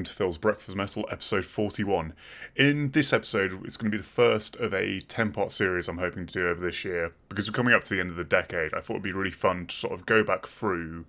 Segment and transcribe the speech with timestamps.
[0.00, 2.14] welcome to Phil's Breakfast Metal, episode 41.
[2.56, 5.98] In this episode, it's going to be the first of a 10 part series I'm
[5.98, 7.12] hoping to do over this year.
[7.28, 9.30] Because we're coming up to the end of the decade, I thought it'd be really
[9.30, 11.04] fun to sort of go back through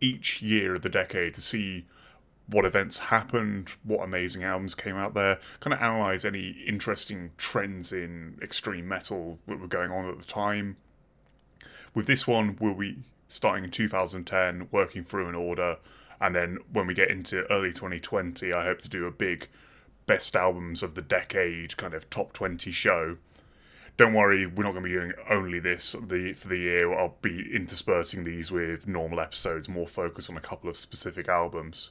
[0.00, 1.86] each year of the decade to see
[2.46, 7.92] what events happened, what amazing albums came out there, kind of analyse any interesting trends
[7.92, 10.76] in extreme metal that were going on at the time.
[11.94, 15.78] With this one, we'll be starting in 2010, working through an order
[16.20, 19.48] and then when we get into early 2020, I hope to do a big
[20.06, 23.16] best albums of the decade kind of top 20 show.
[23.96, 26.92] Don't worry, we're not going to be doing only this the for the year.
[26.92, 31.90] I'll be interspersing these with normal episodes, more focus on a couple of specific albums.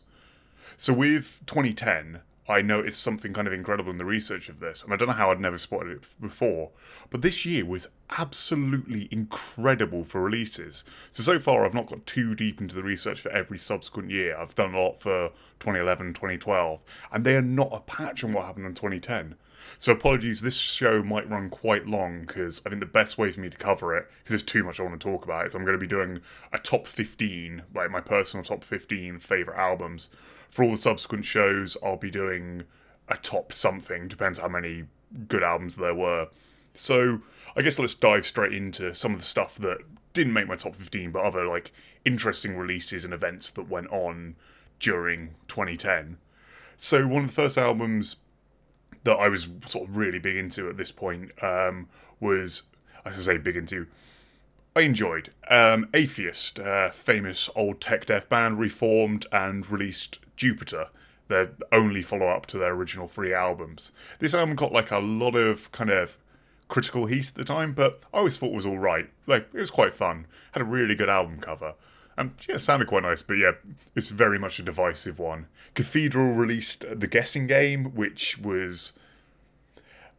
[0.76, 4.94] So with 2010, I noticed something kind of incredible in the research of this, and
[4.94, 6.72] I don't know how I'd never spotted it before,
[7.09, 10.83] but this year was absolutely incredible for releases.
[11.09, 14.36] So, so far, I've not got too deep into the research for every subsequent year.
[14.38, 16.81] I've done a lot for 2011, 2012,
[17.14, 19.36] and they are not a patch on what happened in 2010.
[19.77, 23.39] So, apologies, this show might run quite long because I think the best way for
[23.39, 25.64] me to cover it, because there's too much I want to talk about, is I'm
[25.64, 26.19] going to be doing
[26.52, 30.09] a top 15, like my personal top 15 favourite albums
[30.54, 32.66] for all the subsequent shows, I'll be doing
[33.09, 34.08] a top something.
[34.08, 34.84] Depends how many
[35.28, 36.28] good albums there were.
[36.76, 37.23] So
[37.56, 39.80] I guess let's dive straight into some of the stuff that
[40.14, 41.72] didn't make my top 15, but other like
[42.06, 44.36] interesting releases and events that went on
[44.80, 46.18] during 2010.
[46.78, 48.17] So one of the first albums
[49.06, 52.62] that I was sort of really big into at this point um, was,
[53.04, 53.88] I should say, big into.
[54.76, 60.88] I enjoyed um, Atheist, uh, famous old tech death band, reformed and released Jupiter,
[61.27, 63.92] their only follow up to their original three albums.
[64.20, 66.17] This album got like a lot of kind of
[66.67, 69.10] critical heat at the time, but I always thought it was all right.
[69.27, 70.27] Like it was quite fun.
[70.54, 71.76] Had a really good album cover.
[72.17, 73.54] And yeah, sounded quite nice, but yeah,
[73.95, 75.48] it's very much a divisive one.
[75.73, 78.94] Cathedral released The Guessing Game, which was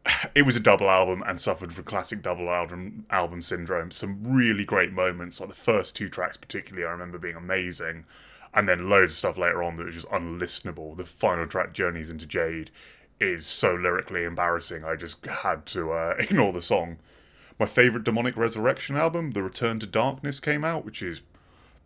[0.35, 3.91] it was a double album and suffered from classic double album album syndrome.
[3.91, 8.05] Some really great moments, like the first two tracks particularly, I remember being amazing
[8.55, 10.97] and then loads of stuff later on that was just unlistenable.
[10.97, 12.71] The final track, Journeys into Jade,
[13.21, 14.85] is so lyrically embarrassing.
[14.85, 16.99] I just had to uh, ignore the song.
[17.59, 21.23] My favourite Demonic Resurrection album, The Return to Darkness, came out, which is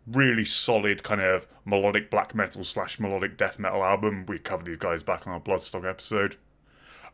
[0.07, 4.25] really solid kind of melodic black metal slash melodic death metal album.
[4.27, 6.37] We covered these guys back on our Bloodstock episode.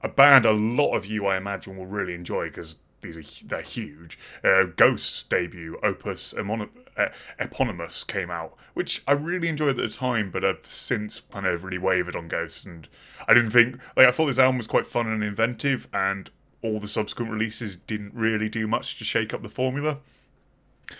[0.01, 3.61] A band a lot of you, I imagine, will really enjoy because these are they're
[3.61, 4.19] huge.
[4.43, 6.33] Uh, Ghost's debut, Opus
[7.39, 11.63] Eponymous, came out, which I really enjoyed at the time, but I've since kind of
[11.63, 12.87] really wavered on Ghost, and
[13.27, 16.29] I didn't think like I thought this album was quite fun and inventive, and
[16.61, 19.99] all the subsequent releases didn't really do much to shake up the formula.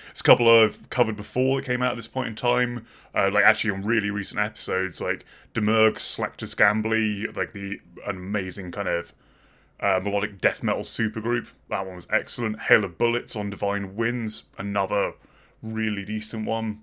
[0.10, 3.30] It's a couple I've covered before that came out at this point in time, uh,
[3.32, 9.14] like actually on really recent episodes, like Demiurg, Slakthus Gamleby, like the amazing kind of
[9.80, 11.48] uh, melodic death metal supergroup.
[11.70, 12.62] That one was excellent.
[12.62, 15.14] Hail of Bullets on Divine Winds, another
[15.74, 16.82] really decent one.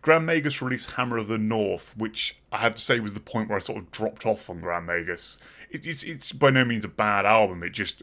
[0.00, 3.48] Grand Magus released Hammer of the North, which I have to say was the point
[3.48, 5.38] where I sort of dropped off on Grand Magus.
[5.70, 7.62] It, it's it's by no means a bad album.
[7.62, 8.02] It just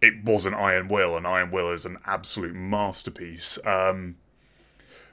[0.00, 3.58] it wasn't Iron Will, and Iron Will is an absolute masterpiece.
[3.64, 4.16] Um,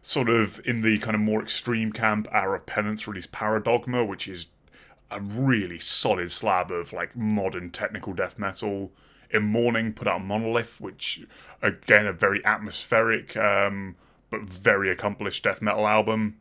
[0.01, 4.27] sort of in the kind of more extreme camp, Hour of Penance released Paradogma, which
[4.29, 4.47] is
[5.11, 8.91] a really solid slab of like modern technical death metal.
[9.29, 11.25] In Mourning put out Monolith, which
[11.61, 13.97] again a very atmospheric um,
[14.29, 16.37] but very accomplished death metal album.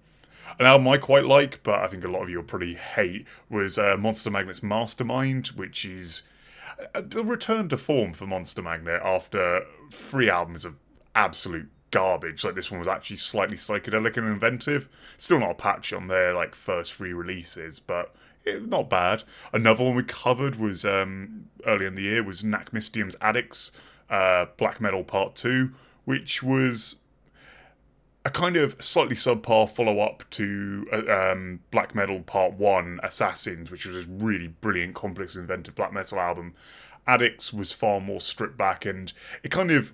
[0.59, 3.27] An album I quite like, but I think a lot of you will probably hate,
[3.51, 6.23] was uh, Monster Magnet's Mastermind, which is
[6.95, 10.77] a, a return to form for Monster Magnet after three albums of
[11.15, 12.45] absolute garbage.
[12.45, 14.89] Like this one was actually slightly psychedelic and inventive.
[15.17, 18.15] Still not a patch on their like first three releases, but
[18.45, 19.25] it, not bad.
[19.53, 23.73] Another one we covered was um, early in the year was Nachtmystium's Addicts,
[24.09, 25.73] uh, Black Metal Part Two,
[26.05, 26.97] which was
[28.27, 33.71] a kind of slightly subpar follow up to uh, um, Black Metal Part One, Assassins,
[33.71, 36.53] which was a really brilliant, complex, inventive black metal album.
[37.07, 39.13] Addicts was far more stripped back, and
[39.45, 39.93] it kind of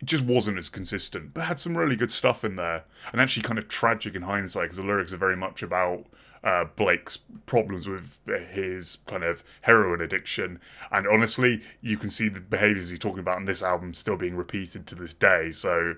[0.00, 3.42] it just wasn't as consistent, but had some really good stuff in there, and actually
[3.42, 6.06] kind of tragic in hindsight because the lyrics are very much about
[6.44, 8.20] uh, Blake's problems with
[8.52, 10.60] his kind of heroin addiction.
[10.92, 14.36] And honestly, you can see the behaviors he's talking about in this album still being
[14.36, 15.50] repeated to this day.
[15.50, 15.96] So,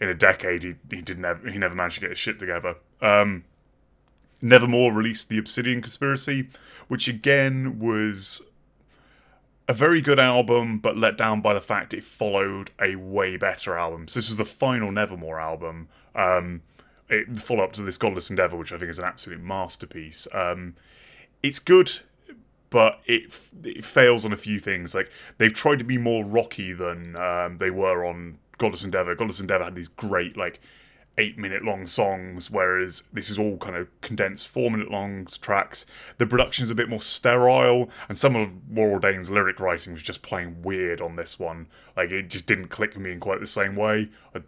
[0.00, 2.76] in a decade, he, he didn't have, he never managed to get his shit together.
[3.00, 3.44] Um,
[4.42, 6.48] Nevermore released The Obsidian Conspiracy,
[6.88, 8.42] which again was
[9.68, 13.76] a very good album, but let down by the fact it followed a way better
[13.76, 14.08] album.
[14.08, 15.88] So this was the final Nevermore album.
[16.14, 16.62] Um,
[17.08, 20.26] it, the follow up to this Godless Endeavor, which I think is an absolute masterpiece.
[20.32, 20.74] Um,
[21.42, 22.00] it's good,
[22.70, 24.94] but it it fails on a few things.
[24.94, 29.14] Like they've tried to be more rocky than um, they were on Godless Endeavor.
[29.16, 30.60] Godless Endeavor had these great like
[31.18, 35.86] eight minute long songs, whereas this is all kind of condensed four minute long tracks.
[36.18, 40.22] The production's a bit more sterile, and some of Warrel Dane's lyric writing was just
[40.22, 41.66] playing weird on this one.
[41.96, 44.10] Like it just didn't click with me in quite the same way.
[44.34, 44.42] I,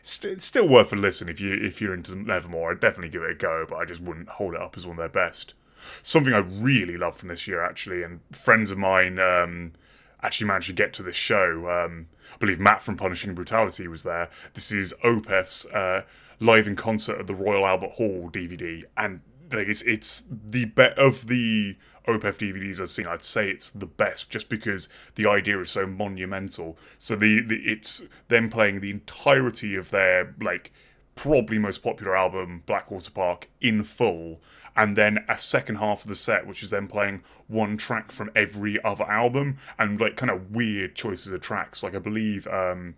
[0.00, 2.72] it's still worth a listen if you if you're into Nevermore.
[2.72, 4.98] I'd definitely give it a go, but I just wouldn't hold it up as one
[4.98, 5.52] of their best.
[6.00, 9.74] Something I really love from this year, actually, and friends of mine um,
[10.22, 11.68] actually managed to get to this show.
[11.70, 14.28] Um, believe Matt from Punishing Brutality was there.
[14.54, 16.02] This is Opeth's uh,
[16.40, 19.20] live in concert at the Royal Albert Hall DVD, and
[19.52, 21.76] like it's it's the best of the
[22.06, 23.06] Opeth DVDs I've seen.
[23.06, 26.78] I'd say it's the best just because the idea is so monumental.
[26.96, 30.72] So the, the it's them playing the entirety of their like
[31.14, 34.40] probably most popular album, Blackwater Park, in full
[34.78, 38.30] and then a second half of the set, which is then playing one track from
[38.36, 41.82] every other album and like kind of weird choices of tracks.
[41.82, 42.94] Like I believe um,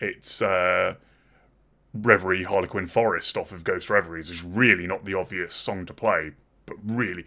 [0.00, 0.94] it's uh,
[1.92, 6.32] Reverie Harlequin Forest off of Ghost Reveries is really not the obvious song to play,
[6.64, 7.26] but really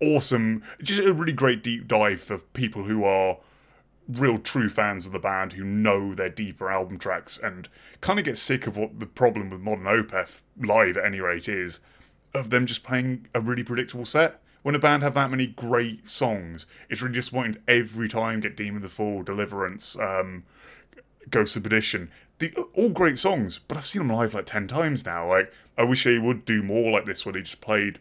[0.00, 0.64] awesome.
[0.82, 3.38] Just a really great deep dive for people who are
[4.08, 7.68] real true fans of the band who know their deeper album tracks and
[8.00, 11.48] kind of get sick of what the problem with modern Opeth live at any rate
[11.48, 11.78] is
[12.34, 14.40] of them just playing a really predictable set.
[14.62, 18.40] When a band have that many great songs, it's really disappointing every time.
[18.40, 20.44] Get Demon of the Fall, Deliverance, um,
[21.30, 22.10] Ghost of Perdition.
[22.38, 25.28] The, all great songs, but I've seen them live like ten times now.
[25.28, 27.98] Like I wish they would do more like this, where they just played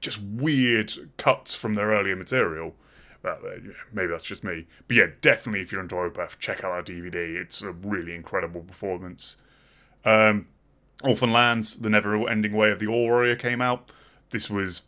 [0.00, 2.74] just weird cuts from their earlier material.
[3.22, 6.86] Well, uh, maybe that's just me, but yeah, definitely if you're into Opeth, check out
[6.86, 7.36] that DVD.
[7.36, 9.38] It's a really incredible performance.
[10.04, 10.46] Um,
[11.02, 13.90] Orphaned Land's, The Never Ending Way of the ORwarriOR came out.
[14.30, 14.82] This was.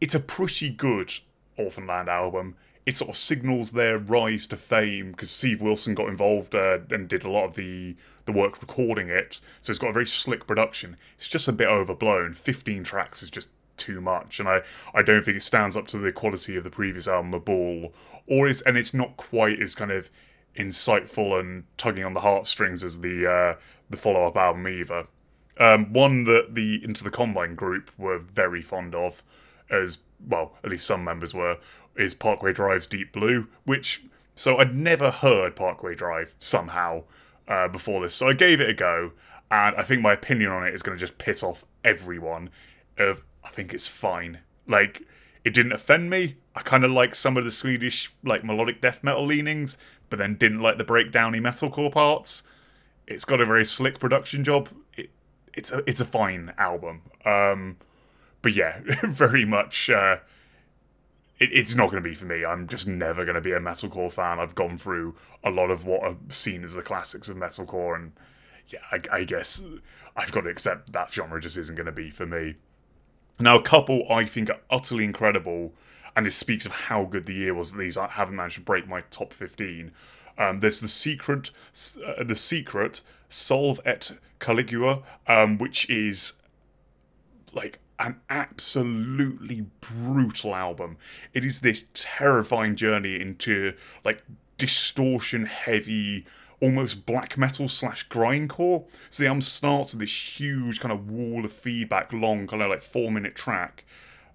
[0.00, 1.12] It's a pretty good
[1.56, 2.56] Orphaned Land album.
[2.84, 7.08] It sort of signals their rise to fame because Steve Wilson got involved uh, and
[7.08, 7.96] did a lot of the
[8.26, 9.40] the work recording it.
[9.60, 10.96] So it's got a very slick production.
[11.16, 12.34] It's just a bit overblown.
[12.34, 14.62] 15 tracks is just too much, and I,
[14.94, 17.92] I don't think it stands up to the quality of the previous album, Mabool,
[18.26, 20.10] or it's and it's not quite as kind of
[20.56, 23.60] insightful and tugging on the heartstrings as the uh,
[23.94, 25.06] the follow up album either.
[25.58, 29.22] Um, one that the Into the Combine group were very fond of,
[29.70, 31.58] as well, at least some members were,
[31.96, 34.02] is Parkway Drive's Deep Blue, which
[34.34, 37.04] so I'd never heard Parkway Drive somehow
[37.46, 39.12] uh, before this, so I gave it a go,
[39.50, 42.50] and I think my opinion on it is going to just piss off everyone.
[42.98, 45.02] Of I think it's fine, like
[45.44, 46.36] it didn't offend me.
[46.56, 49.78] I kind of like some of the Swedish like melodic death metal leanings,
[50.10, 52.42] but then didn't like the breakdowny metalcore parts.
[53.06, 54.68] It's got a very slick production job.
[54.96, 55.10] It,
[55.52, 57.02] it's a it's a fine album.
[57.24, 57.76] Um,
[58.42, 59.90] but yeah, very much.
[59.90, 60.18] Uh,
[61.38, 62.44] it, it's not going to be for me.
[62.44, 64.38] I'm just never going to be a metalcore fan.
[64.38, 68.12] I've gone through a lot of what are seen as the classics of metalcore, and
[68.68, 69.62] yeah, I, I guess
[70.16, 72.54] I've got to accept that genre just isn't going to be for me.
[73.38, 75.74] Now, a couple I think are utterly incredible,
[76.14, 77.72] and this speaks of how good the year was.
[77.72, 79.92] These I haven't managed to break my top fifteen.
[80.36, 81.50] Um, there's the secret,
[82.04, 86.34] uh, the secret Solve et Coagula, um, which is
[87.52, 90.96] like an absolutely brutal album.
[91.32, 93.74] It is this terrifying journey into
[94.04, 94.22] like
[94.58, 96.26] distortion heavy,
[96.60, 98.84] almost black metal slash grindcore.
[99.10, 102.70] So the album starts with this huge kind of wall of feedback, long kind of
[102.70, 103.84] like four minute track.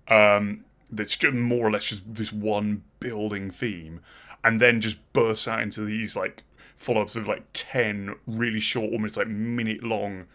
[0.07, 4.01] Um, that's just more or less just this one building theme,
[4.43, 6.43] and then just bursts out into these like
[6.75, 10.25] follow-ups of like 10 really short almost like minute long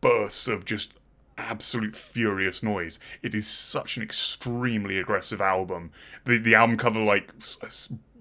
[0.00, 0.92] bursts of just
[1.38, 2.98] absolute furious noise.
[3.22, 5.92] It is such an extremely aggressive album.
[6.24, 7.32] The the album cover like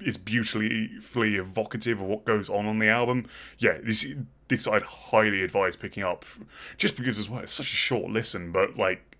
[0.01, 3.27] is beautifully evocative of what goes on on the album.
[3.57, 4.07] Yeah this
[4.47, 6.25] this I'd highly advise picking up
[6.77, 9.17] just because as well it's such a short listen but like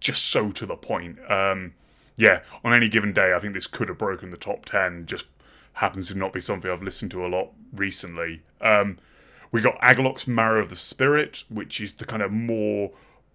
[0.00, 1.18] just so to the point.
[1.30, 1.74] Um
[2.16, 5.26] yeah on any given day I think this could have broken the top 10 just
[5.74, 8.42] happens to not be something I've listened to a lot recently.
[8.60, 8.98] Um,
[9.50, 12.92] we got Agalloch's Marrow of the Spirit, which is the kind of more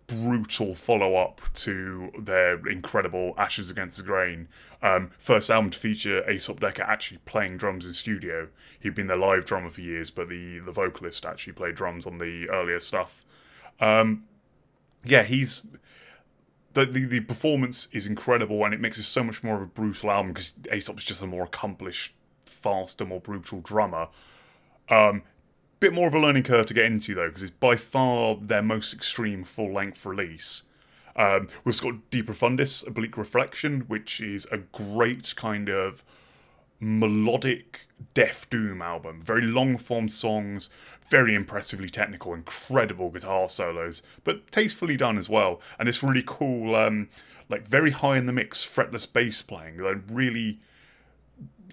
[0.08, 4.48] brutal follow up to their incredible Ashes Against the Grain.
[4.82, 8.48] Um, first album to feature Aesop Dekker actually playing drums in studio.
[8.80, 12.18] He'd been their live drummer for years, but the, the vocalist actually played drums on
[12.18, 13.26] the earlier stuff.
[13.80, 14.24] Um,
[15.04, 15.68] yeah, he's.
[16.74, 19.66] The, the, the performance is incredible and it makes it so much more of a
[19.66, 22.14] brutal album because Aesop's just a more accomplished
[22.50, 24.08] faster, more brutal drummer.
[24.90, 25.24] Um,
[25.80, 28.62] bit more of a learning curve to get into though, because it's by far their
[28.62, 30.64] most extreme full length release.
[31.16, 36.04] Um, we've got De Profundis, A Bleak Reflection, which is a great kind of
[36.80, 39.22] melodic Death Doom album.
[39.22, 40.70] Very long form songs,
[41.10, 45.60] very impressively technical, incredible guitar solos, but tastefully done as well.
[45.80, 47.10] And this really cool, um,
[47.50, 49.80] like very high in the mix, fretless bass playing.
[49.80, 50.60] Like really,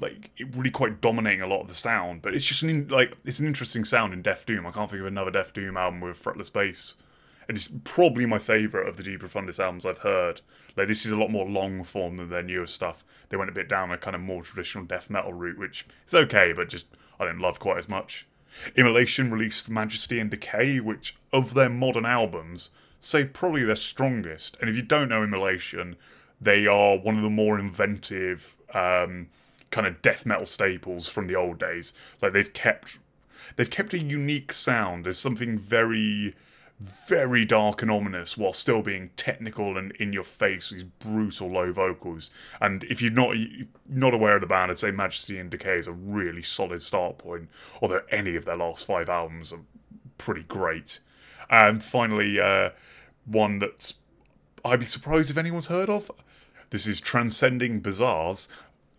[0.01, 2.23] like really quite dominating a lot of the sound.
[2.23, 4.67] But it's just an in, like it's an interesting sound in Death Doom.
[4.67, 6.97] I can't think of another Death Doom album with fretless bass
[7.49, 10.41] and it's probably my favourite of the De Profundis albums I've heard.
[10.77, 13.05] Like this is a lot more long form than their newer stuff.
[13.29, 16.15] They went a bit down a kind of more traditional death metal route, which is
[16.15, 16.87] okay, but just
[17.19, 18.27] I didn't love quite as much.
[18.77, 22.71] Immolation released Majesty and Decay, which of their modern albums,
[23.01, 24.57] say probably their strongest.
[24.61, 25.97] And if you don't know Immolation,
[26.41, 29.29] they are one of the more inventive um,
[29.75, 31.93] kind of death metal staples from the old days.
[32.23, 32.99] Like they've kept
[33.57, 35.04] they've kept a unique sound.
[35.04, 36.37] There's something very
[36.81, 41.49] very dark and ominous while still being technical and in your face with these brutal
[41.49, 42.31] low vocals.
[42.61, 43.35] And if you're not
[43.88, 47.19] not aware of the band, I'd say Majesty and Decay is a really solid start
[47.19, 47.49] point.
[47.83, 49.61] Although any of their last five albums are
[50.19, 51.00] pretty great.
[51.50, 52.71] And finally, uh,
[53.25, 53.95] one that's
[54.64, 56.12] I'd be surprised if anyone's heard of.
[56.71, 58.49] This is Transcending Bizarres,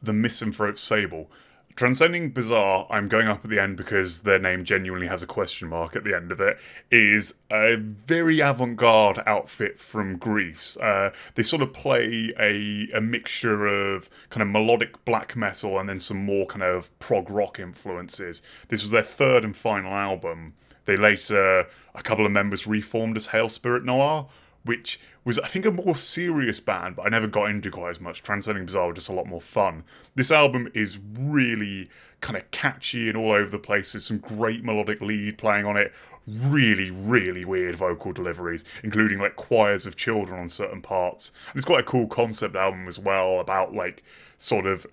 [0.05, 1.29] The Misanthrope's Fable.
[1.75, 5.67] Transcending Bizarre, I'm going up at the end because their name genuinely has a question
[5.67, 6.57] mark at the end of it,
[6.89, 10.77] is a very avant garde outfit from Greece.
[10.77, 15.89] Uh, they sort of play a, a mixture of kind of melodic black metal and
[15.89, 18.41] then some more kind of prog rock influences.
[18.69, 20.53] This was their third and final album.
[20.85, 24.29] They later, a couple of members reformed as Hail Spirit Noir,
[24.65, 28.01] which was I think a more serious band, but I never got into quite as
[28.01, 28.21] much.
[28.21, 29.83] Transcending Bizarre was just a lot more fun.
[30.15, 31.89] This album is really
[32.21, 33.93] kind of catchy and all over the place.
[33.93, 35.93] There's some great melodic lead playing on it.
[36.27, 41.31] Really, really weird vocal deliveries, including like choirs of children on certain parts.
[41.49, 44.03] And it's quite a cool concept album as well about like
[44.37, 44.87] sort of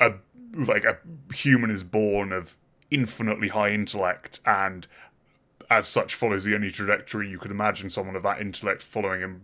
[0.00, 0.14] a
[0.54, 0.98] like a
[1.34, 2.56] human is born of
[2.90, 4.86] infinitely high intellect and
[5.74, 9.40] as such follows the only trajectory you could imagine someone of that intellect following in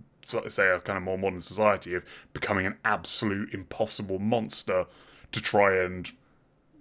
[0.46, 4.86] say a kind of more modern society of becoming an absolute impossible monster
[5.32, 6.12] to try and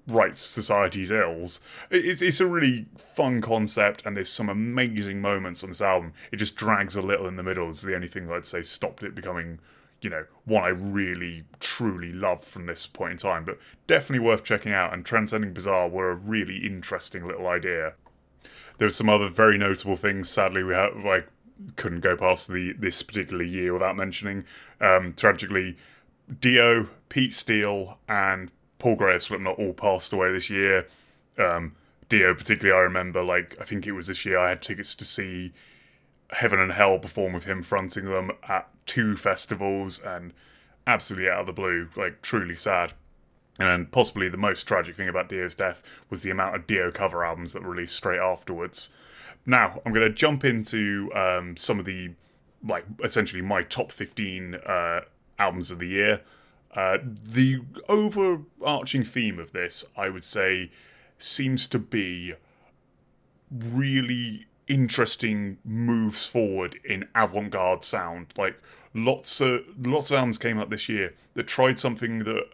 [0.08, 1.62] right society's ills.
[1.90, 6.14] It's it's a really fun concept, and there's some amazing moments on this album.
[6.32, 7.70] It just drags a little in the middle.
[7.70, 9.60] It's the only thing I'd say stopped it becoming,
[10.02, 13.46] you know, one I really truly love from this point in time.
[13.46, 14.94] But definitely worth checking out.
[14.94, 17.94] And Transcending Bizarre were a really interesting little idea.
[18.80, 20.30] There's some other very notable things.
[20.30, 21.28] Sadly, we have like
[21.76, 24.46] couldn't go past the this particular year without mentioning.
[24.82, 25.78] Um, tragically,
[26.40, 30.88] Dio, Pete Steele, and Paul Gray of Slipknot all passed away this year.
[31.38, 31.76] Um,
[32.08, 35.06] Dio, particularly, I remember like I think it was this year I had tickets to
[35.06, 35.54] see
[36.32, 40.34] Heaven and Hell perform with him fronting them at two festivals, and
[40.88, 42.94] absolutely out of the blue, like truly sad.
[43.60, 47.26] And possibly the most tragic thing about Dio's death was the amount of Dio cover
[47.26, 48.90] albums that were released straight afterwards.
[49.46, 52.12] Now, I'm going to jump into um, some of the,
[52.66, 55.02] like, essentially my top 15 uh,
[55.38, 56.22] albums of the year.
[56.74, 60.72] Uh, the overarching theme of this, I would say,
[61.18, 62.36] seems to be
[63.52, 68.28] really interesting moves forward in avant-garde sound.
[68.38, 68.62] Like
[68.94, 72.46] lots of lots of albums came out this year that tried something that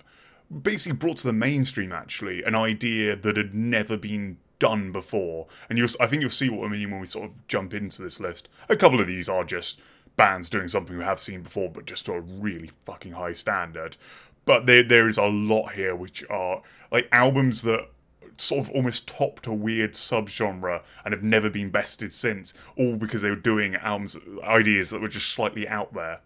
[0.61, 5.47] basically brought to the mainstream actually an idea that had never been done before.
[5.69, 8.01] And you'll, I think you'll see what I mean when we sort of jump into
[8.01, 8.47] this list.
[8.69, 9.79] A couple of these are just
[10.17, 13.97] bands doing something we have seen before, but just to a really fucking high standard.
[14.45, 16.61] But there, there is a lot here which are
[16.91, 17.89] like albums that
[18.37, 23.21] sort of almost topped a weird subgenre and have never been bested since, all because
[23.21, 26.21] they were doing albums ideas that were just slightly out there.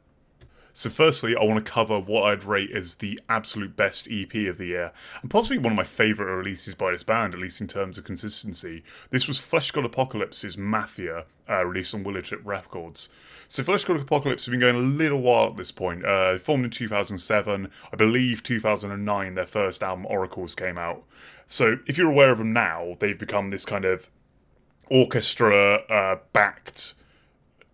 [0.72, 4.58] So, firstly, I want to cover what I'd rate as the absolute best EP of
[4.58, 7.68] the year, and possibly one of my favourite releases by this band, at least in
[7.68, 8.84] terms of consistency.
[9.10, 13.10] This was Fleshgod Apocalypse's Mafia, uh, released on Willowtip Records.
[13.48, 16.06] So, Fleshgod Apocalypse have been going a little while at this point.
[16.06, 21.04] Uh, formed in 2007, I believe 2009, their first album, Oracles, came out.
[21.48, 24.08] So, if you're aware of them now, they've become this kind of
[24.92, 26.94] orchestra uh, backed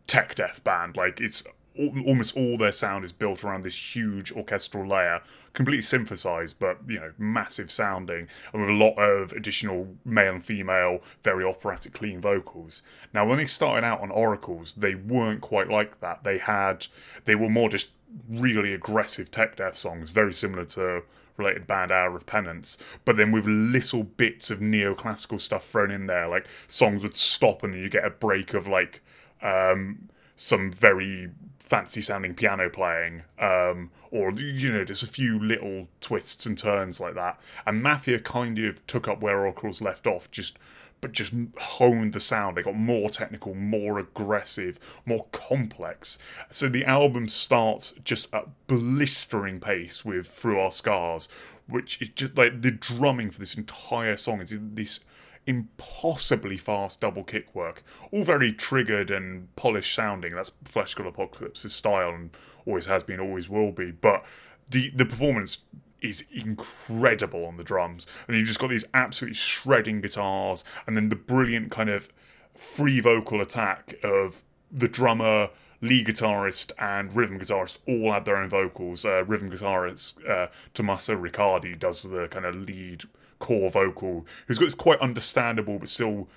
[0.08, 0.96] tech death band.
[0.96, 1.44] Like, it's
[1.78, 5.22] almost all their sound is built around this huge orchestral layer,
[5.54, 10.44] completely synthesized, but you know, massive sounding, and with a lot of additional male and
[10.44, 12.84] female, very operatic, clean vocals.
[13.14, 16.24] Now, when they started out on Oracles, they weren't quite like that.
[16.24, 16.88] They had,
[17.26, 17.90] they were more just
[18.30, 21.04] really aggressive tech death songs, very similar to
[21.38, 26.08] related band Hour of Penance, but then with little bits of neoclassical stuff thrown in
[26.08, 29.02] there, like songs would stop and you get a break of like
[29.42, 31.30] um, some very
[31.66, 37.00] fancy sounding piano playing, um, or you know, just a few little twists and turns
[37.00, 37.40] like that.
[37.66, 40.58] And Mafia kind of took up where Oracles left off, just
[41.02, 42.56] but just honed the sound.
[42.56, 46.18] They got more technical, more aggressive, more complex.
[46.50, 51.28] So the album starts just at blistering pace with Through Our Scars,
[51.68, 55.00] which is just like the drumming for this entire song is this
[55.48, 57.84] impossibly fast double kick work.
[58.12, 60.34] All very triggered and polished sounding.
[60.34, 62.32] That's Flesh Apocalypse's style and
[62.66, 63.92] always has been, always will be.
[63.92, 64.26] But
[64.70, 65.60] the the performance
[66.02, 68.08] is incredible on the drums.
[68.28, 72.10] And you've just got these absolutely shredding guitars and then the brilliant kind of
[72.56, 75.50] free vocal attack of the drummer,
[75.82, 79.06] lead guitarist, and rhythm guitarist all add their own vocals.
[79.06, 83.06] Uh, rhythm guitarist uh, Tommaso Riccardi does the kind of lead
[83.40, 86.28] core vocal, who's got this quite understandable but still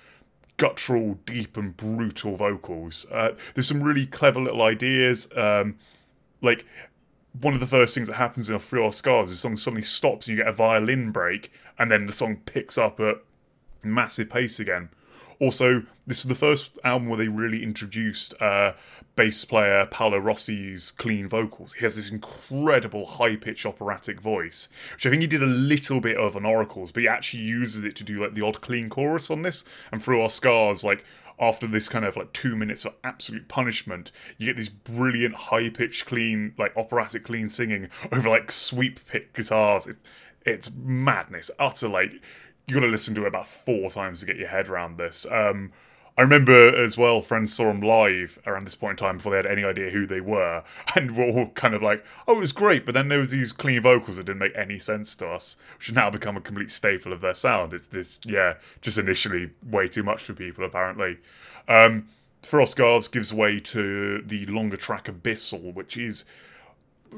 [0.57, 3.05] guttural, deep, and brutal vocals.
[3.11, 5.27] Uh, there's some really clever little ideas.
[5.35, 5.77] Um,
[6.41, 6.65] like
[7.39, 9.57] one of the first things that happens in a Through Our Scars is the song
[9.57, 13.17] suddenly stops and you get a violin break, and then the song picks up at
[13.81, 14.89] massive pace again.
[15.39, 18.73] Also, this is the first album where they really introduced uh,
[19.15, 21.73] bass player Paolo Rossi's clean vocals.
[21.73, 25.99] He has this incredible high pitched operatic voice, which I think he did a little
[25.99, 28.89] bit of on Oracles, but he actually uses it to do like the odd clean
[28.89, 29.63] chorus on this.
[29.91, 31.03] And through our scars, like
[31.39, 35.69] after this kind of like two minutes of absolute punishment, you get this brilliant high
[35.69, 39.87] pitched clean, like operatic clean singing over like sweep pick guitars.
[39.87, 39.97] It,
[40.45, 42.11] it's madness, utter like
[42.67, 45.25] you got to listen to it about four times to get your head around this.
[45.29, 45.71] Um,
[46.19, 49.37] I remember as well, friends saw them live around this point in time before they
[49.37, 52.51] had any idea who they were, and were all kind of like, "Oh, it was
[52.51, 55.55] great," but then there was these clean vocals that didn't make any sense to us,
[55.77, 57.73] which has now become a complete staple of their sound.
[57.73, 61.19] It's this, yeah, just initially way too much for people apparently.
[61.69, 62.09] Um,
[62.43, 66.25] Through Our Scars gives way to the longer track Abyssal, which is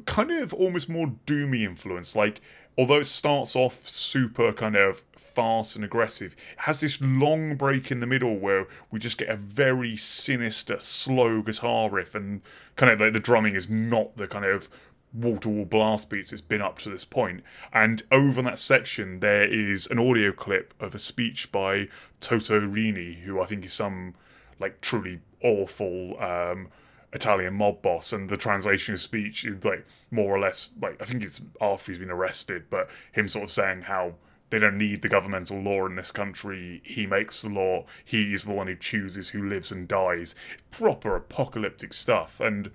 [0.06, 2.16] kind of almost more doomy influence.
[2.16, 2.40] Like
[2.78, 7.92] although it starts off super kind of fast and aggressive, it has this long break
[7.92, 12.42] in the middle where we just get a very sinister, slow guitar riff, and
[12.76, 14.70] kind of like the drumming is not the kind of
[15.14, 17.44] wall to wall blast beats it's been up to this point.
[17.74, 23.20] And over that section, there is an audio clip of a speech by Totò Riina,
[23.22, 24.16] who I think is some
[24.60, 26.70] like truly awful um,
[27.14, 31.06] Italian mob boss, and the translation of speech is like more or less like I
[31.06, 34.16] think it's after he's been arrested, but him sort of saying how
[34.50, 36.82] they don't need the governmental law in this country.
[36.84, 37.86] He makes the law.
[38.04, 40.36] He's the one who chooses who lives and dies.
[40.72, 42.72] Proper apocalyptic stuff, and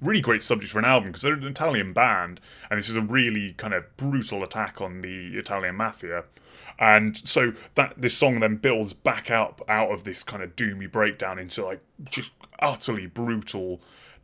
[0.00, 2.40] really great subject for an album because they're an Italian band,
[2.70, 6.24] and this is a really kind of brutal attack on the Italian mafia.
[6.80, 10.90] And so that this song then builds back up out of this kind of doomy
[10.90, 13.80] breakdown into like just utterly brutal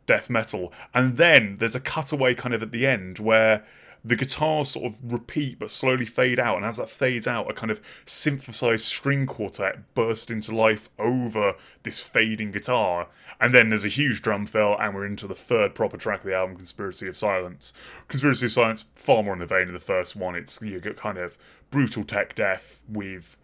[0.07, 0.73] death metal.
[0.93, 3.63] And then there's a cutaway kind of at the end where
[4.03, 7.53] the guitars sort of repeat but slowly fade out, and as that fades out, a
[7.53, 13.07] kind of synthesized string quartet bursts into life over this fading guitar.
[13.39, 16.25] And then there's a huge drum fill, and we're into the third proper track of
[16.25, 17.73] the album, Conspiracy of Silence.
[18.07, 20.35] Conspiracy of Silence, far more in the vein of the first one.
[20.35, 21.37] It's you get kind of
[21.69, 23.37] brutal tech death with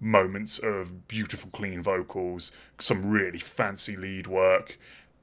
[0.00, 4.78] moments of beautiful clean vocals, some really fancy lead work.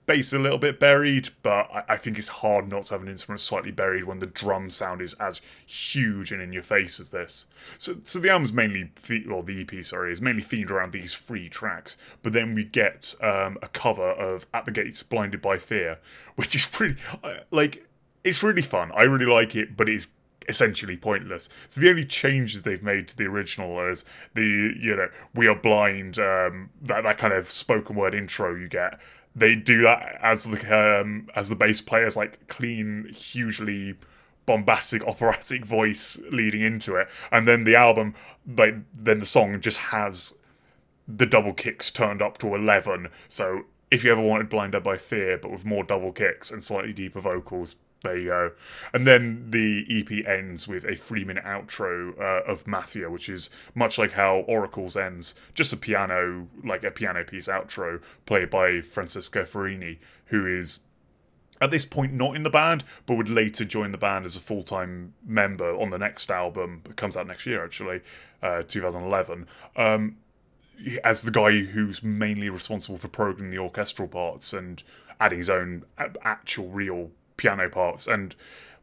[0.06, 3.08] Bass a little bit buried, but I, I, think it's hard not to have an
[3.08, 7.10] instrument slightly buried when the drum sound is as huge and in your face as
[7.10, 7.48] this.
[7.80, 8.92] So, so the album's mainly,
[9.32, 11.98] or the EP, sorry, is mainly themed around these three tracks.
[12.22, 15.98] But then we get um, a cover of At the Gates, Blinded by Fear,
[16.36, 16.98] which is pretty,
[17.50, 17.88] like,
[18.24, 18.92] it's really fun.
[18.96, 20.10] I really like it, but it's
[20.48, 21.50] essentially pointless.
[21.68, 24.44] So the only changes they've made to the original is the
[24.80, 29.00] you know we are blind um, that that kind of spoken word intro you get.
[29.36, 33.96] They do that as the um, as the bass player's like clean, hugely
[34.46, 38.16] bombastic operatic voice leading into it, and then the album
[38.58, 40.34] like then the song just has
[41.08, 43.10] the double kicks turned up to eleven.
[43.28, 46.94] So if you ever wanted Blinded by Fear, but with more double kicks and slightly
[46.94, 48.52] deeper vocals, there you go.
[48.94, 53.50] And then the EP ends with a three minute outro uh, of Mafia, which is
[53.74, 58.82] much like how Oracles ends, just a piano, like a piano piece outro played by
[58.82, 60.82] Francesco Ferrini, who is
[61.62, 64.42] at this point not in the band, but would later join the band as a
[64.42, 66.82] full time member on the next album.
[66.86, 68.02] It comes out next year, actually,
[68.42, 69.48] uh, 2011.
[69.76, 70.18] Um,
[71.04, 74.84] as the guy who's mainly responsible for programming the orchestral parts and
[75.20, 75.86] adding his own
[76.22, 78.08] actual real piano parts.
[78.08, 78.36] And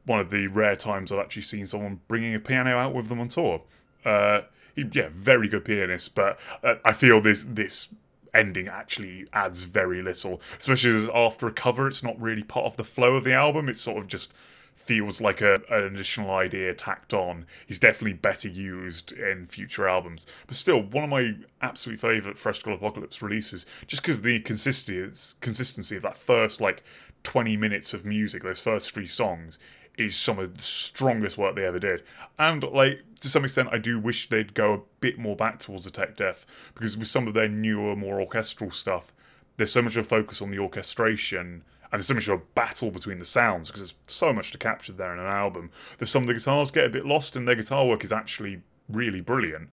[0.05, 3.21] one of the rare times I've actually seen someone bringing a piano out with them
[3.21, 3.63] on tour.
[4.05, 4.43] Uh,
[4.75, 7.95] he, yeah, very good pianist, but uh, I feel this this
[8.35, 12.85] ending actually adds very little, especially after a cover, it's not really part of the
[12.85, 13.69] flow of the album.
[13.69, 14.33] It's sort of just
[14.75, 17.47] feels like a, an additional idea tacked on.
[17.67, 20.27] He's definitely better used in future albums.
[20.47, 25.97] But still, one of my absolute favourite Fleshgod Apocalypse releases, just because the consistency, consistency
[25.97, 26.83] of that first like
[27.25, 29.59] 20 minutes of music, those first three songs,
[29.99, 32.03] is some of the strongest work they ever did.
[32.39, 35.85] And like to some extent, I do wish they'd go a bit more back towards
[35.85, 39.13] the tech death because with some of their newer, more orchestral stuff,
[39.57, 42.43] there's so much of a focus on the orchestration and there's so much of a
[42.55, 45.71] battle between the sounds because there's so much to capture there in an album.
[45.99, 48.63] There's some of the guitars get a bit lost, and their guitar work is actually
[48.89, 49.69] really brilliant.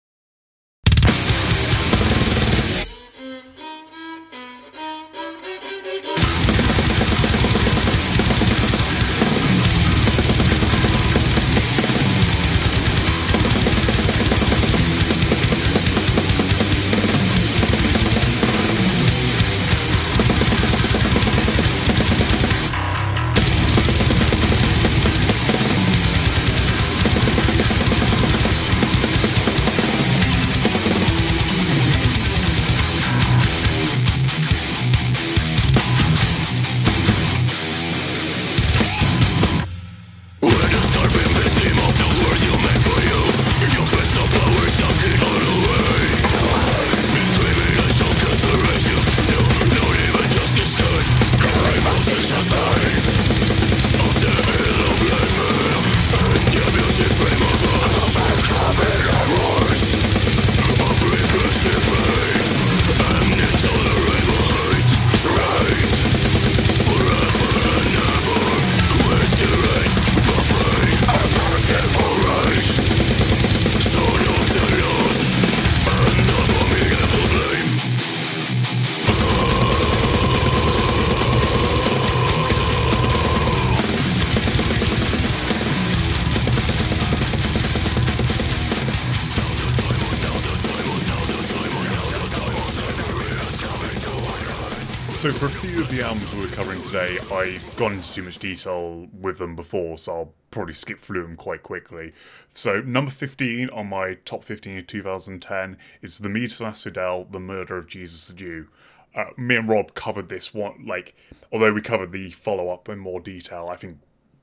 [95.25, 98.37] So, for a few of the albums we're covering today, I've gone into too much
[98.37, 102.13] detail with them before, so I'll probably skip through them quite quickly.
[102.47, 107.39] So, number 15 on my top 15 of 2010 is The Mead of Asphodel, The
[107.39, 108.67] Murder of Jesus the Jew.
[109.15, 111.15] Uh, me and Rob covered this one, like,
[111.51, 113.97] although we covered the follow up in more detail, I think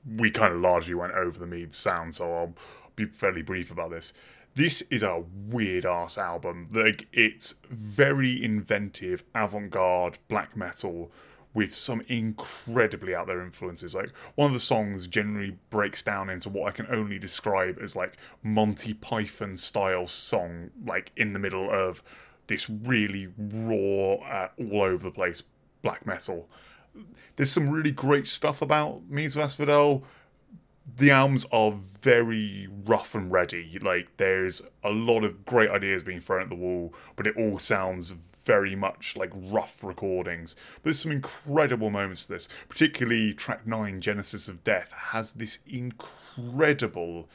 [0.05, 2.55] we kind of largely went over the Mead sound, so I'll
[2.97, 4.11] be fairly brief about this
[4.55, 6.69] this is a weird ass album.
[6.71, 11.11] Like it's very inventive, avant-garde black metal
[11.53, 13.93] with some incredibly out there influences.
[13.93, 17.95] Like one of the songs generally breaks down into what I can only describe as
[17.95, 22.03] like Monty Python style song, like in the middle of
[22.47, 25.43] this really raw, uh, all over the place
[25.81, 26.49] black metal.
[27.35, 29.01] There's some really great stuff about
[29.35, 30.03] of Asphodel
[30.95, 33.79] the albums are very rough and ready.
[33.81, 37.59] Like there's a lot of great ideas being thrown at the wall, but it all
[37.59, 40.55] sounds very much like rough recordings.
[40.75, 42.49] But there's some incredible moments to this.
[42.69, 47.29] Particularly track nine, Genesis of Death, has this incredible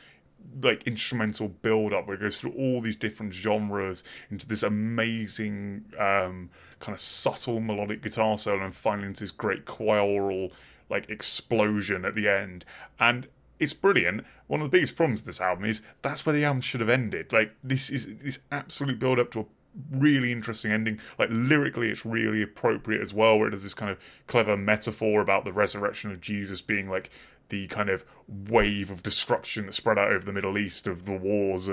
[0.63, 5.85] like instrumental build up where it goes through all these different genres into this amazing
[5.99, 6.49] um,
[6.81, 10.53] kind of subtle melodic guitar solo and finally into this great choral
[10.89, 12.65] like explosion at the end
[12.99, 13.27] and
[13.59, 14.25] it's brilliant.
[14.47, 16.91] One of the biggest problems with this album is that's where the album should have
[16.91, 17.33] ended.
[17.33, 19.47] Like this is this absolute build up to a
[19.93, 21.01] really interesting ending.
[21.19, 25.21] Like lyrically, it's really appropriate as well, where it does this kind of clever metaphor
[25.21, 27.11] about the resurrection of Jesus being like
[27.49, 31.17] the kind of wave of destruction that spread out over the Middle East of the
[31.17, 31.69] wars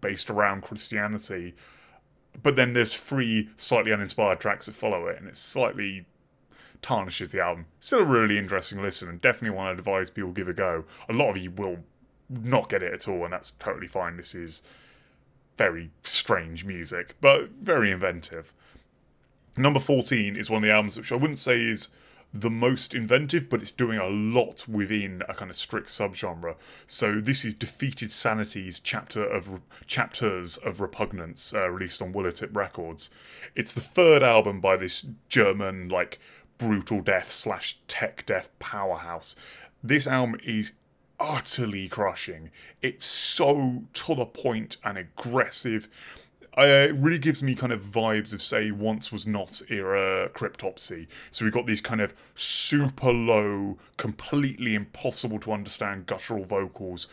[0.00, 1.54] based around Christianity.
[2.42, 6.06] But then there's three slightly uninspired tracks that follow it, and it's slightly
[6.82, 7.66] tarnishes the album.
[7.78, 10.84] Still a really interesting listen, and definitely one I advise people give a go.
[11.08, 11.78] A lot of you will
[12.28, 14.16] not get it at all, and that's totally fine.
[14.16, 14.62] This is
[15.56, 18.52] very strange music, but very inventive.
[19.56, 21.88] Number 14 is one of the albums which I wouldn't say is
[22.32, 26.54] the most inventive, but it's doing a lot within a kind of strict subgenre.
[26.86, 33.10] So this is Defeated Sanity's chapter of chapters of Repugnance, uh, released on Willowtip Records.
[33.56, 36.20] It's the third album by this German like
[36.60, 39.34] brutal death slash tech death powerhouse.
[39.82, 40.72] This album is
[41.18, 42.50] utterly crushing.
[42.82, 45.88] It's so to the point and aggressive.
[46.58, 51.06] uh, it really gives me kind of vibes of say once was not era cryptopsy
[51.30, 57.06] so we've got these kind of super low completely impossible to understand guttural vocals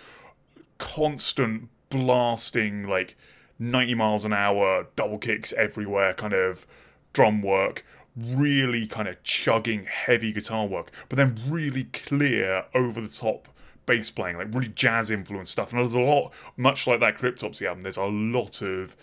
[0.80, 3.16] constant blasting like
[3.60, 6.66] 90 miles an hour double kicks everywhere kind of
[7.14, 7.86] drum work
[8.18, 13.48] really kind of chugging heavy guitar work but then really clear over the top
[13.88, 15.72] bass playing, like really jazz influenced stuff.
[15.72, 18.96] And there's a lot, much like that Cryptopsy album, there's a lot of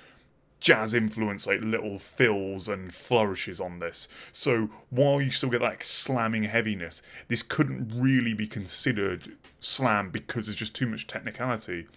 [0.61, 4.07] jazz influence, like little fills and flourishes on this.
[4.31, 10.47] So while you still get that slamming heaviness, this couldn't really be considered slam because
[10.47, 11.89] there's just too much technicality.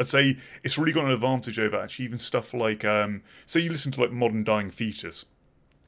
[0.00, 3.70] I'd say it's really got an advantage over actually even stuff like, um, say you
[3.70, 5.26] listen to like Modern Dying Fetus.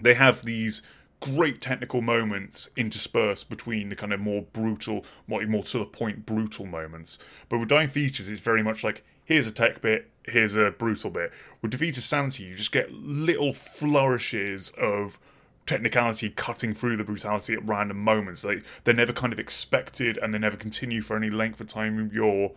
[0.03, 0.83] They have these
[1.21, 6.25] great technical moments interspersed between the kind of more brutal, more, more to the point
[6.27, 7.19] brutal moments.
[7.49, 11.11] But with Dying Fetus, it's very much like here's a tech bit, here's a brutal
[11.11, 11.33] bit.
[11.63, 15.19] With Defeated Sanity, you just get little flourishes of
[15.67, 18.43] technicality cutting through the brutality at random moments.
[18.43, 22.11] They they're never kind of expected and they never continue for any length of time
[22.13, 22.53] you're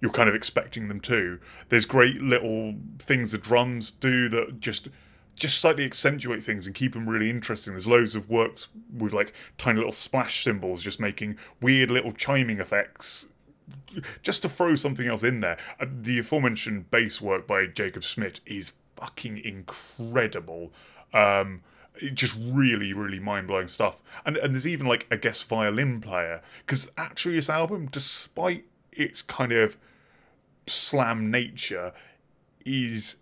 [0.00, 1.40] you're kind of expecting them to.
[1.70, 4.88] There's great little things the drums do that just
[5.38, 7.72] just slightly accentuate things and keep them really interesting.
[7.72, 12.60] There's loads of works with like tiny little splash cymbals, just making weird little chiming
[12.60, 13.26] effects,
[14.22, 15.58] just to throw something else in there.
[15.80, 20.72] Uh, the aforementioned bass work by Jacob Schmidt is fucking incredible.
[21.12, 21.62] Um,
[22.14, 24.02] just really, really mind blowing stuff.
[24.24, 29.22] And and there's even like a guest violin player because actually this album, despite its
[29.22, 29.76] kind of
[30.66, 31.92] slam nature,
[32.64, 33.16] is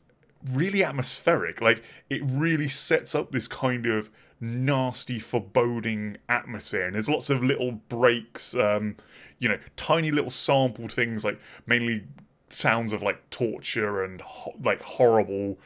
[0.53, 1.61] really atmospheric.
[1.61, 6.87] Like it really sets up this kind of nasty, foreboding atmosphere.
[6.87, 8.97] And there's lots of little breaks, um,
[9.39, 12.05] you know, tiny little sampled things, like mainly
[12.49, 15.59] sounds of like torture and ho- like horrible,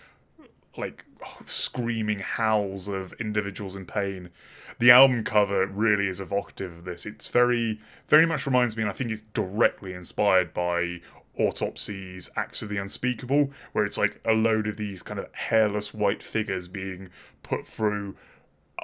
[0.76, 1.04] like
[1.44, 4.30] screaming howls of individuals in pain.
[4.78, 7.04] The album cover really is evocative of this.
[7.04, 11.00] It's very, very much reminds me, and I think it's directly inspired by
[11.40, 15.94] Autopsy's Acts of the Unspeakable, where it's like a load of these kind of hairless
[15.94, 17.08] white figures being
[17.42, 18.14] put through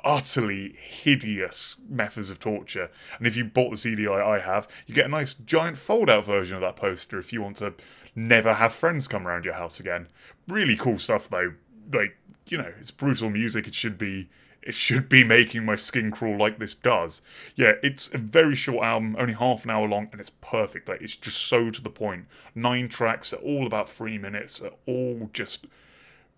[0.04, 2.90] utterly hideous methods of torture.
[3.18, 6.24] And if you bought the CD I have, you get a nice giant fold out
[6.24, 7.74] version of that poster if you want to
[8.14, 10.08] never have friends come around your house again.
[10.48, 11.52] Really cool stuff though.
[11.92, 12.16] Like,
[12.48, 14.28] you know, it's brutal music, it should be
[14.74, 17.22] should be making my skin crawl like this does.
[17.54, 20.88] Yeah, it's a very short album, only half an hour long, and it's perfect.
[20.88, 22.26] Like it's just so to the point.
[22.54, 25.66] Nine tracks, are all about three minutes, are all just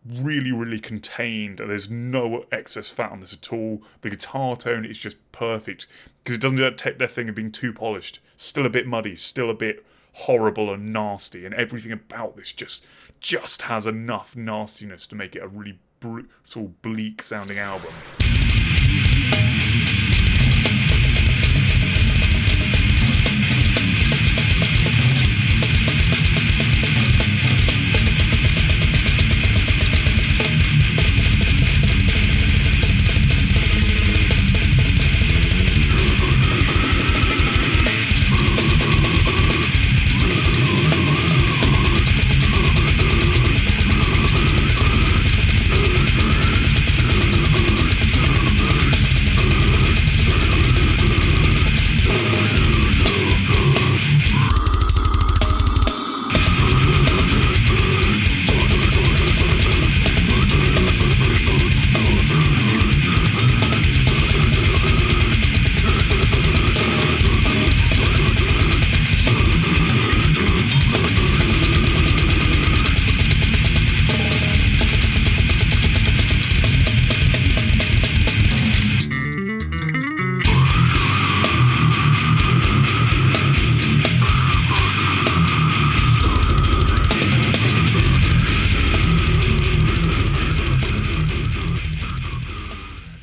[0.07, 1.59] really, really contained.
[1.59, 3.83] There's no excess fat on this at all.
[4.03, 5.87] The guitar tone is just perfect
[6.23, 8.21] because it doesn't do that tech death thing of being too polished.
[8.37, 12.85] Still a bit muddy, still a bit horrible and nasty, and everything about this just
[13.21, 17.93] just has enough nastiness to make it a really brutal, bleak sounding album.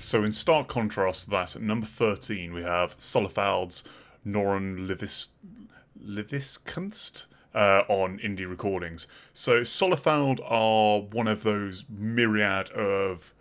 [0.05, 3.83] So, in stark contrast to that, at number 13, we have Solefald's
[4.25, 4.87] Norrøn
[5.99, 9.07] Livskunst uh, on indie recordings.
[9.33, 13.33] So, Solefald are one of those myriad of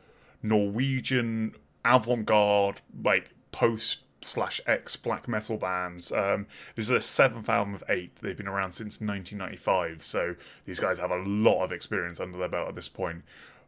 [0.42, 6.12] Norwegian avant garde, like post slash X black metal bands.
[6.12, 6.46] Um,
[6.76, 8.16] this is their seventh album of eight.
[8.16, 12.48] They've been around since 1995, so these guys have a lot of experience under their
[12.48, 13.22] belt at this point.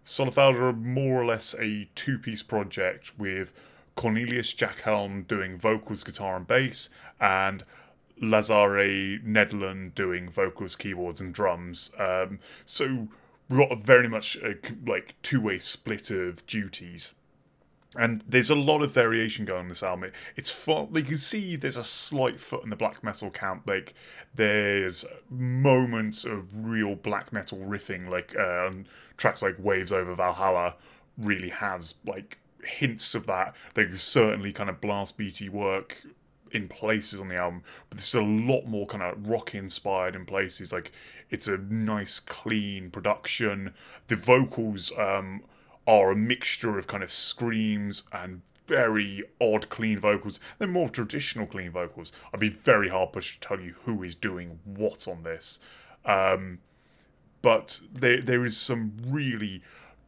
[0.07, 3.53] Solefald are more or less a two piece project with
[3.97, 6.91] Cornelius Jakhelln doing vocals, guitar, and bass,
[7.21, 7.65] and
[8.23, 11.91] Lazare Nedland doing vocals, keyboards, and drums.
[11.99, 13.09] Um, so
[13.49, 14.55] we've got a very much a,
[14.87, 17.15] like two way split of duties.
[17.99, 20.13] And there's a lot of variation going on this album.
[20.37, 20.89] It's fun.
[20.91, 23.63] Like you can see, there's a slight foot in the black metal camp.
[23.67, 23.95] Like
[24.35, 28.71] there's moments of real black metal riffing, like uh,
[29.17, 30.77] tracks like "Waves Over Valhalla"
[31.17, 33.55] really has like hints of that.
[33.75, 36.03] There's certainly kind of blast beaty work
[36.53, 40.25] in places on the album, but there's a lot more kind of rock inspired in
[40.25, 40.73] places.
[40.73, 40.93] Like
[41.31, 43.75] it's a nice, clean production.
[44.09, 45.43] The vocals um,
[45.87, 50.41] are a mixture of kind of screams and very odd clean vocals.
[50.59, 52.13] They're more traditional clean vocals.
[52.33, 55.61] I'd be very hard pushed to tell you who is doing what on this.
[56.05, 56.59] Um,
[57.43, 59.63] but there there is some really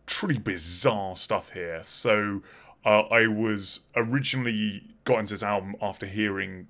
[0.06, 1.80] truly bizarre stuff here.
[1.82, 2.42] So
[2.84, 6.66] uh, I was originally got into this album after hearing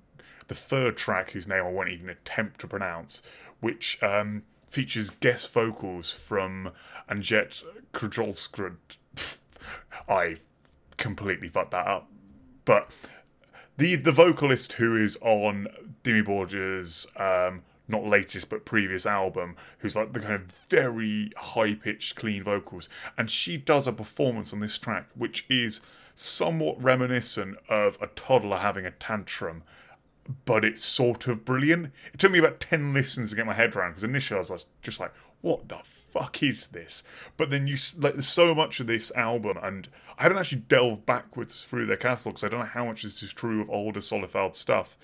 [0.47, 3.21] the third track, whose name I won't even attempt to pronounce,
[3.59, 6.71] which um, features guest vocals from
[7.09, 8.77] Anjet Krajolskrud.
[10.09, 10.37] I
[10.97, 12.09] completely fucked that up.
[12.65, 12.91] But
[13.77, 15.67] the the vocalist who is on
[16.03, 21.73] Dimmu Borgir's um, not latest but previous album, who's like the kind of very high
[21.73, 25.81] pitched, clean vocals, and she does a performance on this track which is
[26.13, 29.63] somewhat reminiscent of a toddler having a tantrum,
[30.45, 31.91] but it's sort of brilliant.
[32.13, 34.65] It took me about 10 listens to get my head around because initially I was
[34.81, 35.79] just like, what the
[36.11, 37.03] fuck is this?
[37.37, 41.05] But then you, like, there's so much of this album, and I haven't actually delved
[41.05, 43.99] backwards through their catalogue, so I don't know how much this is true of older
[43.99, 44.97] Solefald stuff,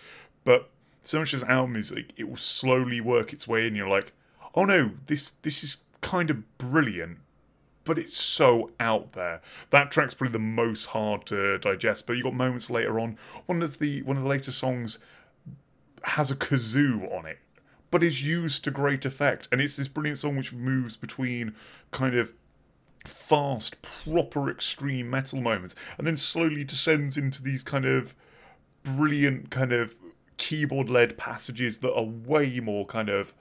[0.44, 0.70] but
[1.04, 3.76] so much of this album is like it will slowly work its way in.
[3.76, 4.12] You're like,
[4.56, 7.20] oh no, this this is kind of brilliant,
[7.84, 9.42] but it's so out there.
[9.70, 12.08] That track's probably the most hard to digest.
[12.08, 13.18] But you got moments later on.
[13.46, 15.00] One of the one of the later songs
[16.04, 17.40] has a kazoo on it,
[17.92, 21.56] but is used to great effect, and it's this brilliant song which moves between
[21.92, 22.34] kind of
[23.06, 28.16] fast, proper extreme metal moments, and then slowly descends into these kind of
[28.84, 29.96] brilliant kind of
[30.38, 33.34] keyboard led passages that are way more kind of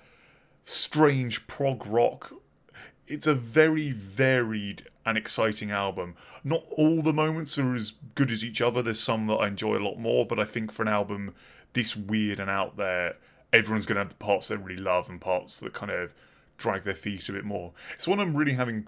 [0.62, 2.33] strange prog rock.
[3.07, 6.14] It's a very varied and exciting album.
[6.42, 8.83] Not all the moments are as good as each other.
[8.83, 11.35] There's some that I enjoy a lot more, but I think for an album
[11.74, 13.16] this weird and out there,
[13.55, 16.12] everyone's going to have the parts they really love and parts that kind of
[16.57, 17.73] drag their feet a bit more.
[17.95, 18.87] It's one I'm really having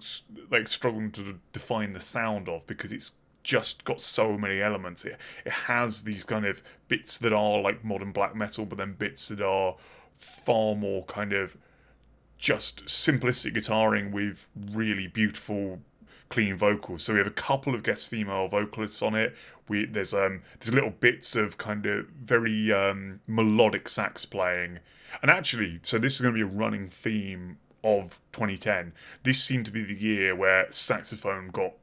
[0.51, 5.05] like struggling to define the sound of because it's just got so many elements.
[5.05, 8.93] It it has these kind of bits that are like modern black metal, but then
[8.93, 9.75] bits that are
[10.15, 11.57] far more kind of
[12.37, 15.79] just simplistic guitaring with really beautiful
[16.29, 17.03] clean vocals.
[17.03, 19.35] So we have a couple of guest female vocalists on it.
[19.67, 24.79] We there's um there's little bits of kind of very um melodic sax playing.
[25.21, 28.93] And actually, so this is going to be a running theme of 2010.
[29.23, 31.73] This seemed to be the year where saxophone got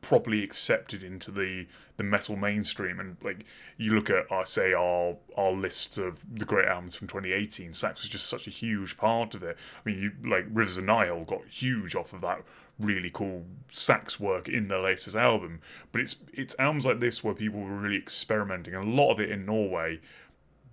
[0.00, 3.00] properly accepted into the the metal mainstream.
[3.00, 3.44] And like
[3.76, 8.02] you look at, uh, say, our our lists of the great albums from 2018, sax
[8.02, 9.56] was just such a huge part of it.
[9.84, 12.42] I mean, you like Rivers of Nihil got huge off of that
[12.78, 15.60] really cool sax work in their latest album.
[15.92, 19.20] But it's it's albums like this where people were really experimenting, and a lot of
[19.20, 20.00] it in Norway.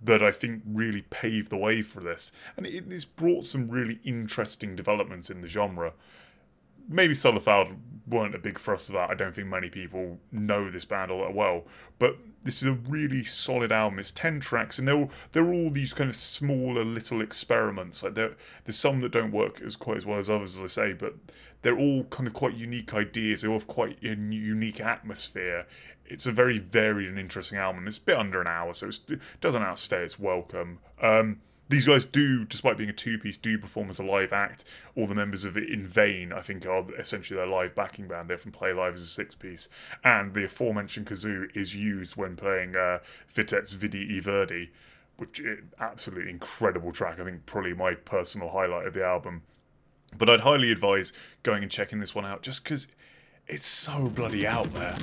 [0.04, 4.00] That I think really paved the way for this, and it, it's brought some really
[4.02, 5.92] interesting developments in the genre
[6.88, 9.10] maybe Solefald weren't a big thrust of that.
[9.10, 11.64] I don't think many people know this band all that well.
[11.98, 13.98] But this is a really solid album.
[13.98, 18.02] It's ten tracks, and they're all, they're all these kind of smaller little experiments.
[18.02, 18.36] Like there's
[18.70, 21.14] some that don't work as quite as well as others, as I say, but
[21.62, 23.42] they're all kind of quite unique ideas.
[23.42, 25.66] They all have quite a unique atmosphere.
[26.04, 27.86] It's a very varied and interesting album.
[27.86, 30.80] It's a bit under an hour, so it doesn't outstay its welcome.
[31.00, 31.40] Um,
[31.72, 34.64] these guys do, despite being a two piece, do perform as a live act.
[34.94, 38.28] All the members of it in vain, I think, are essentially their live backing band.
[38.28, 39.70] They often play live as a six piece.
[40.04, 42.98] And the aforementioned kazoo is used when playing uh,
[43.34, 44.70] Vitets vidd i verdi,
[45.16, 47.18] which is absolutely incredible track.
[47.18, 49.42] I think probably my personal highlight of the album.
[50.16, 52.88] But I'd highly advise going and checking this one out just because
[53.46, 54.96] it's so bloody out there.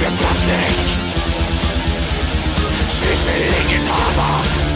[0.00, 0.88] Republik
[2.88, 4.69] Schwitzelingenhaber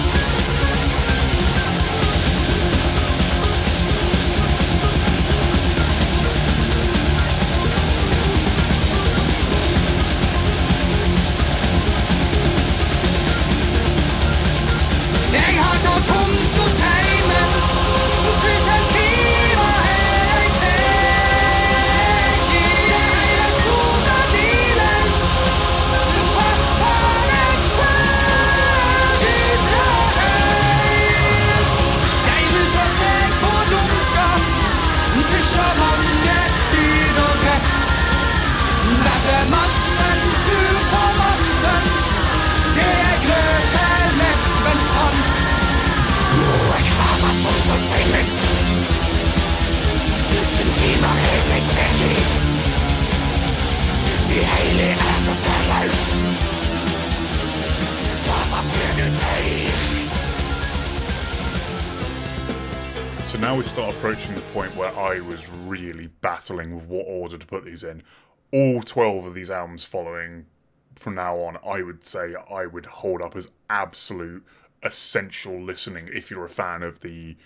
[63.34, 67.36] So now we start approaching the point where I was really battling with what order
[67.36, 68.04] to put these in.
[68.52, 70.46] All 12 of these albums following
[70.94, 74.44] from now on, I would say I would hold up as absolute
[74.84, 77.36] essential listening if you're a fan of the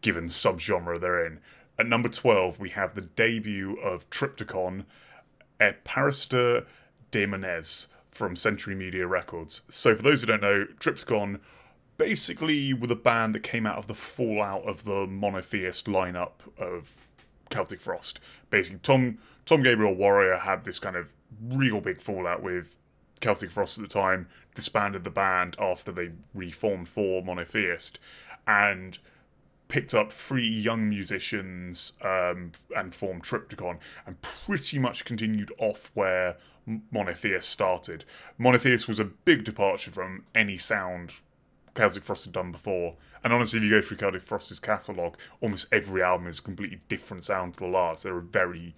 [0.00, 1.38] given subgenre they're in.
[1.78, 4.84] At number 12, we have the debut of Triptykon,
[5.62, 6.66] E Pariste
[7.12, 9.62] Daemones from Century Media Records.
[9.68, 11.38] So, for those who don't know, Triptykon
[11.98, 17.06] basically were the band that came out of the fallout of the monotheist lineup of
[17.50, 18.20] Celtic Frost.
[18.50, 22.76] Basically, Tom Tom Gabriel Warrior had this kind of real big fallout with
[23.20, 27.98] Celtic Frost at the time, disbanded the band after they reformed for Monotheist,
[28.46, 28.98] and
[29.68, 36.36] picked up three young musicians um, and formed Triptykon, and pretty much continued off where
[36.90, 38.04] Monotheist started.
[38.38, 41.12] Monotheist was a big departure from any sound
[41.76, 42.96] Celtic Frost had done before.
[43.22, 46.80] And honestly, if you go through Celtic Frost's catalogue, almost every album is a completely
[46.88, 48.02] different sound to the last.
[48.02, 48.74] They're a very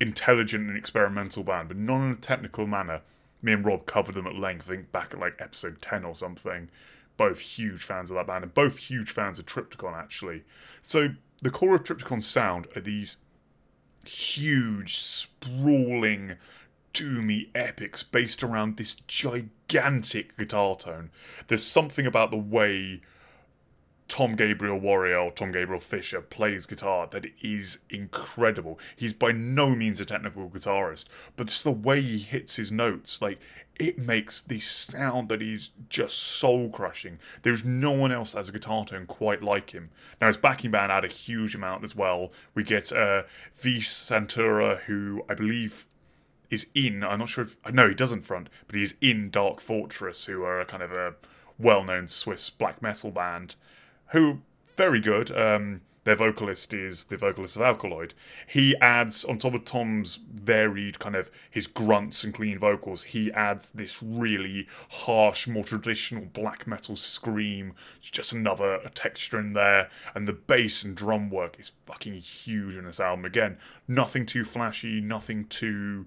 [0.00, 3.02] intelligent and experimental band, but not in a technical manner.
[3.42, 6.14] Me and Rob covered them at length, I think back at like episode 10 or
[6.14, 6.70] something.
[7.16, 10.42] Both huge fans of that band, and both huge fans of Triptykon, actually.
[10.82, 11.10] So,
[11.42, 13.18] the core of Triptykon's sound are these
[14.04, 16.36] huge, sprawling,
[16.94, 21.10] doomy epics based around this gigantic guitar tone.
[21.48, 23.02] There's something about the way
[24.08, 28.78] Tom Gabriel Warrior or Tom Gabriel Fisher plays guitar that is incredible.
[28.94, 33.20] He's by no means a technical guitarist, but just the way he hits his notes,
[33.20, 33.40] like
[33.76, 37.18] it makes this sound that is just soul crushing.
[37.42, 39.90] There's no one else that has a guitar tone quite like him.
[40.20, 42.30] Now his backing band add a huge amount as well.
[42.54, 43.24] We get uh,
[43.56, 43.78] V.
[43.78, 45.86] Santura, who I believe
[46.50, 47.02] is in.
[47.02, 50.60] I'm not sure if no, he doesn't front, but he's in Dark Fortress, who are
[50.60, 51.14] a kind of a
[51.58, 53.56] well-known Swiss black metal band
[54.08, 54.40] who
[54.76, 55.30] very good.
[55.36, 58.12] Um, their vocalist is the vocalist of Alkaloid.
[58.46, 63.32] He adds on top of Tom's varied kind of his grunts and clean vocals, he
[63.32, 67.72] adds this really harsh, more traditional black metal scream.
[67.96, 72.76] It's just another texture in there, and the bass and drum work is fucking huge
[72.76, 73.24] in this album.
[73.24, 73.56] Again,
[73.88, 76.06] nothing too flashy, nothing too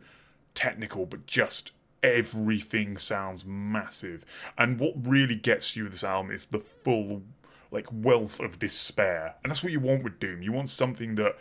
[0.57, 4.25] technical, but just everything sounds massive.
[4.57, 7.21] And what really gets you this album is the full
[7.69, 9.35] like wealth of despair.
[9.43, 10.41] And that's what you want with Doom.
[10.41, 11.37] You want something that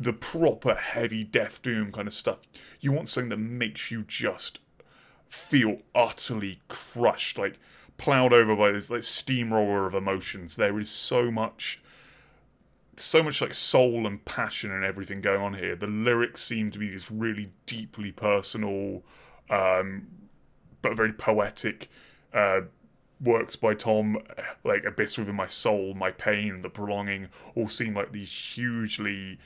[0.00, 2.38] the proper heavy death doom kind of stuff.
[2.80, 4.60] You want something that makes you just
[5.28, 7.58] feel utterly crushed, like
[7.98, 10.56] plowed over by this like steamroller of emotions.
[10.56, 11.82] There is so much
[12.96, 15.76] so much like soul and passion and everything going on here.
[15.76, 19.02] The lyrics seem to be this really deeply personal,
[19.50, 20.06] um,
[20.82, 21.88] but very poetic
[22.32, 22.62] uh,
[23.20, 24.18] works by Tom,
[24.64, 29.38] like Abyss Within My Soul, My Pain, The Prolonging, all seem like these hugely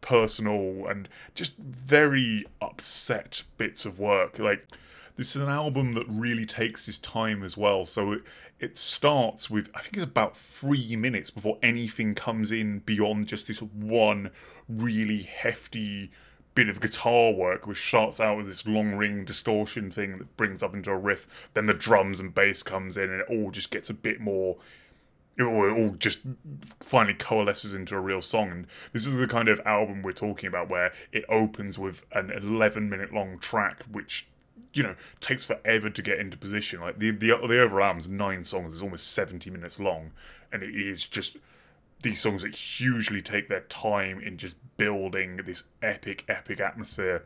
[0.00, 4.38] personal and just very upset bits of work.
[4.38, 4.66] Like,
[5.16, 7.84] this is an album that really takes his time as well.
[7.84, 8.22] So it,
[8.60, 13.46] it starts with, I think it's about three minutes before anything comes in beyond just
[13.46, 14.30] this one
[14.68, 16.10] really hefty
[16.54, 20.60] bit of guitar work, which starts out with this long ring distortion thing that brings
[20.60, 21.48] up into a riff.
[21.54, 24.56] Then the drums and bass comes in, and it all just gets a bit more.
[25.36, 26.22] It all just
[26.80, 28.50] finally coalesces into a real song.
[28.50, 32.32] And this is the kind of album we're talking about, where it opens with an
[32.32, 34.26] 11 minute long track, which
[34.78, 36.80] you know takes forever to get into position.
[36.80, 40.12] Like the the the overall album's nine songs, is almost 70 minutes long,
[40.52, 41.36] and it is just
[42.02, 47.24] these songs that hugely take their time in just building this epic, epic atmosphere.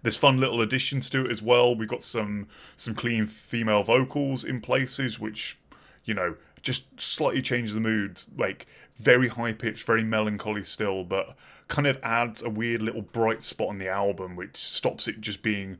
[0.00, 1.76] There's fun little additions to it as well.
[1.76, 5.58] We've got some some clean female vocals in places, which
[6.04, 8.22] you know just slightly change the mood.
[8.34, 11.36] Like very high pitched, very melancholy still, but
[11.68, 15.42] kind of adds a weird little bright spot on the album, which stops it just
[15.42, 15.76] being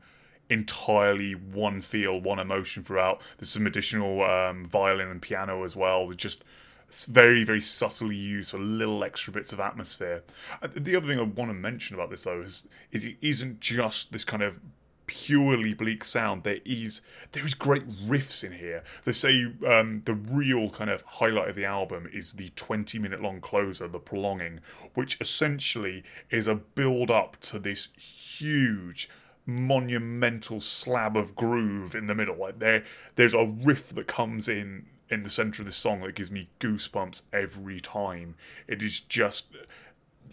[0.49, 3.21] entirely one feel, one emotion throughout.
[3.37, 6.11] There's some additional um, violin and piano as well.
[6.11, 6.43] Just
[6.89, 10.23] very, very subtly used for little extra bits of atmosphere.
[10.61, 13.59] Uh, the other thing I want to mention about this, though, is, is it isn't
[13.59, 14.59] just this kind of
[15.05, 16.43] purely bleak sound.
[16.43, 18.83] There is there is great riffs in here.
[19.05, 23.21] They say um, the real kind of highlight of the album is the 20 minute
[23.21, 24.59] long closer, the prolonging,
[24.93, 29.09] which essentially is a build up to this huge
[29.47, 32.35] monumental slab of groove in the middle.
[32.35, 32.83] Like there,
[33.15, 36.49] there's a riff that comes in in the center of this song that gives me
[36.59, 38.35] goosebumps every time.
[38.67, 39.47] It is just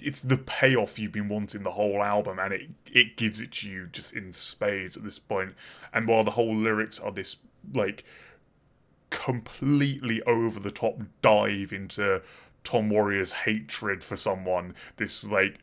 [0.02, 3.70] it's the payoff you've been wanting the whole album and it it gives it to
[3.70, 5.54] you just in spades at this point.
[5.92, 7.36] And while the whole lyrics are this
[7.72, 8.04] like
[9.10, 12.20] completely over the top dive into
[12.64, 15.58] Tom Warrior's hatred for someone, this like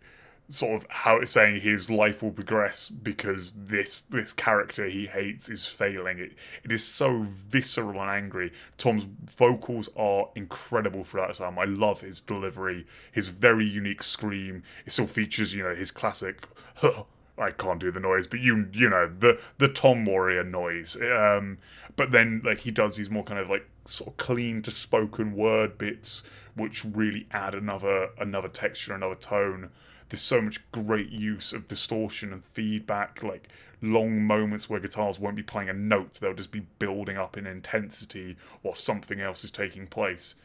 [0.52, 5.50] sort of how it's saying his life will progress because this this character he hates
[5.50, 6.20] is failing.
[6.20, 6.34] It
[6.64, 8.52] it is so visceral and angry.
[8.78, 11.60] Tom's vocals are incredible throughout this album.
[11.60, 14.64] I love his delivery, his very unique scream.
[14.86, 16.48] It still features, you know, his classic
[17.38, 20.98] I can't do the noise, but you you know the the Tom Warrior noise.
[21.02, 21.58] Um,
[21.96, 25.34] but then like he does these more kind of like sort of clean to spoken
[25.36, 26.24] word bits,
[26.56, 29.72] which really add another another texture, another tone.
[30.12, 33.48] There's so much great use of distortion and feedback, like
[33.82, 37.48] long moments where guitars won't be playing a note; they'll just be building up in
[37.48, 40.36] intensity while something else is taking place.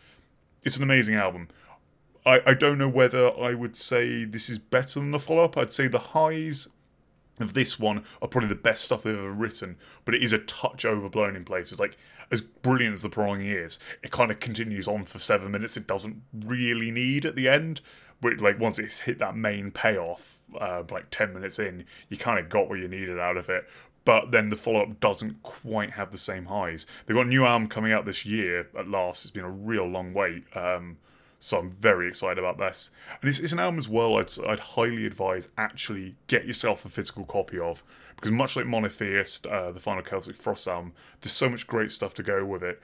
[0.62, 1.48] It's an amazing album.
[2.24, 5.58] I, I don't know whether I would say this is better than the follow up.
[5.58, 6.68] I'd say the highs
[7.40, 10.38] of this one are probably the best stuff they've ever written, but it is a
[10.38, 11.80] touch overblown in places.
[11.80, 11.96] Like
[12.30, 15.76] as brilliant as the prolonging is, it kind of continues on for seven minutes.
[15.76, 17.80] It doesn't really need at the end.
[18.20, 22.38] But like once it's hit that main payoff, uh, like ten minutes in, you kind
[22.38, 23.68] of got what you needed out of it.
[24.04, 26.86] But then the follow up doesn't quite have the same highs.
[27.04, 29.24] They've got a new album coming out this year at last.
[29.24, 30.44] It's been a real long wait.
[30.56, 30.98] Um,
[31.40, 32.90] so I'm very excited about this.
[33.20, 36.88] And it's, it's an album as well I'd, I'd highly advise actually get yourself a
[36.88, 37.82] physical copy of.
[38.14, 42.14] Because much like Monotheist, uh, the final Celtic Frost album, there's so much great stuff
[42.14, 42.80] to go with it.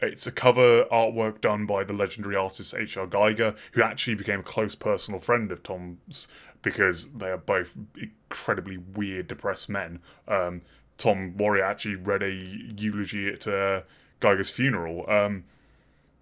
[0.00, 3.06] It's a cover artwork done by the legendary artist H.R.
[3.06, 6.28] Giger, who actually became a close personal friend of Tom's
[6.62, 10.00] because they are both incredibly weird, depressed men.
[10.26, 10.62] Um,
[10.98, 13.82] Tom Warrior actually read a eulogy at uh,
[14.20, 15.08] Giger's funeral.
[15.08, 15.44] Um,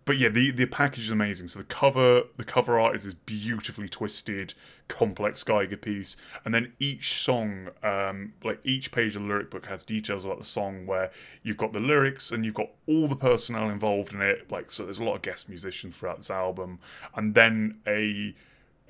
[0.05, 1.49] but yeah, the the package is amazing.
[1.49, 4.55] So the cover the cover art is this beautifully twisted,
[4.87, 9.67] complex Giger piece, and then each song, um, like each page of the lyric book
[9.67, 11.11] has details about the song where
[11.43, 14.51] you've got the lyrics and you've got all the personnel involved in it.
[14.51, 16.81] Like so, there's a lot of guest musicians throughout this album,
[17.15, 18.35] and then a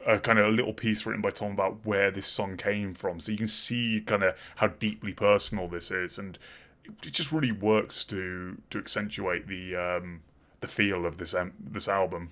[0.07, 3.21] a kind of a little piece written by Tom about where this song came from.
[3.21, 6.39] So you can see kind of how deeply personal this is, and
[7.05, 10.23] it just really works to to accentuate the um,
[10.65, 12.31] the feel of this um, this album.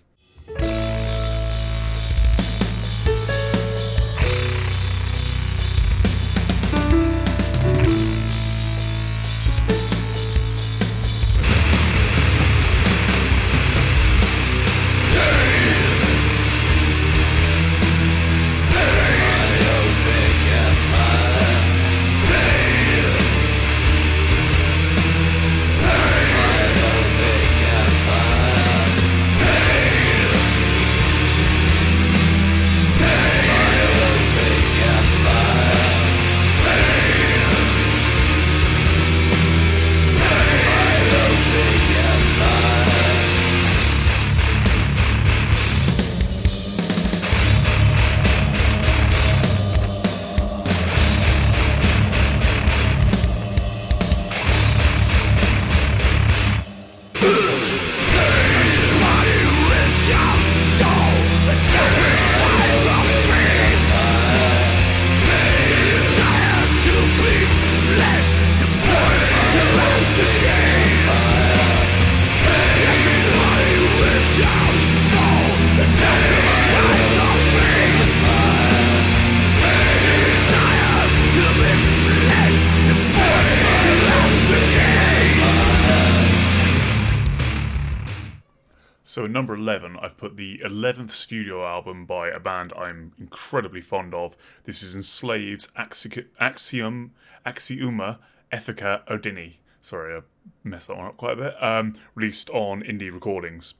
[90.43, 94.36] The 11th studio album by a band I'm incredibly fond of.
[94.64, 97.12] This is Enslaved's Axi- Axiom,
[97.47, 98.18] Axioma
[98.53, 99.59] Ethica Odini.
[99.80, 100.22] Sorry, I
[100.64, 101.62] messed that one up quite a bit.
[101.62, 103.74] Um, released on Indie Recordings.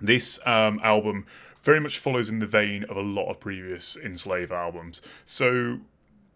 [0.00, 1.26] This um, album
[1.62, 5.02] very much follows in the vein of a lot of previous Enslaved albums.
[5.26, 5.80] So,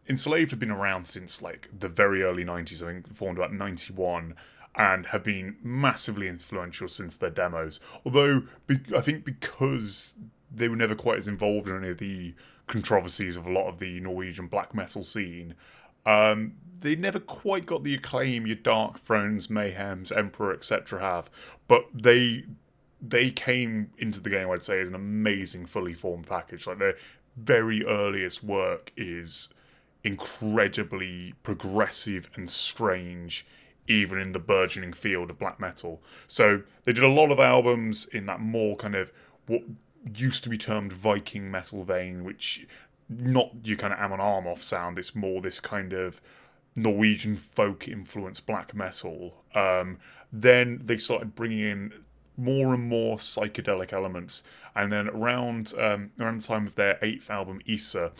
[0.06, 4.34] Enslaved have been around since like the very early 90s, I think formed about 91
[4.76, 7.80] and have been massively influential since their demos.
[8.04, 8.42] Although
[8.94, 10.14] I think because
[10.54, 12.34] they were never quite as involved in any of the
[12.66, 15.54] controversies of a lot of the Norwegian black metal scene,
[16.04, 21.00] um, they never quite got the acclaim your Darkthrones, Mayhems, Emperor, etc.
[21.00, 21.30] have.
[21.68, 22.44] But they
[23.00, 26.66] they came into the game, I'd say, as an amazing, fully formed package.
[26.66, 26.96] Like their
[27.36, 29.48] very earliest work is
[30.04, 33.46] incredibly progressive and strange
[33.88, 36.02] even in the burgeoning field of black metal.
[36.26, 39.12] So they did a lot of albums in that more kind of
[39.46, 39.62] what
[40.14, 42.66] used to be termed Viking metal vein, which
[43.08, 44.98] not your kind of Amon Amarth sound.
[44.98, 46.20] It's more this kind of
[46.74, 49.44] Norwegian folk influenced black metal.
[49.54, 49.98] Um,
[50.32, 51.92] then they started bringing in
[52.36, 54.42] more and more psychedelic elements.
[54.74, 58.12] And then around um, around the time of their eighth album, Isa,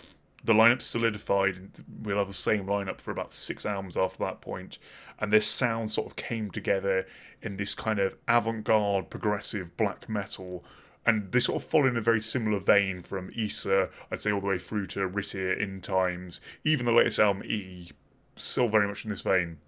[0.46, 1.80] the lineup solidified.
[2.02, 4.78] We'll have the same lineup for about six albums after that point,
[5.18, 7.06] and this sound sort of came together
[7.42, 10.64] in this kind of avant-garde, progressive black metal.
[11.04, 14.40] And they sort of follow in a very similar vein from Isa, I'd say, all
[14.40, 16.40] the way through to RIITIIR in Times.
[16.64, 17.92] Even the latest album, E,
[18.34, 19.58] still very much in this vein.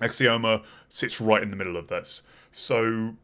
[0.00, 2.22] Axioma sits right in the middle of this.
[2.50, 3.16] So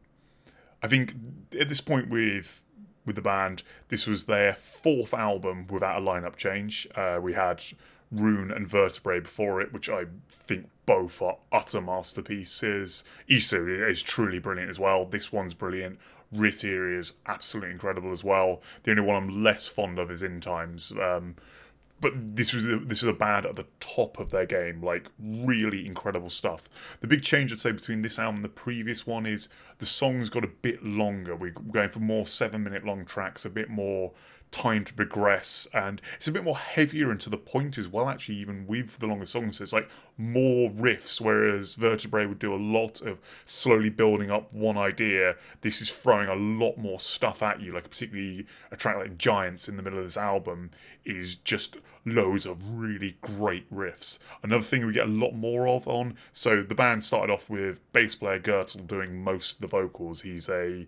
[0.82, 1.14] I think
[1.58, 2.62] at this point with
[3.06, 6.86] with the band, this was their fourth album without a lineup change.
[6.94, 7.62] Uh, we had
[8.14, 13.04] Ruun and Vertebrae before it, which I think both are utter masterpieces.
[13.28, 15.04] Isa is truly brilliant as well.
[15.04, 15.98] This one's brilliant.
[16.34, 18.60] RIITIIR is absolutely incredible as well.
[18.82, 20.92] The only one I'm less fond of is In Times.
[21.00, 21.36] Um,
[22.04, 25.08] but this was a, this is a band at the top of their game, like
[25.18, 26.68] really incredible stuff.
[27.00, 29.48] The big change I'd say between this album and the previous one is
[29.78, 31.34] the songs got a bit longer.
[31.34, 34.12] We're going for more seven minute long tracks, a bit more
[34.54, 38.08] time to progress and it's a bit more heavier and to the point as well
[38.08, 39.56] actually even with the longer songs.
[39.56, 44.52] So it's like more riffs whereas vertebrae would do a lot of slowly building up
[44.52, 45.34] one idea.
[45.62, 49.68] This is throwing a lot more stuff at you like particularly a track like giants
[49.68, 50.70] in the middle of this album
[51.04, 54.20] is just loads of really great riffs.
[54.44, 57.80] Another thing we get a lot more of on so the band started off with
[57.92, 60.22] bass player Grutle doing most of the vocals.
[60.22, 60.86] He's a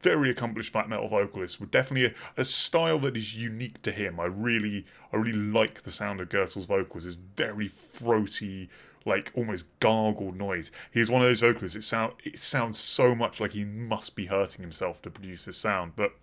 [0.00, 4.20] very accomplished black metal vocalist with definitely a, a, style that is unique to him.
[4.20, 7.06] I really, I really like the sound of Grutle's vocals.
[7.06, 8.68] It's very throaty,
[9.04, 10.70] like almost gargled noise.
[10.92, 11.76] He's one of those vocalists.
[11.76, 15.56] It sound, it sounds so much like he must be hurting himself to produce this
[15.56, 15.92] sound.
[15.96, 16.14] But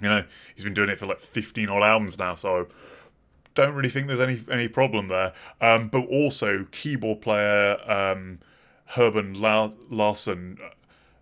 [0.00, 0.24] you know,
[0.54, 2.68] he's been doing it for like fifteen odd albums now, so
[3.54, 5.32] don't really think there's any any problem there.
[5.60, 8.40] Um, but also keyboard player um,
[8.90, 10.58] Herben La- Larsen.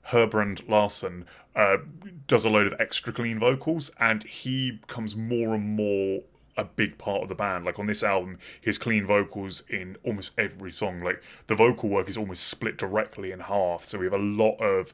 [0.07, 1.79] Herbrand Larsen uh,
[2.27, 6.23] does a load of extra clean vocals, and he becomes more and more
[6.57, 7.65] a big part of the band.
[7.65, 11.01] Like on this album, his clean vocals in almost every song.
[11.01, 13.85] Like the vocal work is almost split directly in half.
[13.85, 14.93] So we have a lot of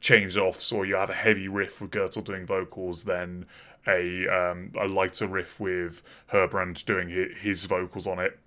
[0.00, 3.46] change offs, or you have a heavy riff with Grutle doing vocals, then
[3.86, 6.02] a um, a lighter riff with
[6.32, 8.38] Herbrand doing his vocals on it.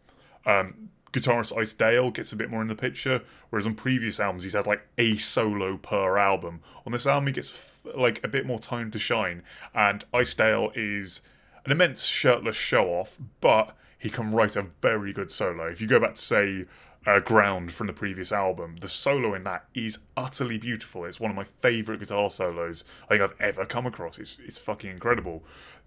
[0.46, 4.44] Um, guitarist Ice Dale gets a bit more in the picture, whereas on previous albums
[4.44, 6.62] he's had like a solo per album.
[6.86, 9.44] On this album he gets like a bit more time to shine,
[9.74, 11.22] and Ice Dale is
[11.66, 15.68] an immense shirtless show off, but he can write a very good solo.
[15.68, 16.66] If you go back to say
[17.06, 21.06] uh, Ground from the previous album, the solo in that is utterly beautiful.
[21.06, 24.20] It's one of my favourite guitar solos I think I've ever come across.
[24.20, 25.44] It's it's fucking incredible.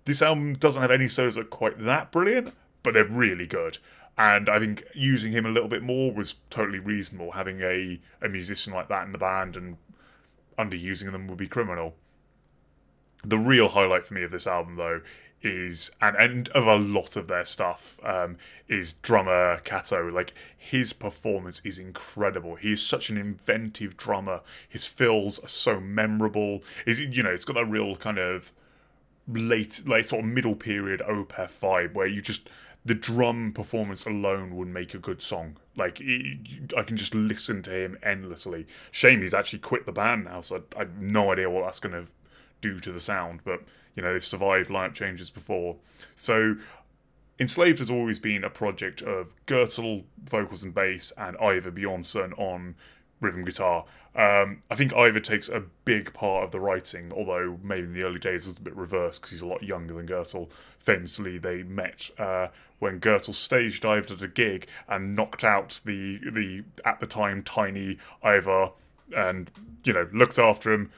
[0.06, 3.78] This album doesn't have any solos that are quite that brilliant, but they're really good.
[4.20, 7.32] And I think using him a little bit more was totally reasonable.
[7.32, 9.78] Having a, a musician like that in the band and
[10.58, 11.94] underusing them would be criminal.
[13.24, 15.00] The real highlight for me of this album, though,
[15.40, 18.36] is and and of a lot of their stuff um,
[18.68, 20.10] is drummer Cato.
[20.10, 22.56] Like his performance is incredible.
[22.56, 24.42] He is such an inventive drummer.
[24.68, 26.62] His fills are so memorable.
[26.84, 28.52] Is you know it's got that real kind of
[29.26, 32.50] late, late sort of middle period Opeth vibe where you just
[32.84, 35.56] the drum performance alone would make a good song.
[35.76, 36.00] Like
[36.76, 38.66] I can just listen to him endlessly.
[38.90, 41.80] Shame he's actually quit the band now, so I, I have no idea what that's
[41.80, 42.10] going to
[42.60, 43.40] do to the sound.
[43.44, 43.62] But
[43.94, 45.76] you know they've survived lineup changes before,
[46.14, 46.56] so.
[47.38, 52.74] Enslaved has always been a project of Grutle vocals and bass and Ivar Bjornson on
[53.18, 53.86] rhythm guitar.
[54.14, 58.02] Um, I think Ivar takes a big part of the writing, although maybe in the
[58.02, 60.50] early days it was a bit reversed because he's a lot younger than Grutle.
[60.78, 62.48] Famously, they met uh,
[62.80, 67.44] when Grutle stage dived at a gig and knocked out the the at the time
[67.44, 68.72] tiny Ivar,
[69.16, 69.50] and
[69.84, 70.90] you know looked after him,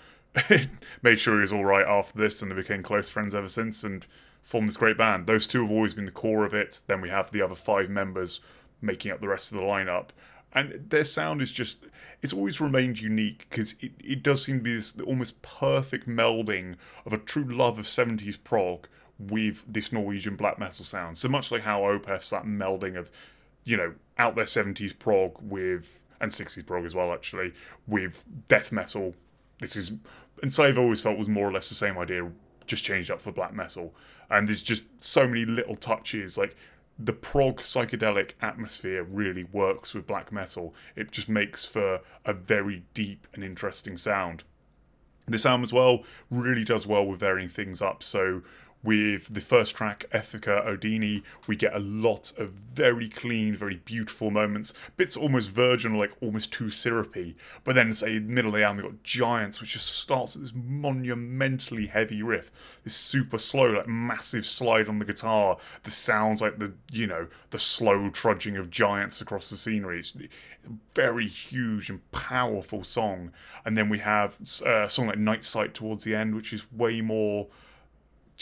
[1.02, 3.84] made sure he was all right after this, and they became close friends ever since,
[3.84, 4.06] and
[4.42, 5.26] formed this great band.
[5.26, 6.80] Those two have always been the core of it.
[6.86, 8.40] Then we have the other five members
[8.80, 10.08] making up the rest of the lineup,
[10.52, 11.84] and their sound is just
[12.22, 16.76] it's always remained unique because it, it does seem to be this almost perfect melding
[17.04, 18.86] of a true love of 70s prog
[19.30, 21.18] with this Norwegian black metal sound.
[21.18, 23.10] So much like how Opeth's that melding of,
[23.64, 27.52] you know, out there 70s prog with, and 60s prog as well, actually,
[27.86, 29.14] with death metal.
[29.60, 29.92] This is,
[30.42, 32.30] and so I've always felt was more or less the same idea,
[32.66, 33.94] just changed up for black metal.
[34.30, 36.56] And there's just so many little touches, like
[36.98, 40.74] the prog psychedelic atmosphere really works with black metal.
[40.94, 44.44] It just makes for a very deep and interesting sound.
[45.26, 48.02] This album as well really does well with varying things up.
[48.02, 48.42] So
[48.84, 54.30] with the first track, Ethica Odini, we get a lot of very clean, very beautiful
[54.30, 54.74] moments.
[54.96, 57.36] Bits almost virgin, like almost too syrupy.
[57.62, 60.52] But then, say, middle of the album, we've got Giants, which just starts with this
[60.54, 62.50] monumentally heavy riff.
[62.82, 65.58] This super slow, like massive slide on the guitar.
[65.84, 70.00] The sounds like the, you know, the slow trudging of giants across the scenery.
[70.00, 70.28] It's a
[70.94, 73.30] very huge and powerful song.
[73.64, 76.70] And then we have uh, a song like Night Sight towards the end, which is
[76.72, 77.46] way more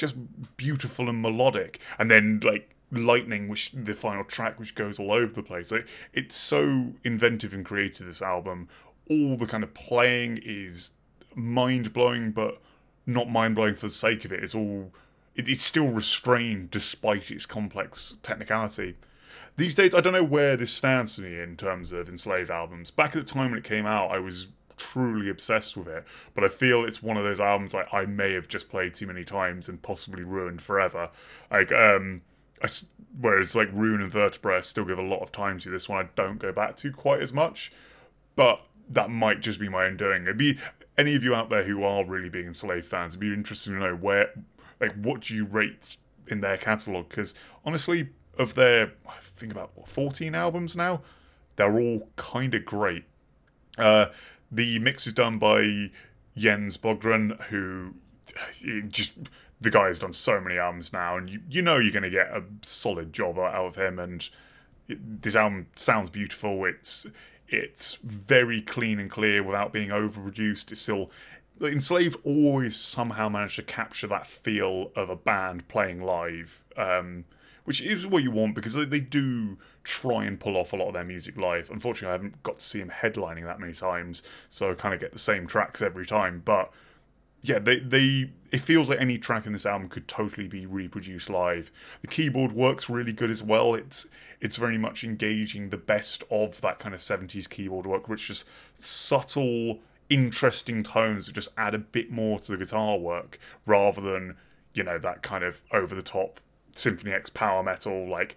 [0.00, 0.16] just
[0.56, 1.78] beautiful and melodic.
[1.98, 5.70] And then like lightning which the final track which goes all over the place.
[5.70, 8.68] Like, it's so inventive and creative this album.
[9.08, 10.92] All the kind of playing is
[11.34, 12.60] mind-blowing but
[13.06, 14.42] not mind-blowing for the sake of it.
[14.42, 14.92] It's all
[15.36, 18.96] it, it's still restrained despite its complex technicality.
[19.56, 22.90] These days i don't know where this stands to me in terms of enslaved albums.
[22.90, 24.48] Back at the time when it came out i was
[24.80, 26.04] truly obsessed with it.
[26.34, 29.06] But I feel it's one of those albums like I may have just played too
[29.06, 31.10] many times and possibly ruined forever.
[31.50, 32.22] Like um,
[32.62, 32.68] I,
[33.20, 35.70] whereas like Ruun and Vertebra, I still give a lot of time to.
[35.70, 37.72] This one I don't go back to quite as much,
[38.36, 40.22] but that might just be my own doing.
[40.22, 40.58] It'd be
[40.98, 43.14] any of you out there who are really big Enslaved fans.
[43.14, 44.30] It'd be interesting to know where,
[44.80, 47.08] like, what do you rate in their catalog?
[47.08, 48.08] Because honestly,
[48.38, 51.02] of their I think about what, 14 albums now,
[51.56, 53.04] they're all kind of great.
[53.78, 54.06] Uh,
[54.50, 55.90] the mix is done by
[56.36, 57.94] Jens Bogren, who
[58.88, 59.12] just
[59.60, 62.10] the guy has done so many albums now, and you you know you're going to
[62.10, 63.98] get a solid job out of him.
[63.98, 64.28] And
[64.88, 66.64] it, this album sounds beautiful.
[66.64, 67.06] It's
[67.48, 70.70] it's very clean and clear without being overproduced.
[70.70, 71.10] It's still
[71.62, 76.62] Enslaved always somehow managed to capture that feel of a band playing live.
[76.76, 77.26] Um,
[77.70, 80.94] which is what you want because they, do try and pull off a lot of
[80.94, 81.70] their music live.
[81.70, 84.98] Unfortunately, I haven't got to see them headlining that many times, so I kind of
[84.98, 86.42] get the same tracks every time.
[86.44, 86.72] But
[87.42, 91.30] yeah, they they it feels like any track in this album could totally be reproduced
[91.30, 91.70] live.
[92.00, 93.76] The keyboard works really good as well.
[93.76, 94.08] It's
[94.40, 98.46] it's very much engaging the best of that kind of 70s keyboard work, which just
[98.80, 104.36] subtle, interesting tones that just add a bit more to the guitar work rather than,
[104.74, 106.40] you know, that kind of over the top
[106.74, 108.36] Symphony X power metal, like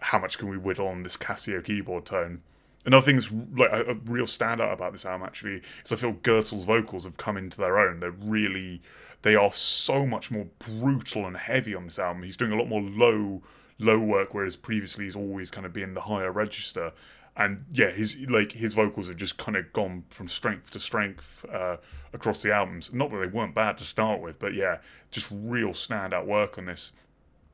[0.00, 2.42] how much can we whittle on this Casio keyboard tone?
[2.84, 6.12] Another thing that's like a, a real standout about this album actually is I feel
[6.12, 8.00] Grutle's vocals have come into their own.
[8.00, 8.82] They're really
[9.22, 12.24] they are so much more brutal and heavy on this album.
[12.24, 13.42] He's doing a lot more low
[13.78, 16.92] low work, whereas previously he's always kind of been the higher register.
[17.36, 21.44] And yeah, his like his vocals have just kind of gone from strength to strength
[21.50, 21.76] uh,
[22.12, 22.92] across the albums.
[22.92, 24.78] Not that they weren't bad to start with, but yeah,
[25.10, 26.92] just real standout work on this.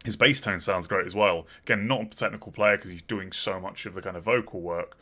[0.04, 1.46] His bass tone sounds great as well.
[1.64, 4.60] Again, not a technical player because he's doing so much of the kind of vocal
[4.60, 4.96] work,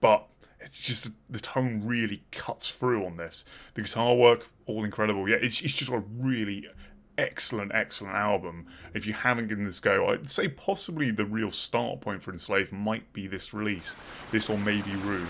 [0.00, 0.26] but
[0.60, 3.44] it's just the tone really cuts through on this.
[3.74, 5.28] The guitar work, all incredible.
[5.28, 6.66] Yeah, it's, it's just a really
[7.18, 8.66] excellent, excellent album.
[8.94, 12.72] If you haven't given this go, I'd say possibly the real start point for Enslaved
[12.72, 13.96] might be this release,
[14.30, 15.26] this or maybe Ruun.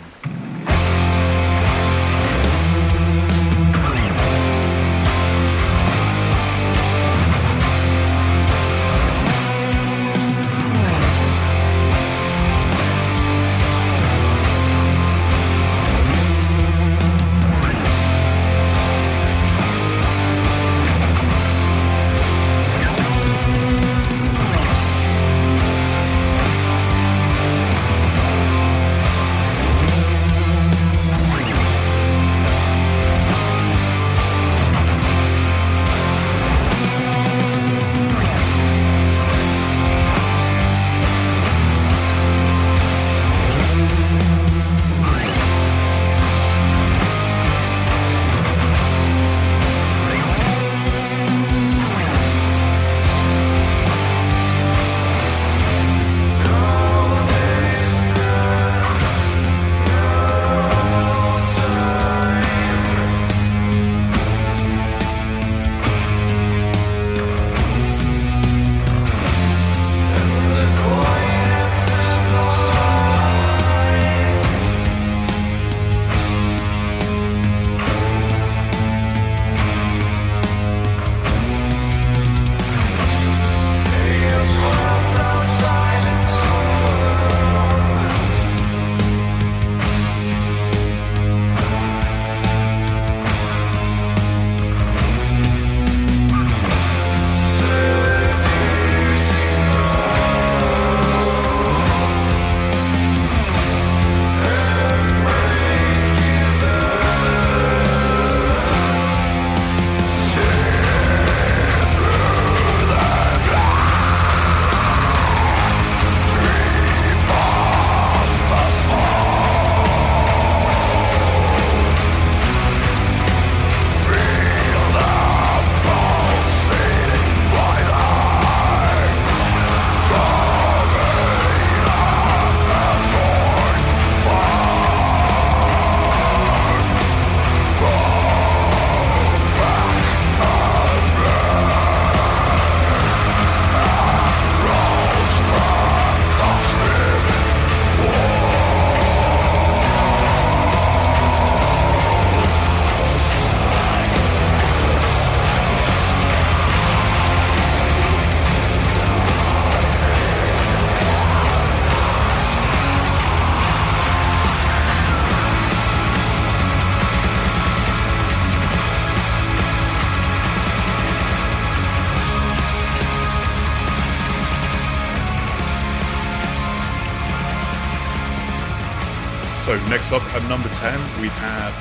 [179.88, 181.74] Next up at number 10, we have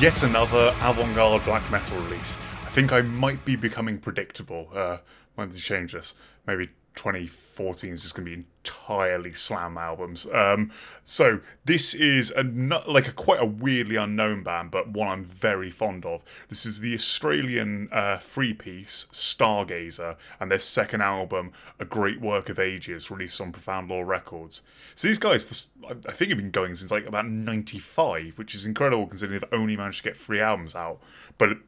[0.00, 2.38] yet another avant-garde black metal release.
[2.78, 4.68] I think I might be becoming predictable.
[4.72, 4.98] Uh,
[5.34, 6.14] when you change this?
[6.46, 10.28] Maybe 2014 is just going to be entirely slam albums.
[10.32, 10.70] Um,
[11.02, 12.44] so this is a
[12.86, 16.22] like a quite a weirdly unknown band, but one I'm very fond of.
[16.48, 21.50] This is the Australian uh, free piece Stargazer, and their second album,
[21.80, 24.62] A Great Work of Ages, released on Profound Lore Records.
[24.94, 29.08] So these guys, I think, have been going since like about '95, which is incredible
[29.08, 31.00] considering they've only managed to get three albums out.
[31.38, 31.58] But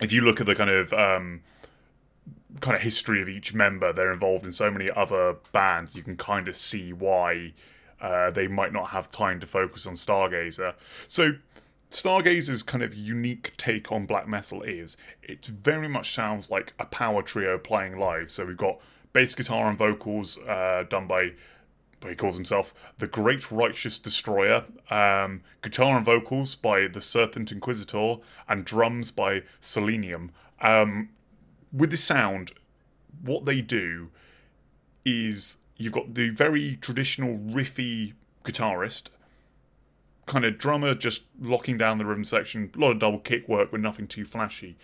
[0.00, 1.42] if you look at the kind of um,
[2.60, 3.92] kind of history of each member.
[3.92, 5.94] They're involved in so many other bands.
[5.94, 7.54] You can kind of see why
[8.00, 10.74] uh, they might not have time to focus on Stargazer.
[11.06, 11.34] So
[11.90, 16.86] Stargazer's kind of unique take on black metal is it very much sounds like a
[16.86, 18.30] power trio playing live.
[18.30, 18.80] So we've got
[19.12, 21.32] bass guitar and vocals uh, done by
[22.10, 24.64] he calls himself the Great Righteous Destroyer.
[24.90, 28.16] Um, guitar and vocals by the Serpent Inquisitor,
[28.48, 30.30] and drums by Selenium.
[30.60, 31.10] Um,
[31.72, 32.52] with the sound,
[33.22, 34.10] what they do
[35.04, 39.08] is you've got the very traditional riffy guitarist,
[40.26, 43.70] kind of drummer just locking down the rhythm section, a lot of double kick work
[43.70, 44.76] but nothing too flashy.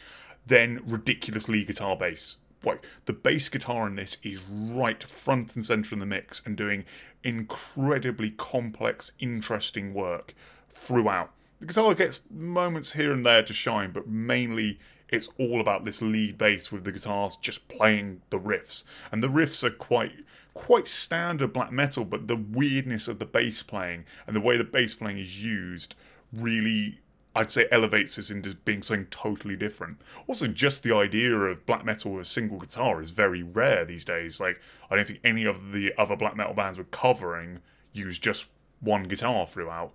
[0.47, 2.37] Then ridiculously guitar bass.
[2.65, 6.57] Like the bass guitar in this is right front and center in the mix and
[6.57, 6.85] doing
[7.25, 10.35] incredibly complex, interesting work
[10.71, 11.33] throughout.
[11.61, 16.03] The guitar gets moments here and there to shine, but mainly it's all about this
[16.03, 18.85] lead bass with the guitars just playing the riffs.
[19.11, 20.13] And the riffs are quite
[20.55, 24.65] quite standard black metal, but the weirdness of the bass playing and the way the
[24.65, 25.95] bass playing is used
[26.33, 27.01] really
[27.35, 30.01] I'd say elevates this into being something totally different.
[30.27, 34.05] Also, just the idea of black metal with a single guitar is very rare these
[34.05, 34.41] days.
[34.41, 34.61] Like,
[34.91, 37.61] I don't think any of the other black metal bands we're covering
[37.93, 38.47] use just
[38.81, 39.93] one guitar throughout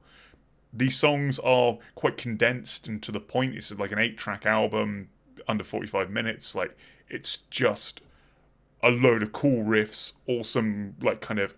[0.73, 3.55] these songs are quite condensed and to the point.
[3.55, 5.09] It's like an eight track album,
[5.47, 6.55] under 45 minutes.
[6.55, 6.75] Like,
[7.07, 8.01] it's just
[8.81, 11.55] a load of cool riffs, awesome, like, kind of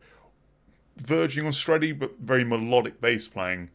[0.97, 3.69] verging on shreddy, but very melodic bass playing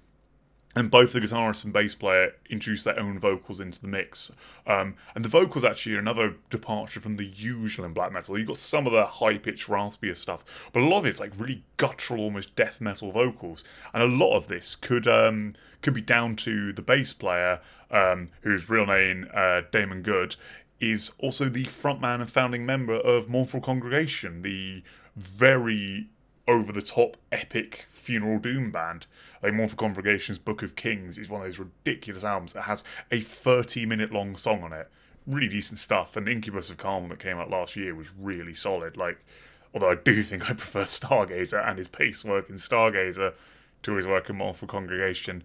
[0.77, 4.31] and both the guitarist and bass player introduce their own vocals into the mix.
[4.67, 8.39] Um, and the vocals actually are another departure from the usual in black metal.
[8.39, 11.33] You've got some of the high pitched, raspier stuff, but a lot of it's like
[11.37, 13.65] really guttural, almost death metal vocals.
[13.93, 17.61] And a lot of this could um, could be down to the bass player,
[17.91, 20.37] um, whose real name uh, Damon Good
[20.79, 24.83] is also the frontman and founding member of Mournful Congregation, the
[25.15, 26.09] very
[26.51, 29.07] over the top epic funeral doom band.
[29.43, 33.21] Like Mournful Congregation's Book of Kings is one of those ridiculous albums that has a
[33.21, 34.91] 30 minute long song on it.
[35.27, 36.17] Really decent stuff.
[36.17, 38.97] And Incubus of Karma that came out last year was really solid.
[38.97, 39.25] Like,
[39.73, 43.35] although I do think I prefer Stargazer and his bass work in Stargazer
[43.83, 45.45] to his work in Mournful Congregation.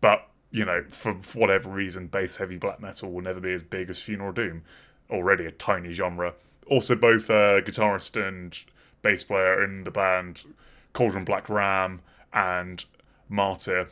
[0.00, 3.62] But, you know, for, for whatever reason, bass heavy black metal will never be as
[3.62, 4.62] big as Funeral Doom.
[5.10, 6.34] Already a tiny genre.
[6.66, 8.64] Also, both uh, guitarist and
[9.02, 10.44] bass player in the band
[10.92, 12.00] Cauldron Black Ram
[12.32, 12.84] and
[13.28, 13.88] Martyr,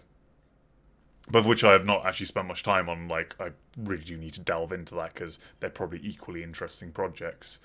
[1.31, 3.09] both of which I have not actually spent much time on.
[3.09, 7.61] Like, I really do need to delve into that because they're probably equally interesting projects.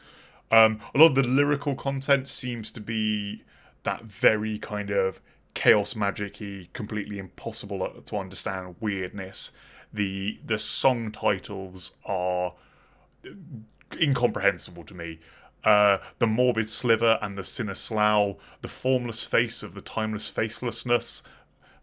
[0.51, 3.43] Um, a lot of the lyrical content seems to be
[3.83, 5.19] that very kind of
[5.53, 9.51] chaos magic-y, completely impossible to understand weirdness.
[9.91, 12.53] The the song titles are
[13.99, 15.19] incomprehensible to me.
[15.65, 21.23] Uh, the morbid sliver and the sinner slough, the formless face of the timeless facelessness,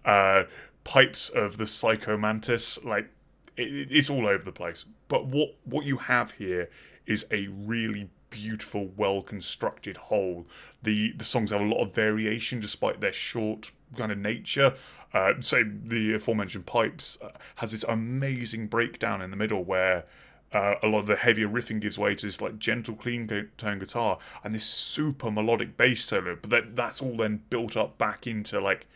[0.04, 0.44] uh,
[0.84, 2.82] pipes of the psychomantis.
[2.84, 3.10] Like
[3.56, 4.84] it, it's all over the place.
[5.08, 6.70] But what what you have here
[7.06, 10.46] is a really beautiful, well constructed whole.
[10.82, 14.74] The the songs have a lot of variation despite their short kind of nature.
[15.12, 20.04] Uh, say the aforementioned pipes uh, has this amazing breakdown in the middle where
[20.52, 23.78] uh, a lot of the heavier riffing gives way to this like gentle, clean tone
[23.78, 26.36] guitar and this super melodic bass solo.
[26.40, 28.86] But that that's all then built up back into like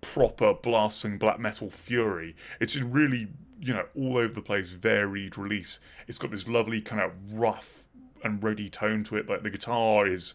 [0.00, 2.36] proper blasting black metal fury.
[2.60, 3.28] It's a really,
[3.60, 5.80] you know, all over the place, varied release.
[6.06, 7.84] It's got this lovely kind of rough
[8.22, 9.28] and ready tone to it.
[9.28, 10.34] Like the guitar is,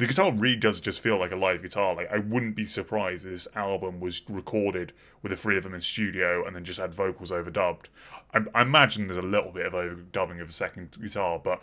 [0.00, 1.94] the guitar really does just feel like a live guitar.
[1.94, 5.74] Like I wouldn't be surprised if this album was recorded with the three of them
[5.74, 7.86] in studio and then just had vocals overdubbed.
[8.32, 11.62] I, I imagine there's a little bit of overdubbing of a second guitar, but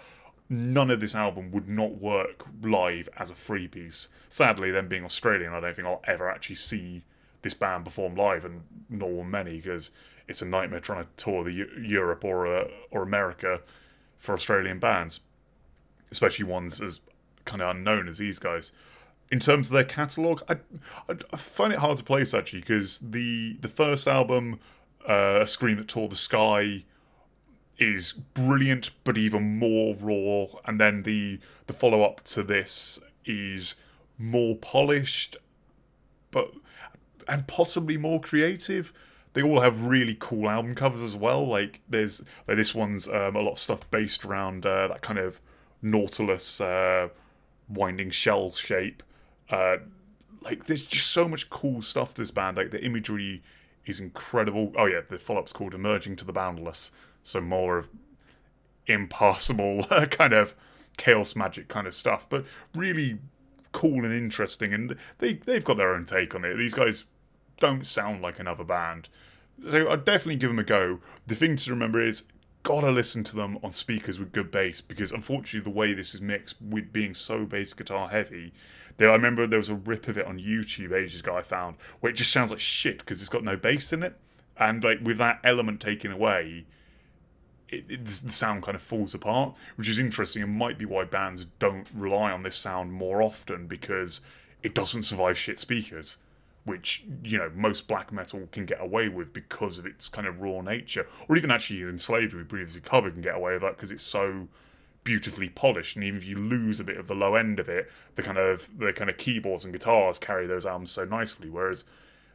[0.49, 4.09] none of this album would not work live as a free piece.
[4.29, 7.01] Sadly, them being Australian, I don't think I'll ever actually see
[7.41, 9.89] this band perform live, and nor will many because
[10.27, 13.61] it's a nightmare trying to tour the Europe or uh, or America
[14.19, 15.21] for Australian bands,
[16.11, 16.99] especially ones as
[17.48, 18.72] kind of unknown as these guys.
[19.32, 20.58] in terms of their catalog, I,
[21.10, 24.60] I, I find it hard to place actually because the the first album,
[25.06, 26.86] uh, "Scream That Tore the Sky,"
[27.78, 30.60] is brilliant, but even more raw.
[30.66, 33.76] And then the the follow up to this is
[34.18, 35.36] more polished,
[36.32, 36.54] but
[37.28, 38.93] and possibly more creative.
[39.34, 41.45] They all have really cool album covers as well.
[41.45, 45.20] Like there's like this one's um, a lot of stuff based around uh, that kind
[45.20, 45.39] of
[45.82, 47.10] nautilus uh,
[47.70, 49.03] winding shell shape.
[49.49, 49.78] Uh,
[50.41, 52.13] like there's just so much cool stuff.
[52.13, 53.43] This band, like the imagery
[53.86, 54.74] is incredible.
[54.78, 56.91] Oh yeah, the follow up's called "Emerging to the Boundless,"
[57.24, 57.89] so more of
[58.86, 60.55] impossible kind of
[60.97, 62.45] chaos magic kind of stuff, but
[62.76, 63.20] really
[63.72, 64.74] cool and interesting.
[64.74, 66.55] And they they've got their own take on it.
[66.55, 67.05] These guys
[67.59, 69.09] don't sound like another band,
[69.59, 70.99] so I'd definitely give them a go.
[71.26, 72.24] The thing to remember is
[72.64, 76.22] gotta listen to them on speakers with good bass because unfortunately the way this is
[76.22, 78.51] mixed with being so bass guitar heavy
[78.97, 81.78] there, I remember there was a rip of it on YouTube ages ago I found
[81.99, 84.16] where it just sounds like shit because it's got no bass in it,
[84.58, 86.66] and like with that element taken away,
[87.70, 91.03] it, it, the sound kind of falls apart, which is interesting and might be why
[91.03, 94.22] bands don't rely on this sound more often because
[94.64, 96.18] it doesn't survive shit speakers,
[96.68, 100.41] which you know most black metal can get away with because of its kind of
[100.41, 103.91] raw nature, or even actually Enslaved we previously covered can get away with that because
[103.91, 104.49] it's so
[105.05, 105.95] beautifully polished.
[105.95, 108.38] And even if you lose a bit of the low end of it the kind
[108.38, 111.86] of the kind of keyboards and guitars carry those albums so nicely whereas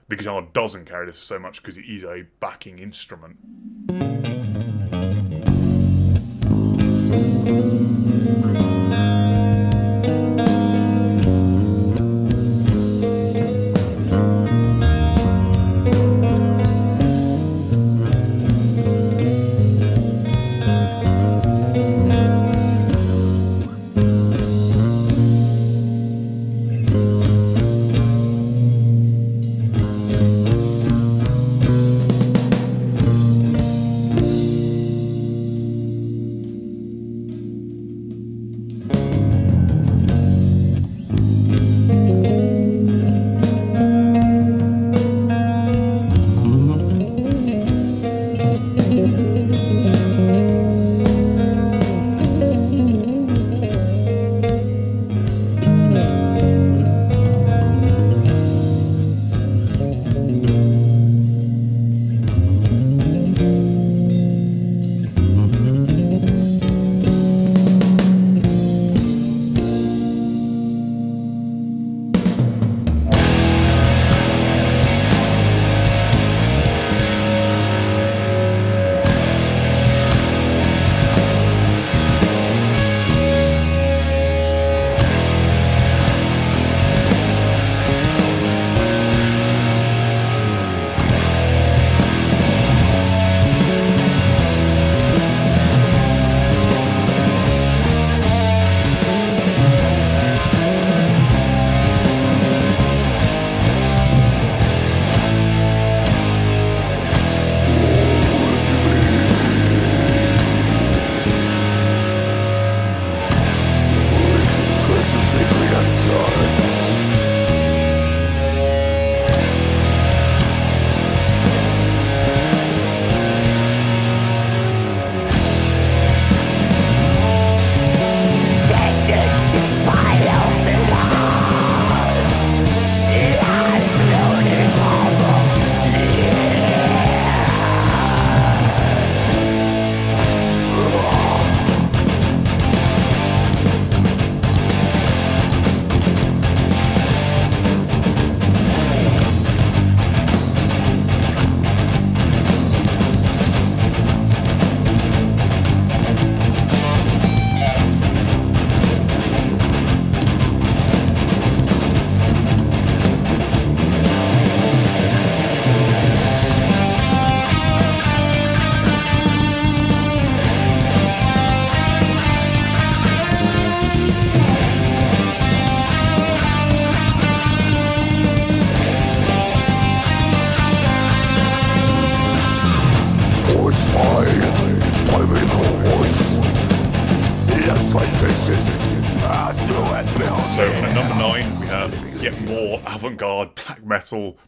[0.09, 3.37] the guitar doesn't carry this so much because it is a backing instrument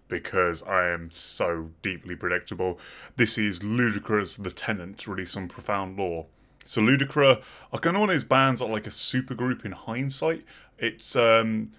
[0.09, 2.79] because I am so deeply predictable.
[3.17, 6.27] This is Ludicra's The Tenant, released on Profound Lore.
[6.65, 7.43] So Ludicra
[7.73, 10.45] are kind of one of those bands that are like a super group in hindsight.
[10.79, 11.71] It's um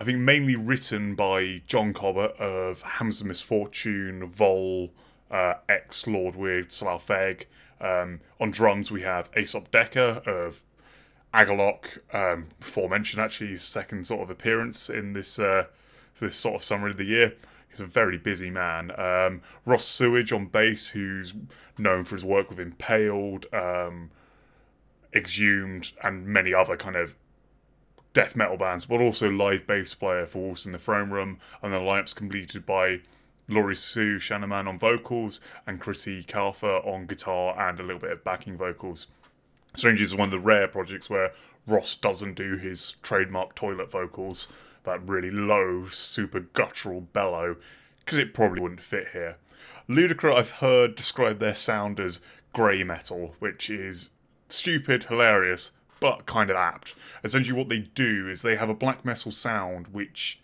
[0.00, 4.90] I think mainly written by John Cobbett of of Misfortune, Vhöl,
[5.30, 7.44] uh, ex Lord Weird, Slough Feg.
[7.80, 10.64] Um, on drums, we have Aesop Dekker of
[11.32, 15.66] Agalloch, um, before mentioned actually, his second sort of appearance in this uh,
[16.20, 17.34] this sort of summary of the year.
[17.68, 18.92] He's a very busy man.
[18.98, 21.34] Um, Ross Sewage on bass, who's
[21.78, 24.10] known for his work with Impaled, um,
[25.14, 27.16] Exhumed, and many other kind of
[28.12, 31.72] death metal bands, but also live bass player for Wolves in the Throne Room, and
[31.72, 33.00] the lineup's completed by
[33.48, 38.24] Laurie Sue Shanaman on vocals and Christy Cather on guitar and a little bit of
[38.24, 39.06] backing vocals.
[39.74, 41.32] Strangers is one of the rare projects where
[41.66, 44.48] Ross doesn't do his trademark toilet vocals,
[44.84, 47.56] that really low, super guttural bellow,
[48.00, 49.36] because it probably wouldn't fit here.
[49.88, 52.20] Ludicra, I've heard describe their sound as
[52.52, 54.10] grey metal, which is
[54.48, 56.94] stupid, hilarious, but kind of apt.
[57.22, 60.40] Essentially, what they do is they have a black metal sound which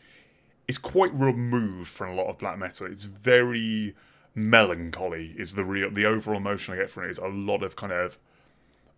[0.68, 2.86] is quite removed from a lot of black metal.
[2.86, 3.94] It's very
[4.34, 5.34] melancholy.
[5.36, 7.92] Is the real the overall emotion I get from it is a lot of kind
[7.92, 8.18] of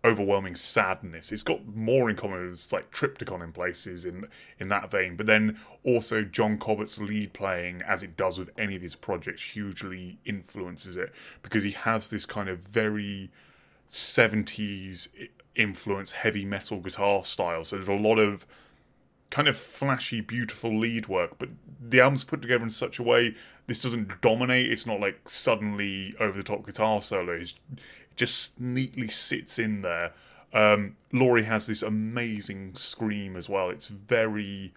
[0.03, 1.31] overwhelming sadness.
[1.31, 4.27] It's got more in common with like Triptykon in places in
[4.59, 8.75] in that vein, but then also John Cobbett's lead playing, as it does with any
[8.75, 11.11] of his projects, hugely influences it
[11.43, 13.31] because he has this kind of very
[13.89, 15.09] 70s
[15.55, 17.63] influence heavy metal guitar style.
[17.63, 18.45] So there's a lot of
[19.29, 21.49] kind of flashy, beautiful lead work, but
[21.79, 23.35] the album's put together in such a way
[23.67, 24.69] this doesn't dominate.
[24.69, 27.41] It's not like suddenly over the top guitar solo.
[28.15, 30.13] Just neatly sits in there.
[30.53, 33.69] Um, Laurie has this amazing scream as well.
[33.69, 34.73] It's very,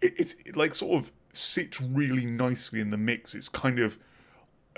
[0.00, 3.34] it, it's it, like sort of sits really nicely in the mix.
[3.34, 3.96] It's kind of,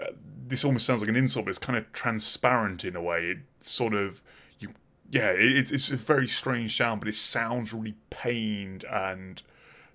[0.01, 0.13] uh,
[0.47, 3.25] this almost sounds like an insult, but it's kind of transparent in a way.
[3.27, 4.23] It sort of,
[4.59, 4.75] you,
[5.11, 9.43] yeah, it, it's it's a very strange sound, but it sounds really pained and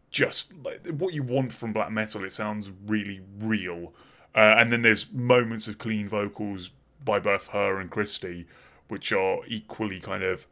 [0.09, 2.23] just like what you want from black metal.
[2.23, 3.93] It sounds really real.
[4.33, 6.71] Uh, and then there's moments of clean vocals
[7.05, 8.47] by both her and Christy,
[8.87, 10.47] which are equally kind of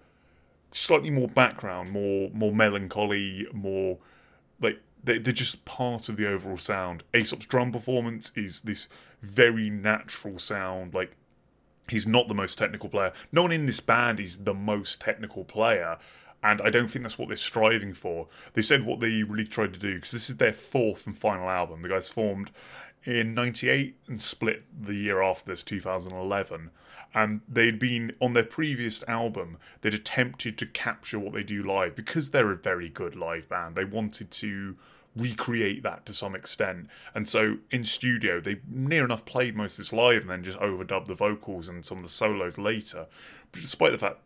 [0.71, 3.97] slightly more background, more more melancholy, more
[4.61, 7.03] like they're, they're just part of the overall sound.
[7.13, 8.87] Aesop's drum performance is this
[9.21, 10.93] very natural sound.
[10.93, 11.17] Like
[11.89, 13.11] he's not the most technical player.
[13.31, 15.97] No one in this band is the most technical player.
[16.45, 18.27] And I don't think that's what they're striving for.
[18.53, 21.49] They said what they really tried to do, because this is their fourth and final
[21.49, 21.81] album.
[21.81, 22.51] The guys formed
[23.05, 26.71] in 98 and split the year after this 2011
[27.13, 31.95] and they'd been on their previous album they'd attempted to capture what they do live
[31.95, 33.75] because they're a very good live band.
[33.75, 34.75] They wanted to
[35.15, 36.87] recreate that to some extent.
[37.13, 40.57] And so in studio they near enough played most of this live and then just
[40.59, 43.05] overdubbed the vocals and some of the solos later.
[43.51, 44.19] But despite the fact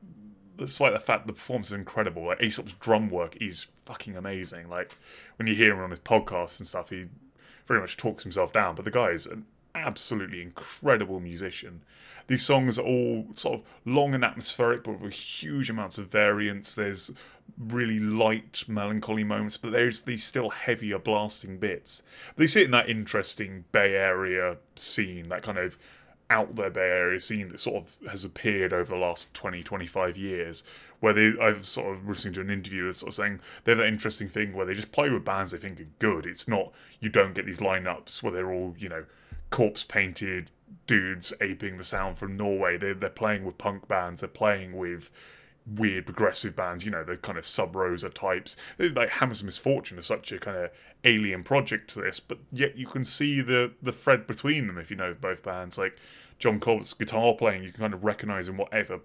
[0.58, 4.70] despite the fact the performance is incredible like aesop's drum work is fucking amazing.
[4.70, 4.98] Like
[5.36, 7.08] when you hear him on his podcasts and stuff he
[7.68, 9.46] very much talks himself down, but the guy is an
[9.76, 11.84] absolutely incredible musician.
[12.28, 16.76] These songs are all sort of long and atmospheric, but with huge amounts of variance.
[16.76, 17.12] There's
[17.58, 22.04] really light, melancholy moments, but there's these still heavier, blasting bits.
[22.36, 25.78] But they sit in that interesting Bay Area scene, that kind of
[26.30, 30.18] out there Bay Area scene that sort of has appeared over the last 20, 25
[30.18, 30.64] years,
[31.00, 33.80] where they I've sort of listening to an interview that's sort of saying they have
[33.80, 36.26] that interesting thing where they just play with bands they think are good.
[36.26, 39.06] It's not you don't get these lineups where they're all you know
[39.50, 40.52] corpse painted
[40.86, 42.78] dudes aping the sound from Norway.
[42.78, 44.22] They're they're playing with punk bands.
[44.22, 45.12] They're playing with
[45.66, 46.86] weird progressive bands.
[46.86, 48.58] You know the kind of sub rosa types.
[48.80, 50.72] Like Hammers Misfortune is such a kind of
[51.04, 54.90] alien project to this, but yet you can see the the thread between them if
[54.90, 55.78] you know both bands.
[55.78, 55.98] Like
[56.40, 59.02] John Colt's guitar playing, you can kind of recognize in whatever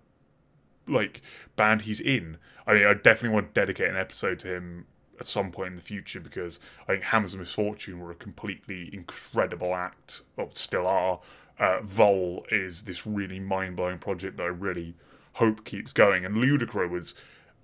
[0.86, 1.22] like
[1.56, 2.38] band he's in.
[2.66, 4.86] I mean, I definitely want to dedicate an episode to him
[5.18, 9.74] at some point in the future because I think Hammers Misfortune were a completely incredible
[9.74, 11.20] act, or still are.
[11.58, 14.94] Uh, Vhöl is this really mind blowing project that I really
[15.34, 17.14] hope keeps going, and Ludicra was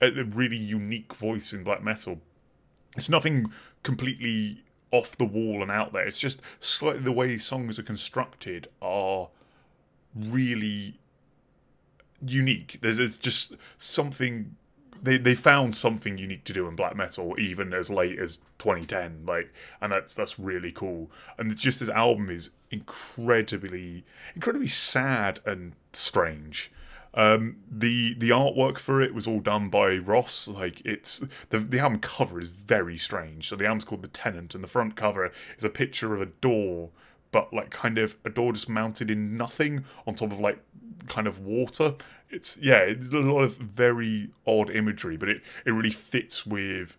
[0.00, 2.20] a really unique voice in black metal.
[2.96, 6.06] It's nothing completely off the wall and out there.
[6.06, 9.28] It's just slightly the way songs are constructed are
[10.14, 10.98] really
[12.24, 12.78] unique.
[12.80, 14.56] There's, there's just something
[15.02, 19.24] they they found something unique to do in black metal even as late as 2010
[19.26, 21.10] like and that's that's really cool.
[21.38, 24.04] And just this album is incredibly
[24.34, 26.70] incredibly sad and strange.
[27.14, 31.78] Um, the the artwork for it was all done by Ross like it's the the
[31.78, 33.48] album cover is very strange.
[33.48, 36.26] So the album's called The Tenant and the front cover is a picture of a
[36.26, 36.90] door
[37.30, 40.58] but like kind of a door just mounted in nothing on top of like
[41.08, 41.94] kind of water.
[42.30, 46.98] It's yeah, a lot of very odd imagery, but it, it really fits with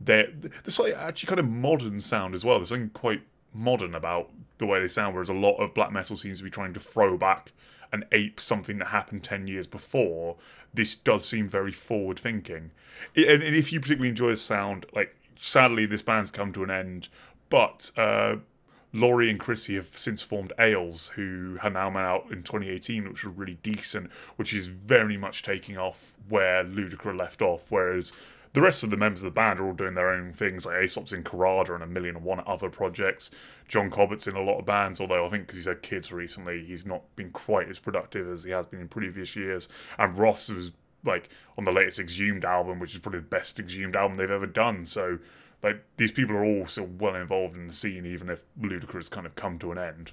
[0.00, 2.58] there's like actually kind of modern sound as well.
[2.58, 3.22] There's something quite
[3.52, 6.50] modern about the way they sound, whereas a lot of black metal seems to be
[6.50, 7.52] trying to throw back
[7.92, 10.36] and ape something that happened ten years before.
[10.72, 12.72] This does seem very forward thinking,
[13.16, 16.70] and, and if you particularly enjoy the sound, like sadly this band's come to an
[16.70, 17.08] end,
[17.48, 17.90] but.
[17.96, 18.36] Uh,
[18.94, 23.34] Laurie and Christy have since formed Ails, who had now out in 2018, which was
[23.34, 27.72] really decent, which is very much taking off where Ludicra left off.
[27.72, 28.12] Whereas
[28.52, 30.64] the rest of the members of the band are all doing their own things.
[30.64, 33.32] Like Aesop's in Khorada and a million and one other projects.
[33.66, 36.64] John Cobbett's in a lot of bands, although I think because he's had kids recently,
[36.64, 39.68] he's not been quite as productive as he has been in previous years.
[39.98, 40.70] And Ross was
[41.04, 44.46] like on the latest Exhumed album, which is probably the best Exhumed album they've ever
[44.46, 44.84] done.
[44.84, 45.18] So
[45.64, 49.08] like these people are all still well involved in the scene, even if Ludicra has
[49.08, 50.12] kind of come to an end.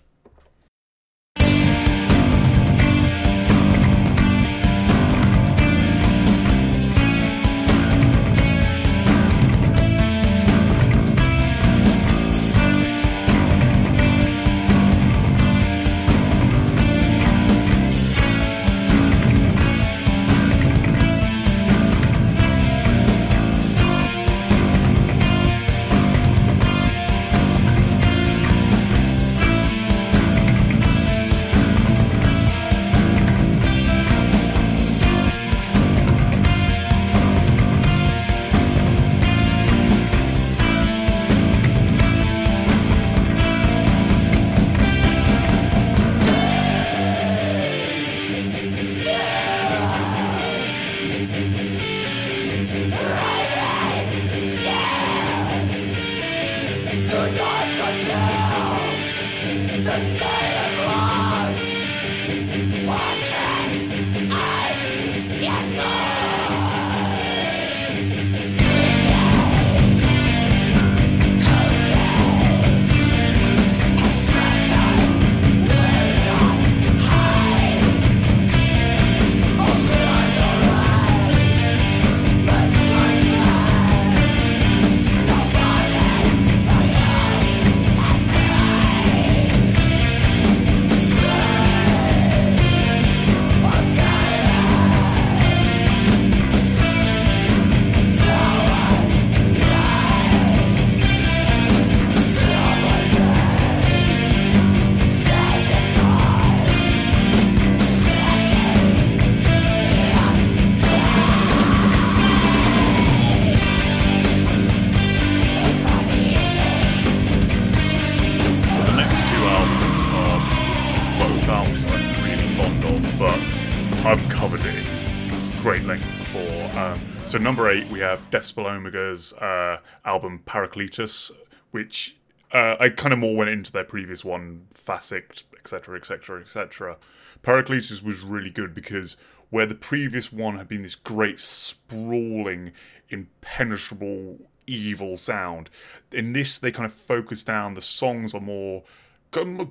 [127.32, 131.32] So number eight, we have Death Omega's uh, album Paracletus,
[131.72, 132.18] which
[132.52, 136.98] uh, I kind of more went into their previous one, Facet, etc., etc., etc.
[137.42, 139.16] Paracletus was really good because
[139.50, 142.74] where the previous one had been this great sprawling,
[143.08, 145.70] impenetrable, evil sound,
[146.12, 147.76] in this they kind of focus down.
[147.76, 148.84] The songs are more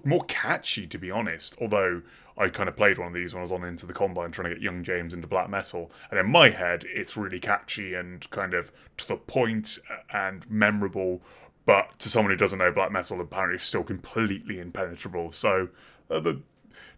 [0.02, 1.58] more catchy, to be honest.
[1.60, 2.00] Although
[2.40, 4.48] I kind of played one of these when I was on Into the Combine trying
[4.48, 5.92] to get Young James into black metal.
[6.10, 9.78] And in my head, it's really catchy and kind of to the point
[10.10, 11.20] and memorable.
[11.66, 15.32] But to someone who doesn't know black metal, apparently it's still completely impenetrable.
[15.32, 15.68] So
[16.10, 16.40] uh, the,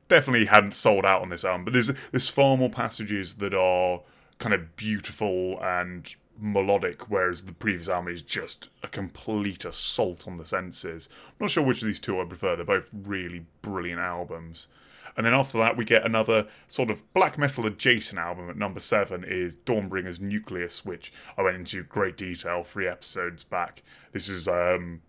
[0.06, 1.64] definitely hadn't sold out on this album.
[1.64, 4.02] But there's there's far more passages that are
[4.39, 10.39] kind of beautiful and melodic, whereas the previous album is just a complete assault on
[10.39, 11.09] the senses.
[11.28, 12.55] I'm not sure which of these two I prefer.
[12.55, 14.69] They're both really brilliant albums.
[15.16, 18.80] And then after that, we get another sort of black metal adjacent album at number
[18.80, 23.82] seven is Dawnbringer's Nucleus, which I went into great detail three episodes back.
[24.12, 25.02] This is um,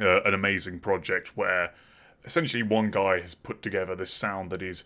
[0.00, 1.74] uh, an amazing project where
[2.24, 4.84] essentially one guy has put together this sound that is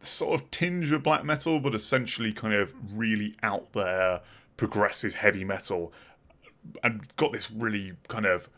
[0.00, 4.20] sort of tinge of black metal, but essentially kind of really out there,
[4.56, 5.92] progressive heavy metal,
[6.82, 8.48] and got this really kind of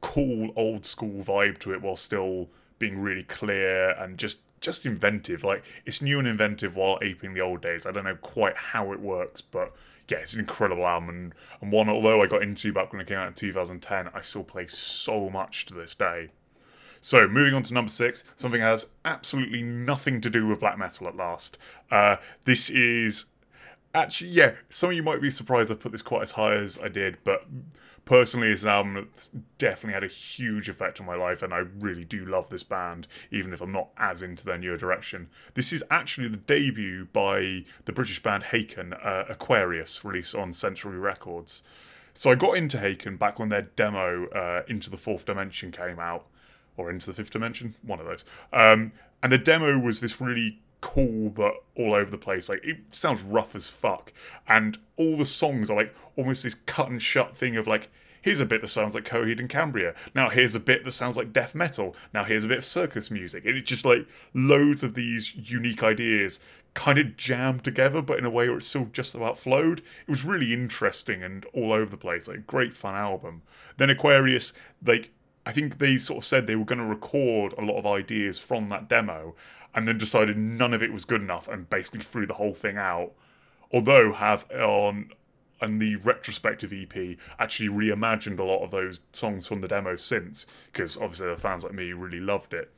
[0.00, 2.48] cool old school vibe to it while still
[2.80, 5.44] being really clear and just just inventive.
[5.44, 7.86] Like it's new and inventive while aping the old days.
[7.86, 9.72] I don't know quite how it works, but
[10.08, 13.06] yeah, it's an incredible album and, and one although I got into back when it
[13.06, 16.30] came out in 2010, I still play so much to this day.
[17.02, 20.76] So, moving on to number six, something that has absolutely nothing to do with black
[20.76, 21.56] metal at last.
[21.90, 23.26] Uh, this is
[23.94, 26.78] actually, yeah, some of you might be surprised I put this quite as high as
[26.78, 27.46] I did, but
[28.04, 29.10] personally, this album
[29.58, 33.06] definitely had a huge effect on my life, and I really do love this band,
[33.30, 35.28] even if I'm not as into their newer direction.
[35.54, 40.98] This is actually the debut by the British band Haken, uh, Aquarius, released on Sensory
[40.98, 41.62] Records.
[42.14, 45.98] So I got into Haken back when their demo uh, Into the Fourth Dimension came
[45.98, 46.26] out,
[46.76, 48.24] or Into the Fifth Dimension, one of those.
[48.52, 52.48] Um, and the demo was this really cool but all over the place.
[52.48, 54.12] Like it sounds rough as fuck,
[54.48, 57.90] and all the songs are like almost this cut and shut thing of like.
[58.22, 59.94] Here's a bit that sounds like Coheed and Cambria.
[60.14, 61.96] Now here's a bit that sounds like death metal.
[62.12, 63.46] Now here's a bit of circus music.
[63.46, 66.38] And it's just like loads of these unique ideas
[66.74, 69.78] kind of jammed together, but in a way where it's still just about flowed.
[69.78, 72.28] It was really interesting and all over the place.
[72.28, 73.42] Like great fun album.
[73.78, 74.52] Then Aquarius,
[74.84, 75.12] like
[75.46, 78.38] I think they sort of said they were going to record a lot of ideas
[78.38, 79.34] from that demo,
[79.74, 82.76] and then decided none of it was good enough and basically threw the whole thing
[82.76, 83.12] out.
[83.72, 85.10] Although Haken
[85.60, 90.46] and the retrospective EP actually reimagined a lot of those songs from the demo since,
[90.72, 92.70] because obviously the fans like me really loved it.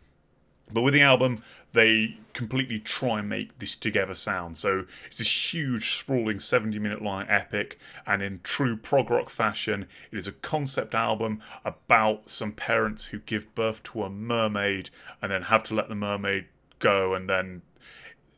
[0.73, 1.43] But with the album,
[1.73, 4.56] they completely try and make this together sound.
[4.56, 9.86] So it's this huge, sprawling 70 minute long epic, and in true prog rock fashion,
[10.10, 14.90] it is a concept album about some parents who give birth to a mermaid
[15.20, 16.47] and then have to let the mermaid
[16.83, 17.63] go, and then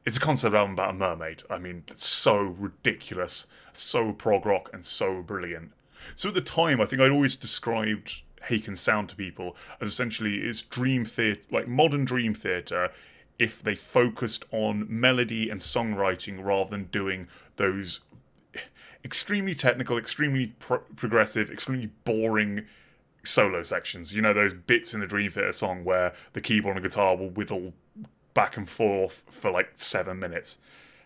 [0.05, 1.43] it's a concept album about a mermaid.
[1.51, 5.73] I mean, it's so ridiculous, so prog rock, and so brilliant.
[6.15, 10.47] So at the time, I think I'd always described Haken sound to people as essentially
[10.47, 12.91] is Dream Theater, like modern Dream Theater,
[13.39, 17.27] if they focused on melody and songwriting rather than doing
[17.57, 18.01] those
[19.05, 22.67] extremely technical, extremely pro- progressive, extremely boring
[23.25, 24.15] solo sections.
[24.15, 27.31] You know, those bits in the Dream Theater song where the keyboard and guitar will
[27.31, 27.73] whittle
[28.35, 30.59] back and forth for like seven minutes.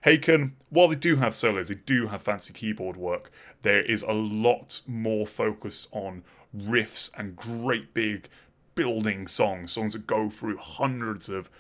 [0.05, 3.31] Haken, while they do have solos, they do have fancy keyboard work,
[3.63, 6.23] there is a lot more focus on
[6.57, 8.29] riffs and great big
[8.75, 11.51] building songs, songs that go through hundreds of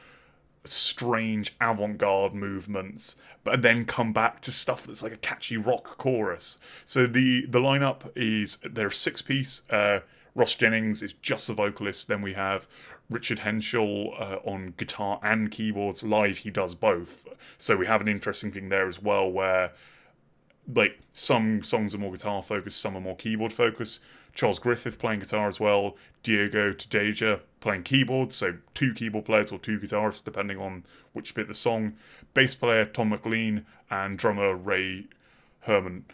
[0.64, 6.58] strange avant-garde movements but then come back to stuff that's like a catchy rock chorus
[6.84, 10.00] so the the lineup is they're six piece uh,
[10.34, 12.68] ross jennings is just the vocalist then we have
[13.10, 17.26] Richard Henshall uh, on guitar and keyboards live he does both.
[17.56, 19.72] So we have an interesting thing there as well where
[20.72, 24.00] like some songs are more guitar focused some are more keyboard focused.
[24.34, 29.58] Charles Griffith playing guitar as well, Diego Tejeida playing keyboards, so two keyboard players or
[29.58, 31.94] two guitarists depending on which bit of the song,
[32.34, 35.06] bass player Tom McLean, and drummer Ray
[35.66, 36.04] Hearne,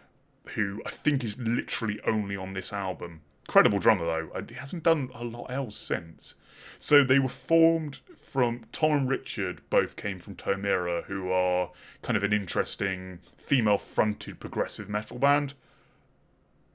[0.54, 3.20] who I think is literally only on this album.
[3.46, 6.36] Incredible drummer though, he hasn't done a lot else since.
[6.78, 11.70] So they were formed from Tom and Richard, both came from To-Mera, who are
[12.02, 15.54] kind of an interesting female fronted progressive metal band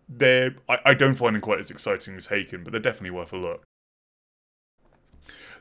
[0.09, 3.31] they're I, I don't find them quite as exciting as Haken, but they're definitely worth
[3.31, 3.63] a look.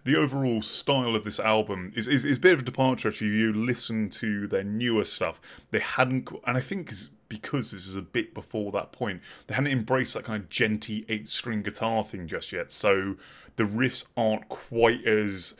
[0.04, 3.28] The overall style of this album is, is, is a bit of a departure actually.
[3.28, 5.40] If you listen to their newer stuff,
[5.70, 6.92] they hadn't, and I think
[7.28, 11.04] because this is a bit before that point, they hadn't embraced that kind of djenty
[11.08, 12.70] eight string guitar thing just yet.
[12.70, 13.16] So
[13.58, 15.54] the riffs aren't quite as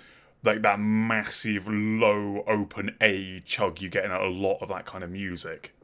[0.44, 5.02] like that massive low open A chug you get in a lot of that kind
[5.02, 5.74] of music.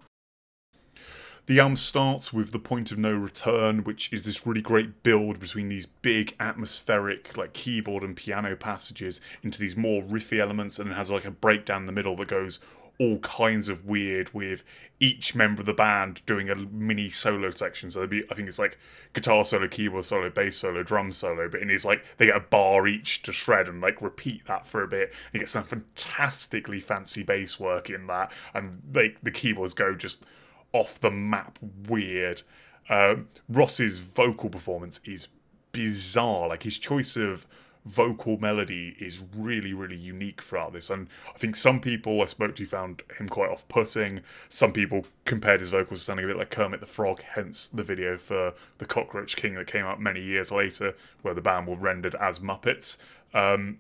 [1.46, 5.40] The album starts with The Point of No Return, which is this really great build
[5.40, 10.90] between these big atmospheric, like keyboard and piano passages into these more riffy elements, and
[10.90, 12.60] it has like a breakdown in the middle that goes
[12.98, 14.62] all kinds of weird with
[15.00, 17.90] each member of the band doing a mini solo section.
[17.90, 18.78] So there'd be, I think it's like
[19.12, 22.40] guitar solo, keyboard solo, bass solo, drum solo, but in it's like they get a
[22.40, 25.12] bar each to shred and like repeat that for a bit.
[25.32, 30.24] You get some fantastically fancy bass work in that, and like the keyboards go just
[30.72, 31.58] off the map
[31.88, 32.42] weird.
[32.88, 33.16] Uh,
[33.48, 35.28] Ross's vocal performance is
[35.72, 36.48] bizarre.
[36.48, 37.46] Like his choice of
[37.84, 40.90] vocal melody is really, really unique throughout this.
[40.90, 44.22] And I think some people I spoke to found him quite off putting.
[44.48, 47.84] Some people compared his vocals to sounding a bit like Kermit the Frog, hence the
[47.84, 51.76] video for The Cockroach King that came out many years later, where the band were
[51.76, 52.96] rendered as Muppets.
[53.34, 53.78] Um,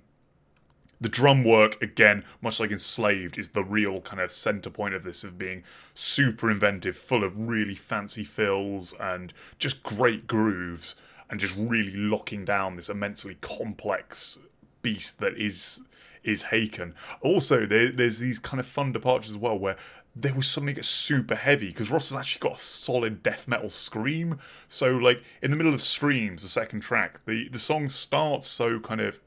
[1.00, 5.02] the drum work again much like enslaved is the real kind of center point of
[5.02, 5.62] this of being
[5.92, 10.96] super inventive full of really fancy fills and just great grooves
[11.34, 14.38] and just really locking down this immensely complex
[14.82, 15.80] beast that is
[16.22, 16.94] is Haken.
[17.22, 19.76] Also, there, there's these kind of fun departures as well where
[20.14, 23.68] they will suddenly get super heavy because Ross has actually got a solid death metal
[23.68, 24.38] scream.
[24.68, 28.78] So, like in the middle of Screams, the second track, the the song starts so
[28.78, 29.18] kind of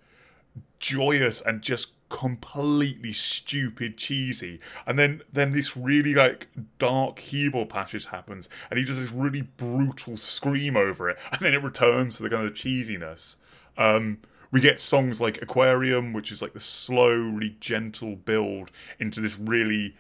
[0.80, 4.60] joyous and just completely stupid cheesy.
[4.86, 6.48] And then then this really like
[6.80, 11.54] dark keyboard passage happens and he does this really brutal scream over it and then
[11.54, 13.38] it returns to the kind of cheesiness.
[13.78, 14.20] Um
[14.50, 19.38] we get songs like aquarium which is like the slow really gentle build into this
[19.38, 19.96] really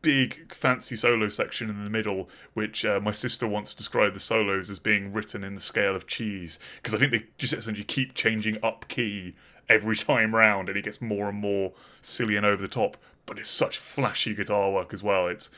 [0.00, 4.70] big fancy solo section in the middle, which uh, my sister once described the solos
[4.70, 8.14] as being written in the scale of cheese, because I think they just essentially keep
[8.14, 9.34] changing up key
[9.68, 12.96] every time round, and it gets more and more silly and over the top.
[13.26, 15.28] But it's such flashy guitar work as well.
[15.28, 15.50] It's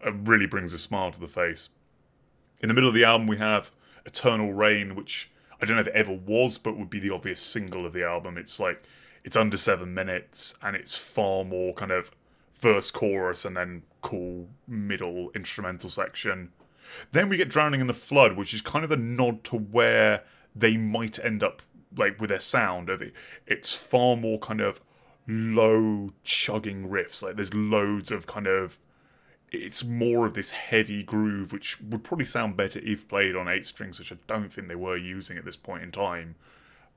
[0.00, 1.70] it really brings a smile to the face.
[2.60, 3.72] In the middle of the album, we have
[4.04, 5.30] Eternal Rain, which
[5.60, 8.04] I don't know if it ever was, but would be the obvious single of the
[8.04, 8.38] album.
[8.38, 8.82] It's like
[9.24, 12.10] it's under seven minutes, and it's far more kind of
[12.54, 16.50] verse, chorus, and then cool middle instrumental section.
[17.12, 20.24] Then we get Drowning in the Flood, which is kind of a nod to where
[20.54, 21.62] they might end up
[21.98, 23.12] like with their sound of it.
[23.46, 24.80] It's far more kind of
[25.26, 27.22] low chugging riffs.
[27.22, 28.78] Like there's loads of kind of
[29.50, 33.64] it's more of this heavy groove, which would probably sound better if played on eight
[33.64, 36.34] strings, which I don't think they were using at this point in time.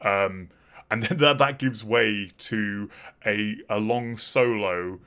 [0.02, 0.50] Um,
[0.90, 2.90] and then that that gives way to
[3.26, 5.00] a a long solo,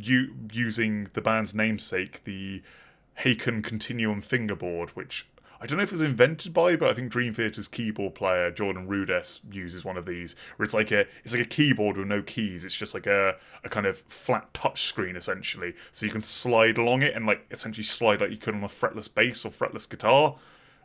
[0.00, 2.62] you using the band's namesake, the
[3.20, 5.26] Haken Continuum fingerboard, which
[5.60, 8.50] I don't know if it was invented by, but I think Dream Theater's keyboard player
[8.50, 12.06] Jordan Rudess uses one of these, where it's like a it's like a keyboard with
[12.06, 12.64] no keys.
[12.64, 16.78] It's just like a a kind of flat touch screen essentially, so you can slide
[16.78, 19.88] along it and like essentially slide like you could on a fretless bass or fretless
[19.88, 20.36] guitar.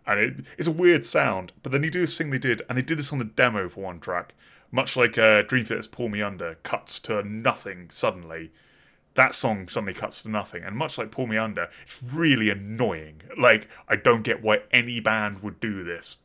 [0.08, 2.78] And it, it's a weird sound, but then you do this thing they did, and
[2.78, 4.34] they did this on the demo for one track,
[4.72, 8.52] much like uh, Dream Theater's "Pull Me Under" cuts to nothing suddenly
[9.16, 10.64] that song suddenly cuts to nothing.
[10.64, 13.22] And much like Pull Me Under, it's really annoying.
[13.38, 16.18] Like, I don't get why any band would do this.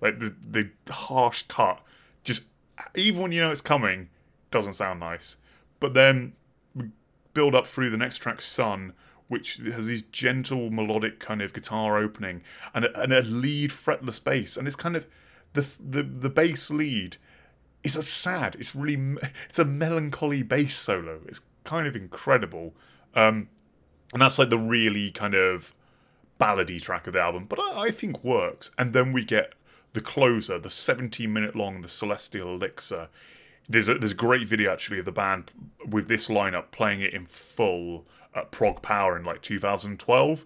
[0.00, 1.82] Like, the, the harsh cut,
[2.24, 2.46] just,
[2.94, 4.08] even when you know it's coming,
[4.50, 5.36] doesn't sound nice.
[5.80, 6.32] But then
[6.74, 6.86] we
[7.34, 8.94] build up through the next track, Sun,
[9.28, 12.42] which has these gentle melodic kind of guitar opening
[12.74, 14.56] and a, and a lead fretless bass.
[14.56, 15.06] And it's kind of,
[15.52, 17.16] the, the, the bass lead
[17.84, 19.16] is a sad, it's really,
[19.48, 21.20] it's a melancholy bass solo.
[21.26, 22.74] It's kind of incredible.
[23.14, 23.48] Um,
[24.12, 25.74] and that's like the really kind of
[26.40, 28.70] ballady track of the album, but I, I think works.
[28.78, 29.54] And then we get
[29.92, 33.08] the closer, the 17 minute long, the Celestial Elixir.
[33.68, 35.52] There's a there's a great video actually of the band
[35.86, 40.44] with this lineup playing it in full at Prog Power in like 2012.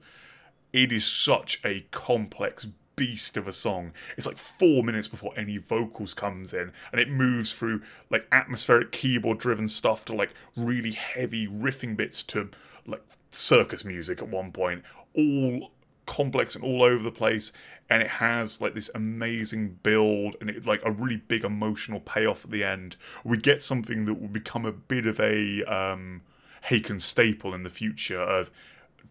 [0.72, 2.66] It is such a complex
[2.96, 3.92] beast of a song.
[4.16, 8.92] It's like four minutes before any vocals comes in, and it moves through like atmospheric
[8.92, 12.50] keyboard driven stuff to like really heavy riffing bits to
[12.86, 14.82] like circus music at one point,
[15.16, 15.70] all
[16.06, 17.52] complex and all over the place.
[17.90, 22.44] And it has like this amazing build and it like a really big emotional payoff
[22.44, 22.96] at the end.
[23.24, 26.22] We get something that will become a bit of a um
[26.68, 28.50] Haken staple in the future of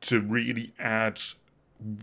[0.02, 1.22] to really add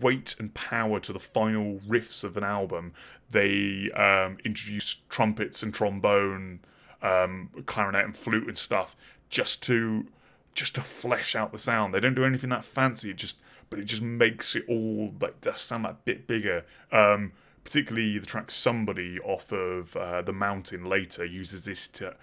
[0.01, 2.93] weight and power to the final riffs of an album.
[3.29, 6.59] They um, introduce trumpets and trombone,
[7.01, 8.95] um, clarinet and flute and stuff
[9.29, 10.07] just to
[10.53, 11.93] just to flesh out the sound.
[11.93, 13.11] They don't do anything that fancy.
[13.11, 13.39] It just
[13.69, 16.65] but it just makes it all like sound that bit bigger.
[16.91, 17.31] Um,
[17.63, 22.15] particularly the track "Somebody" off of uh, the Mountain later uses this to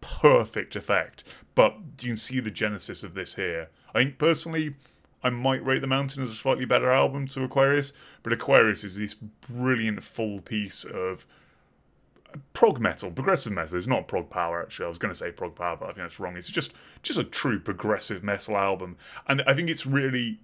[0.00, 1.24] perfect effect.
[1.54, 3.70] But you can see the genesis of this here.
[3.94, 4.74] I think personally,
[5.22, 7.92] I might rate The Mountain as a slightly better album to Aquarius,
[8.22, 11.26] but Aquarius is this brilliant full piece of
[12.52, 13.76] prog metal, progressive metal.
[13.76, 14.86] It's not prog power actually.
[14.86, 16.36] I was going to say prog power, but I think that's wrong.
[16.36, 16.72] It's just
[17.02, 18.96] just a true progressive metal album,
[19.26, 20.40] and I think it's really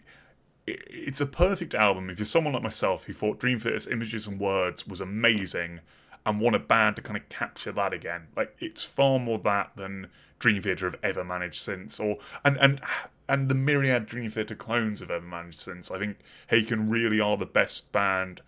[0.66, 4.38] it's a perfect album if you're someone like myself who thought Dream Theater's Images and
[4.38, 5.80] Words was amazing
[6.26, 8.28] and want a band to kind of capture that again.
[8.36, 12.80] Like it's far more that than Dream Theater have ever managed since, or and and
[13.28, 15.90] and the myriad Dream Theater clones have ever managed since.
[15.90, 16.18] I think
[16.50, 18.40] Haken really are the best band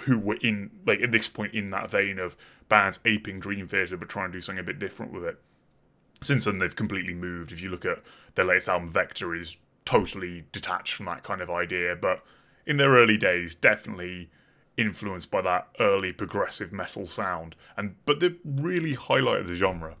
[0.00, 2.36] who were in like at this point in that vein of
[2.68, 5.38] bands aping Dream Theater but trying to do something a bit different with it.
[6.22, 7.50] Since then, they've completely moved.
[7.50, 8.02] If you look at
[8.34, 9.56] their latest album, Vector is
[9.86, 12.22] totally detached from that kind of idea, but
[12.66, 14.30] in their early days, definitely
[14.76, 17.56] influenced by that early progressive metal sound.
[17.76, 19.96] And but they really highlighted the genre.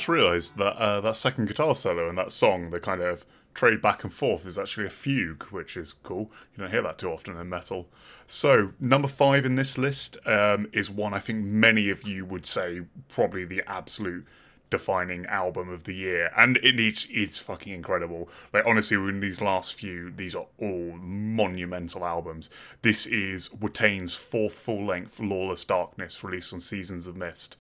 [0.00, 3.82] Just realised that uh, that second guitar solo in that song, the kind of trade
[3.82, 6.32] back and forth, is actually a fugue, which is cool.
[6.54, 7.86] You don't hear that too often in metal.
[8.26, 12.46] So, number five in this list um, is one I think many of you would
[12.46, 14.26] say probably the absolute
[14.70, 18.30] defining album of the year, and it needs it's fucking incredible.
[18.54, 22.48] Like honestly, in these last few, these are all monumental albums.
[22.80, 27.58] This is Watain's fourth full length, Lawless Darkness, released on Seasons of Mist.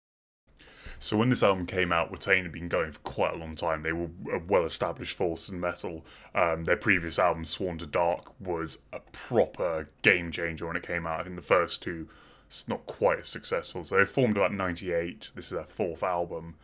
[0.99, 3.83] So when this album came out, Watain had been going for quite a long time.
[3.83, 6.05] They were a well-established force in metal.
[6.35, 11.07] Um, their previous album, Sworn to Dark, was a proper game changer when it came
[11.07, 11.21] out.
[11.21, 12.09] I think the first two,
[12.49, 13.85] it's not quite as successful.
[13.85, 15.31] So they formed about '98.
[15.35, 16.57] This is their fourth album,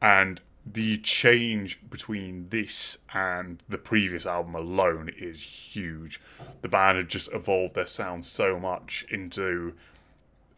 [0.00, 6.20] and the change between this and the previous album alone is huge.
[6.60, 9.74] The band had just evolved their sound so much into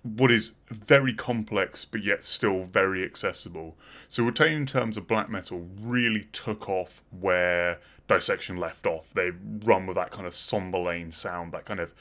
[0.05, 3.74] what is very complex but yet still very accessible.
[4.06, 9.09] So Watain in terms of black metal really took off where Dissection left off.
[9.14, 11.94] They've run with that kind of somber lane sound, that kind of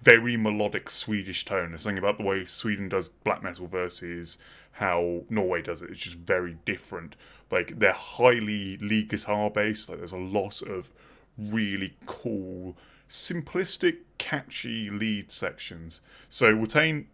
[0.00, 1.70] very melodic Swedish tone.
[1.70, 4.38] There's something about the way Sweden does black metal versus
[4.72, 5.90] how Norway does it.
[5.90, 7.16] It's just very different.
[7.50, 9.88] Like they're highly lead guitar based.
[9.88, 10.92] Like there's a lot of
[11.36, 12.76] really cool,
[13.08, 16.00] simplistic, catchy lead sections.
[16.28, 17.06] So Watain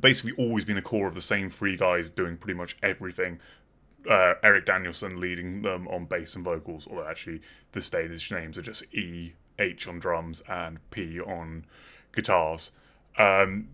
[0.00, 3.40] basically always been a core of the same three guys doing pretty much everything.
[4.08, 7.40] Uh, Erik Danielsson leading them on bass and vocals, although actually
[7.72, 11.64] the stage names are just E, H on drums, and P on
[12.12, 12.72] guitars.
[13.18, 13.68] Um,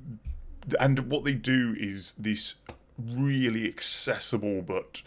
[0.78, 2.54] and what they do is this
[2.98, 5.02] really accessible but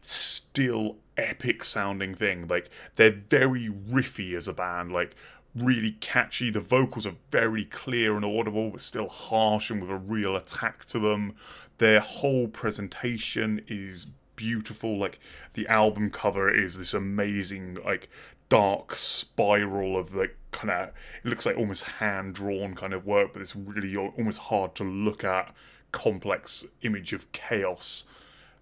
[0.00, 2.46] still epic sounding thing.
[2.48, 4.92] Like they're very riffy as a band.
[4.92, 5.14] Like
[5.54, 6.50] really catchy.
[6.50, 10.86] The vocals are very clear and audible, but still harsh and with a real attack
[10.86, 11.34] to them.
[11.78, 14.06] Their whole presentation is
[14.36, 14.98] beautiful.
[14.98, 15.18] Like
[15.54, 18.08] the album cover is this amazing, like
[18.48, 20.88] dark spiral of like kind of
[21.24, 24.84] it looks like almost hand drawn kind of work, but it's really almost hard to
[24.84, 25.54] look at
[25.92, 28.04] complex image of chaos.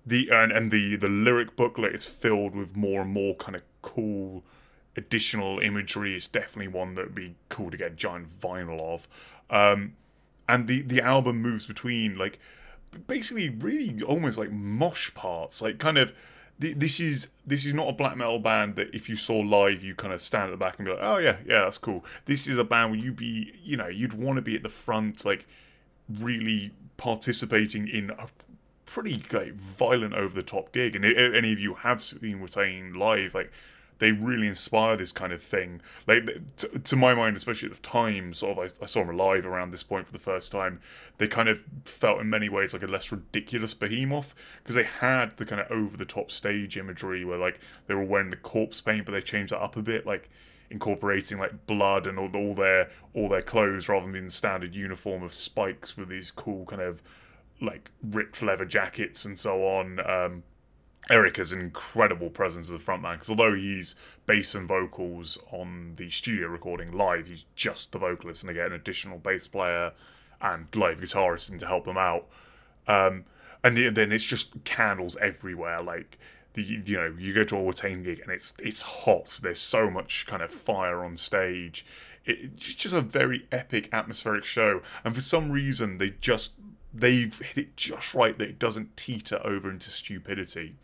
[0.06, 3.62] The and, and the the lyric booklet is filled with more and more kind of
[3.82, 4.44] cool
[4.98, 9.08] additional imagery is definitely one that would be cool to get giant vinyl of.
[9.48, 9.94] Um,
[10.48, 12.38] and the the album moves between like
[13.06, 16.12] basically really almost like mosh parts, like kind of.
[16.60, 19.94] This is this is not a black metal band that if you saw live you
[19.94, 22.04] kind of stand at the back and be like oh yeah yeah that's cool.
[22.24, 24.68] This is a band where you'd be you know you'd want to be at the
[24.68, 25.46] front like
[26.08, 28.26] really participating in a
[28.88, 30.96] pretty like violent over the top gig.
[30.96, 33.52] And if any of you have seen Watain live, like
[33.98, 35.80] they really inspire this kind of thing.
[36.06, 39.16] Like to, to my mind, especially at the time, sort of I, I, saw them
[39.16, 40.80] live around this point for the first time.
[41.18, 45.36] They kind of felt in many ways like a less ridiculous behemoth because they had
[45.36, 48.80] the kind of over the top stage imagery where like they were wearing the corpse
[48.80, 50.30] paint, but they changed that up a bit, like
[50.70, 54.74] incorporating like blood and all, all their all their clothes rather than being the standard
[54.74, 57.02] uniform of spikes with these cool kind of
[57.60, 59.98] like ripped leather jackets and so on.
[60.08, 60.42] Um,
[61.10, 63.94] Eric has an incredible presence as the frontman because although he's
[64.26, 68.66] bass and vocals on the studio recording live, he's just the vocalist, and they get
[68.66, 69.92] an additional bass player
[70.40, 72.26] and live guitarist in to help them out.
[72.86, 73.24] Um,
[73.64, 75.82] and then it's just candles everywhere.
[75.82, 76.18] Like
[76.54, 79.40] the you know you go to a Watain gig and it's it's hot.
[79.42, 81.86] There's so much kind of fire on stage.
[82.24, 86.54] It, it's just a very epic atmospheric show, and for some reason they just
[86.92, 90.76] they've hit it just right that it doesn't teeter over into stupidity.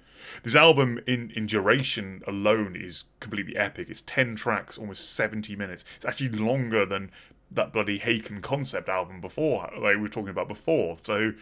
[0.43, 3.89] This album, in, in duration alone, is completely epic.
[3.91, 5.85] It's 10 tracks, almost 70 minutes.
[5.97, 7.11] It's actually longer than
[7.51, 10.99] that bloody Haken concept album before, like we were talking about before.
[10.99, 11.33] So,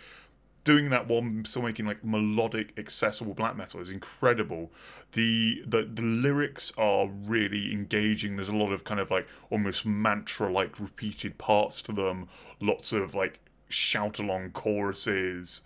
[0.65, 4.71] doing that while still making like melodic, accessible black metal is incredible.
[5.13, 8.37] The, the the lyrics are really engaging.
[8.37, 12.29] There's a lot of kind of like almost mantra like repeated parts to them.
[12.61, 15.63] Lots of like shout along choruses.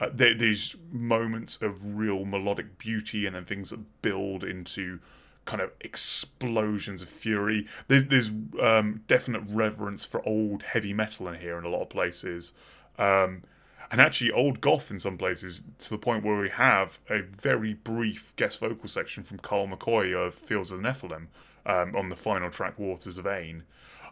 [0.00, 4.98] Uh, there's moments of real melodic beauty and then things that build into
[5.44, 7.66] kind of explosions of fury.
[7.88, 11.90] There's there's um, definite reverence for old heavy metal in here in a lot of
[11.90, 12.52] places,
[12.98, 13.42] um,
[13.90, 17.74] and actually old goth in some places to the point where we have a very
[17.74, 21.26] brief guest vocal section from Carl McCoy of Fields of the Nephilim
[21.66, 23.64] um, on the final track Waters of Ain.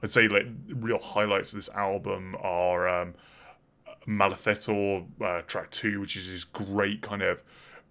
[0.02, 3.14] I'd say like real highlights of this album are um,
[4.06, 7.42] Malfeitor uh, track two, which is this great kind of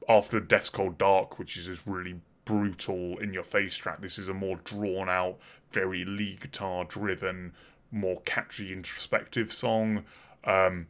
[0.07, 4.01] after Death's Cold Dark, which is this really brutal in your face track.
[4.01, 5.37] This is a more drawn out,
[5.71, 7.53] very lead guitar driven,
[7.91, 10.03] more catchy introspective song.
[10.43, 10.87] Um,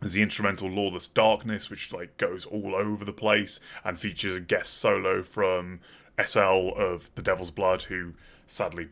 [0.00, 4.40] There's the instrumental Lawless Darkness, which like goes all over the place and features a
[4.40, 5.80] guest solo from
[6.22, 8.14] SL of The Devil's Blood, who
[8.46, 8.88] sadly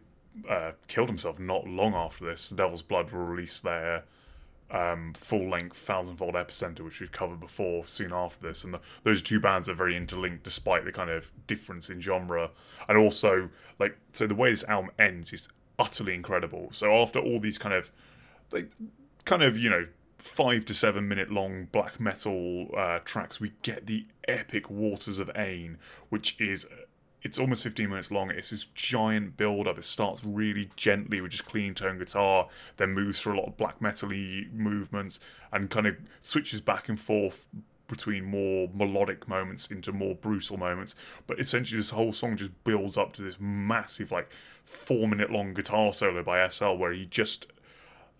[0.49, 2.49] uh, killed himself not long after this.
[2.49, 4.05] The Devil's Blood will release their
[4.71, 8.65] um, full length thousand Thousandfold Epicenter, which we've covered before, soon after this.
[8.65, 12.51] And the, those two bands are very interlinked despite the kind of difference in genre.
[12.89, 15.49] And also, like, so the way this album ends is
[15.79, 16.69] utterly incredible.
[16.73, 17.91] So after all these kind of,
[18.53, 18.71] like,
[19.25, 19.87] kind of, you know,
[20.19, 25.31] five to seven minute long black metal uh, tracks, we get the epic Waters of
[25.35, 25.79] Ain,
[26.09, 26.67] which is
[27.23, 28.31] it's almost 15 minutes long.
[28.31, 29.79] It's this giant build up.
[29.79, 33.57] It starts really gently with just clean tone guitar, then moves through a lot of
[33.57, 34.11] black metal
[34.53, 35.21] movements
[35.53, 37.47] and kind of switches back and forth
[37.89, 40.95] between more melodic moments into more brutal moments.
[41.27, 44.31] But essentially, this whole song just builds up to this massive, like,
[44.65, 47.49] four minute long guitar solo by SL where he just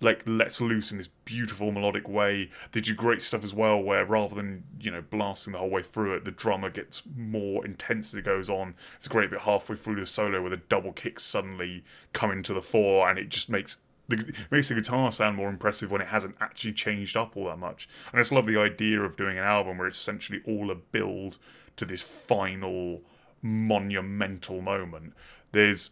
[0.01, 2.51] like lets loose in this beautiful melodic way.
[2.73, 5.83] They do great stuff as well, where rather than you know blasting the whole way
[5.83, 8.75] through it, the drummer gets more intense as it goes on.
[8.97, 12.55] It's a great bit halfway through the solo where the double kicks suddenly come into
[12.55, 13.77] the fore, and it just makes
[14.09, 17.59] the, makes the guitar sound more impressive when it hasn't actually changed up all that
[17.59, 17.89] much.
[18.11, 20.75] And I just love the idea of doing an album where it's essentially all a
[20.75, 21.39] build
[21.77, 23.03] to this final
[23.43, 25.13] monumental moment.
[25.53, 25.91] There's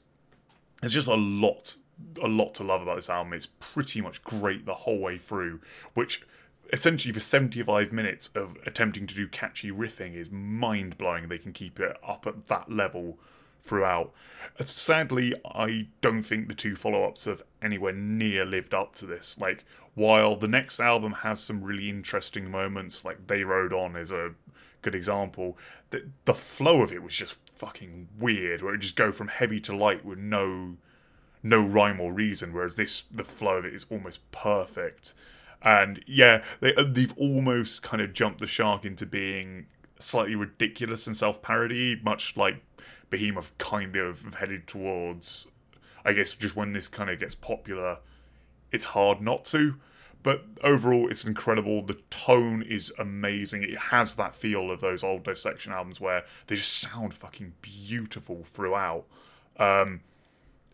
[0.81, 1.77] there's just a lot
[2.23, 3.33] a lot to love about this album.
[3.33, 5.61] It's pretty much great the whole way through,
[5.95, 6.27] which
[6.73, 11.29] essentially for 75 minutes of attempting to do catchy riffing is mind blowing.
[11.29, 13.19] They can keep it up at that level
[13.63, 14.13] throughout.
[14.59, 19.07] Uh, sadly, I don't think the two follow ups have anywhere near lived up to
[19.07, 19.39] this.
[19.39, 19.65] Like,
[19.95, 24.35] while the next album has some really interesting moments, like They Rode On is a
[24.83, 25.59] good example,
[25.91, 29.61] the, the flow of it was just fucking weird, where it just go from heavy
[29.61, 30.77] to light with no
[31.49, 32.53] no rhyme or reason.
[32.53, 35.15] Whereas this, the flow of it is almost perfect.
[35.63, 39.67] And yeah, they uh, they've almost kind of jumped the shark into being
[39.99, 42.63] slightly ridiculous and self parody, much like
[43.11, 45.49] Behemoth kind of headed towards.
[46.05, 47.99] I guess just when this kind of gets popular,
[48.71, 49.77] it's hard not to.
[50.23, 51.83] But overall, it's incredible.
[51.83, 53.63] The tone is amazing.
[53.63, 58.43] It has that feel of those old Dissection albums where they just sound fucking beautiful
[58.45, 59.05] throughout.
[59.59, 60.01] Um,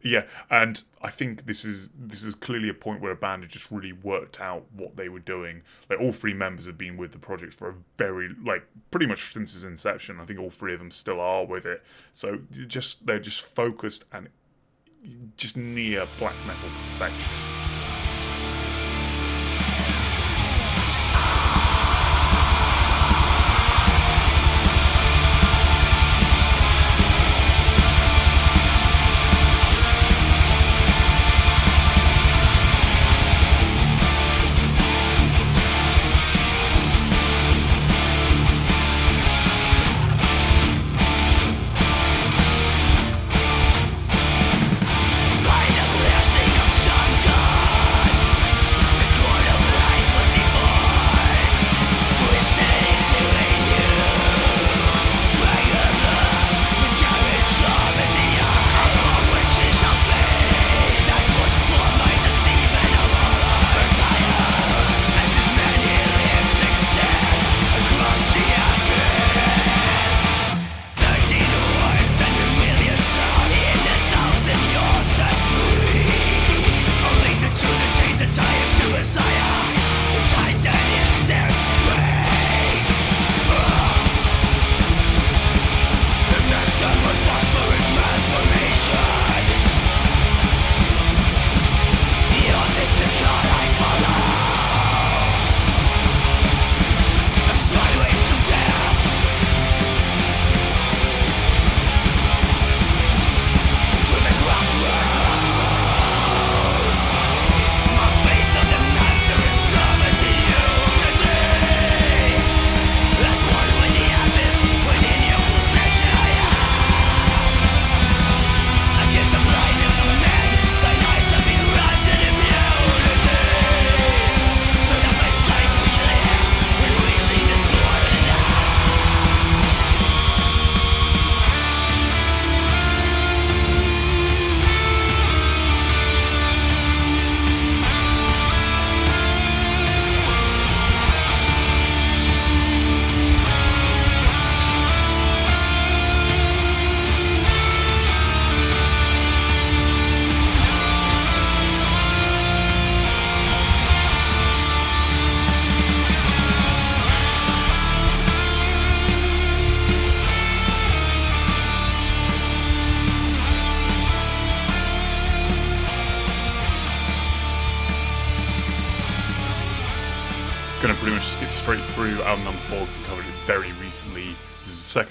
[0.05, 3.51] yeah, and I think this is this is clearly a point where a band had
[3.51, 5.63] just really worked out what they were doing.
[5.89, 9.33] Like all three members have been with the project for a very like pretty much
[9.33, 10.21] since its inception.
[10.21, 11.83] I think all three of them still are with it.
[12.13, 14.29] So just they're just focused and
[15.39, 17.64] just near black metal perfection.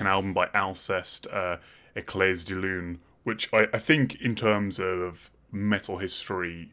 [0.03, 1.59] Second album by Alcest, uh,
[1.95, 6.71] Écailles de Lune, which I, I think, in terms of metal history,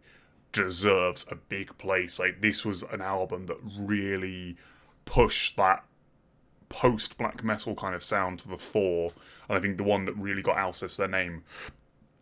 [0.51, 2.19] deserves a big place.
[2.19, 4.57] Like, this was an album that really
[5.05, 5.85] pushed that
[6.69, 9.13] post black metal kind of sound to the fore,
[9.49, 11.45] and I think the one that really got Alcest their name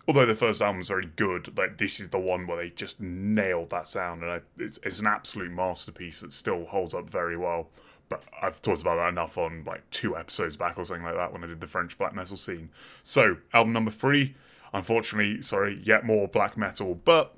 [0.07, 2.99] although the first album was very good, like this is the one where they just
[2.99, 7.37] nailed that sound, and I, it's, it's an absolute masterpiece that still holds up very
[7.37, 7.69] well.
[8.09, 11.33] But I've talked about that enough on like two episodes back or something like that
[11.33, 12.71] when I did the French black metal scene.
[13.03, 14.35] So album number three,
[14.73, 17.35] unfortunately, sorry, yet more black metal, but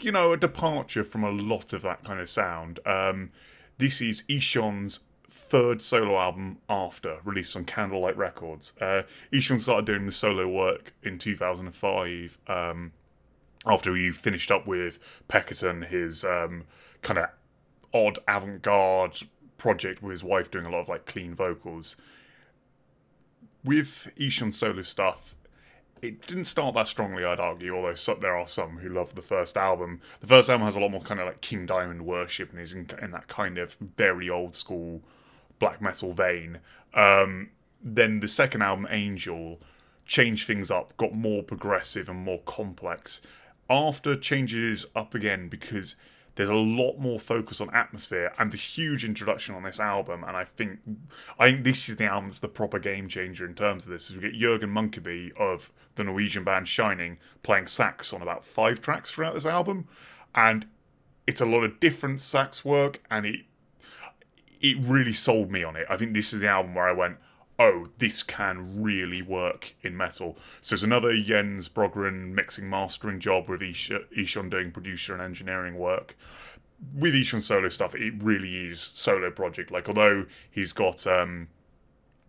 [0.00, 2.80] you know a departure from a lot of that kind of sound.
[2.86, 3.30] Um,
[3.78, 5.00] this is Ihsahn's
[5.52, 8.72] third solo album after, released on Candlelight Records.
[8.80, 9.02] Uh,
[9.32, 12.92] Ihsahn started doing the solo work in 2005 um,
[13.66, 14.98] after he finished up with
[15.28, 16.64] Peccatum, his um,
[17.02, 17.28] kind of
[17.92, 19.22] odd avant garde
[19.62, 21.94] project with his wife doing a lot of like clean vocals.
[23.62, 25.36] With Ihsahn's solo stuff,
[26.02, 29.22] it didn't start that strongly, I'd argue, although so, there are some who love the
[29.22, 30.00] first album.
[30.18, 32.72] The first album has a lot more kind of like King Diamond worship and is
[32.72, 35.00] in, in that kind of very old school
[35.60, 36.58] black metal vein.
[36.92, 39.60] Um, then the second album, Angel,
[40.06, 43.20] changed things up, got more progressive and more complex.
[43.70, 45.94] After changes up again because
[46.34, 50.24] there's a lot more focus on atmosphere and the huge introduction on this album.
[50.24, 50.80] And I think
[51.38, 54.10] I think this is the album that's the proper game changer in terms of this.
[54.10, 59.10] We get Jørgen Munkeby of the Norwegian band Shining playing sax on about five tracks
[59.10, 59.88] throughout this album,
[60.34, 60.66] and
[61.26, 63.40] it's a lot of different sax work, and it
[64.60, 65.86] it really sold me on it.
[65.90, 67.18] I think this is the album where I went,
[67.58, 70.36] oh, this can really work in metal.
[70.60, 76.16] So it's another Jens Bogren mixing mastering job with Ihsahn doing producer and engineering work.
[76.94, 79.70] With Ihsahn's solo stuff, it really is solo project.
[79.70, 81.48] Like although he's got um,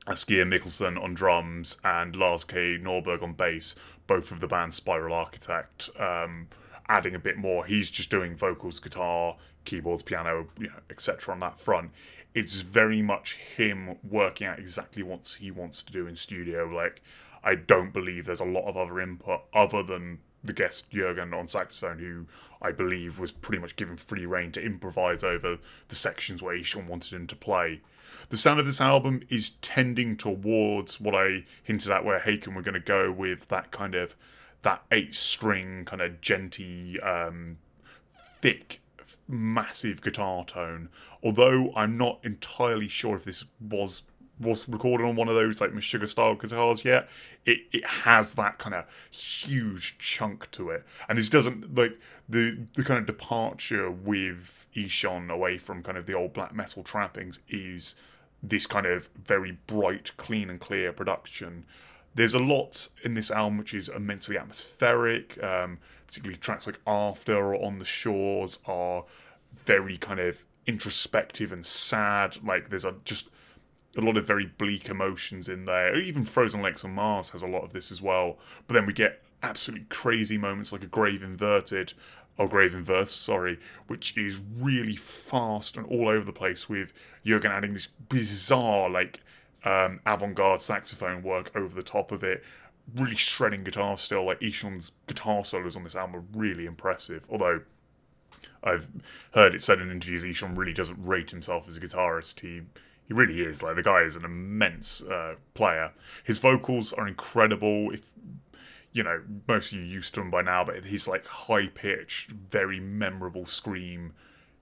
[0.05, 2.77] Asgeir Mickelson on drums and Lars K.
[2.77, 3.75] Norberg on bass,
[4.05, 6.47] both of the band Spiral Architect, um,
[6.87, 7.65] adding a bit more.
[7.65, 11.33] He's just doing vocals, guitar, keyboards, piano, you know, etc.
[11.33, 11.91] on that front
[12.33, 16.65] it's very much him working out exactly what he wants to do in studio.
[16.65, 17.01] Like,
[17.43, 21.47] I don't believe there's a lot of other input other than the guest Jørgen on
[21.47, 22.25] saxophone, who
[22.61, 25.57] I believe was pretty much given free reign to improvise over
[25.87, 27.81] the sections where Ihsahn wanted him to play.
[28.29, 32.61] The sound of this album is tending towards what I hinted at, where Haken were
[32.61, 34.15] going to go with that kind of
[34.61, 37.57] that eight string kind of djenty, um,
[38.41, 38.79] thick
[39.27, 40.89] massive guitar tone.
[41.23, 44.03] Although I'm not entirely sure if this was
[44.39, 47.07] was recorded on one of those like Meshuggah style guitars yet.
[47.45, 52.65] It it has that kind of huge chunk to it, and this doesn't like the
[52.75, 57.41] the kind of departure with Ihsahn away from kind of the old black metal trappings
[57.49, 57.95] is
[58.41, 61.65] this kind of very bright, clean and clear production.
[62.15, 65.41] There's a lot in this album which is immensely atmospheric.
[65.43, 65.79] Um,
[66.13, 69.03] particularly tracks like After or On the Shores are
[69.65, 72.37] very kind of introspective and sad.
[72.45, 73.29] Like there's a just
[73.97, 75.95] a lot of very bleak emotions in there.
[75.95, 78.37] Even Frozen Lakes on Mars has a lot of this as well.
[78.67, 81.93] But then we get absolutely crazy moments like a Grave Inverted
[82.37, 86.93] or Grave Inverse, sorry, which is really fast and all over the place with
[87.25, 89.19] Jørgen adding this bizarre like
[89.65, 92.43] um, avant-garde saxophone work over the top of it
[92.95, 94.25] really shredding guitar still.
[94.25, 97.25] Like Ihsahn's guitar solos on this album are really impressive.
[97.29, 97.61] Although
[98.63, 98.87] I've
[99.33, 102.39] heard it said in interviews Ihsahn really doesn't rate himself as a guitarist.
[102.39, 102.61] He
[103.05, 103.61] he really is.
[103.61, 105.91] Like the guy is an immense uh, player.
[106.23, 107.91] His vocals are incredible.
[107.91, 108.11] If
[108.91, 112.31] you know, most of you used to him by now, but his like high pitched,
[112.31, 114.13] very memorable scream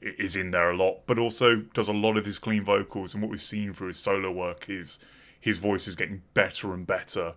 [0.01, 1.05] is in there a lot.
[1.05, 3.13] But also does a lot of his clean vocals.
[3.13, 4.99] And what we've seen through his solo work is
[5.39, 7.35] his voice is getting better and better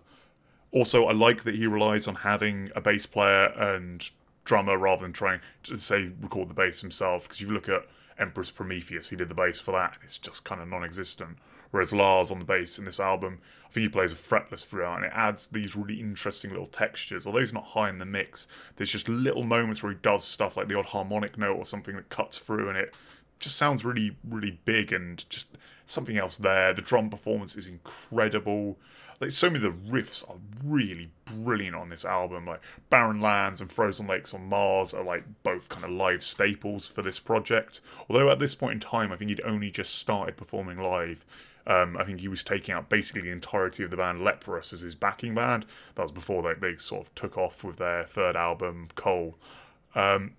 [0.75, 4.07] also, I like that he relies on having a bass player and
[4.43, 7.23] drummer rather than trying to say record the bass himself.
[7.23, 7.87] Because you look at
[8.19, 9.97] Emperor's Prometheus, he did the bass for that.
[10.03, 11.37] It's just kind of non-existent.
[11.71, 14.97] Whereas Lars on the bass in this album, I think he plays a fretless throughout,
[14.97, 17.25] and it adds these really interesting little textures.
[17.25, 20.57] Although he's not high in the mix, there's just little moments where he does stuff
[20.57, 22.93] like the odd harmonic note or something that cuts through, and it
[23.39, 26.73] just sounds really, really big and just something else there.
[26.73, 28.77] The drum performance is incredible
[29.19, 32.45] like so many of the riffs are really brilliant on this album.
[32.45, 36.87] Like Barren Lands and Frozen Lakes on Mars are like both kind of live staples
[36.87, 37.81] for this project.
[38.09, 41.25] Although at this point in time, I think he'd only just started performing live.
[41.67, 44.81] Um, I think he was taking out basically the entirety of the band Leprous as
[44.81, 45.65] his backing band.
[45.95, 49.35] That was before they, they sort of took off with their third album, Coal.
[49.95, 50.33] Um,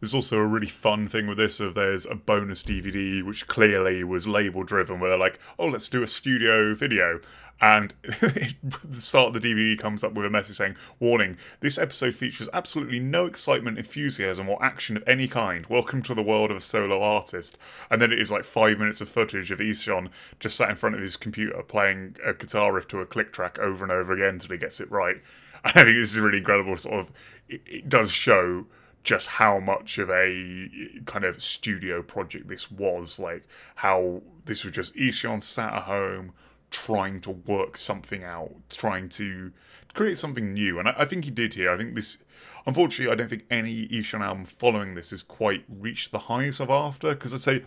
[0.00, 4.02] There's also a really fun thing with this of there's a bonus DVD which clearly
[4.02, 7.20] was label driven where they're like, oh, let's do a studio video.
[7.60, 8.54] And the
[8.92, 12.98] start of the DVD comes up with a message saying, Warning, this episode features absolutely
[12.98, 15.66] no excitement, enthusiasm, or action of any kind.
[15.66, 17.58] Welcome to the world of a solo artist.
[17.90, 20.08] And then it is like five minutes of footage of Ihsahn
[20.38, 23.58] just sat in front of his computer playing a guitar riff to a click track
[23.58, 25.16] over and over again until he gets it right.
[25.64, 26.78] I think this is really incredible.
[26.78, 27.12] Sort of,
[27.46, 28.64] it, it does show
[29.02, 30.68] just how much of a
[31.06, 33.18] kind of studio project this was.
[33.18, 33.46] Like
[33.76, 36.32] how this was just Ihsahn sat at home
[36.70, 39.52] trying to work something out, trying to
[39.94, 40.78] create something new.
[40.78, 41.70] And I, I think he did here.
[41.70, 42.18] I think this.
[42.66, 46.68] Unfortunately, I don't think any Ihsahn album following this has quite reached the highs of
[46.68, 47.64] After, because I'd say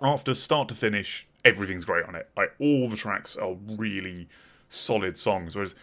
[0.00, 2.28] after start to finish, everything's great on it.
[2.36, 4.28] Like all the tracks are really
[4.68, 5.54] solid songs.
[5.54, 5.74] Whereas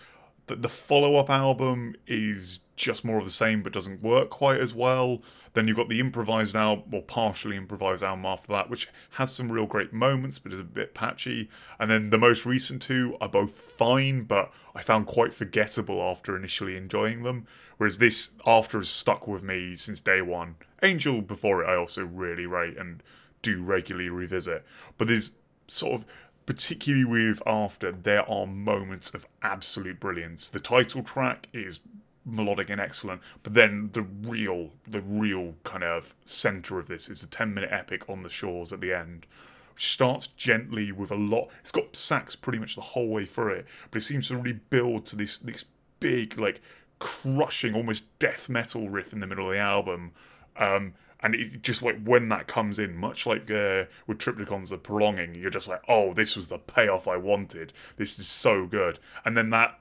[0.50, 4.60] the, the follow up album is just more of the same but doesn't work quite
[4.60, 5.22] as well.
[5.54, 9.52] Then you've got the improvised album, or partially improvised album after that, which has some
[9.52, 11.50] real great moments but is a bit patchy.
[11.80, 16.36] And then the most recent two are both fine, but I found quite forgettable after
[16.36, 17.48] initially enjoying them.
[17.78, 20.56] Whereas this, after, has stuck with me since day one.
[20.84, 23.02] Angel before it, I also really rate and
[23.42, 24.66] do regularly revisit.
[24.98, 25.34] But there's
[25.68, 26.06] sort of
[26.50, 30.50] particularly with After, there are moments of absolute brilliance.
[30.50, 31.80] The title track is
[32.26, 37.22] melodic and excellent, but then the real, the real kind of center of this is
[37.22, 39.28] a 10 minute epic on the shores at the end.
[39.76, 41.50] Which starts gently with a lot.
[41.62, 44.60] It's got sax pretty much the whole way through it, but it seems to really
[44.72, 45.66] build to this this
[46.00, 46.62] big, like
[46.98, 50.14] crushing, almost death metal riff in the middle of the album.
[50.58, 54.78] Um, and it just like when that comes in, much like uh, with Triptykon's The
[54.78, 57.74] Prolonging, you're just like, oh, this was the payoff I wanted.
[57.98, 59.00] This is so good.
[59.26, 59.80] And then that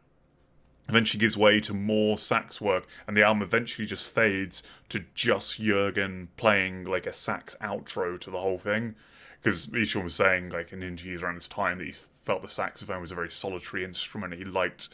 [0.88, 5.60] eventually gives way to more sax work, and the album eventually just fades to just
[5.60, 8.94] Jørgen playing like a sax outro to the whole thing.
[9.40, 13.00] Because Ihsahn was saying, like in interviews around this time, that he felt the saxophone
[13.00, 14.34] was a very solitary instrument.
[14.34, 14.88] He liked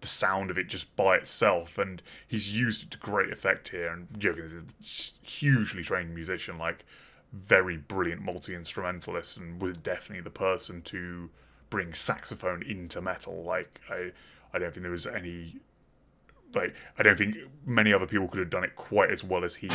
[0.00, 3.92] the sound of it just by itself, and he's used it to great effect here.
[3.92, 6.84] And Jørgen is a hugely trained musician, like
[7.32, 11.30] very brilliant multi instrumentalist, and was definitely the person to
[11.68, 13.42] bring saxophone into metal.
[13.42, 14.12] Like I,
[14.52, 15.56] I don't think there was any.
[16.54, 19.56] Like I don't think many other people could have done it quite as well as
[19.56, 19.68] he.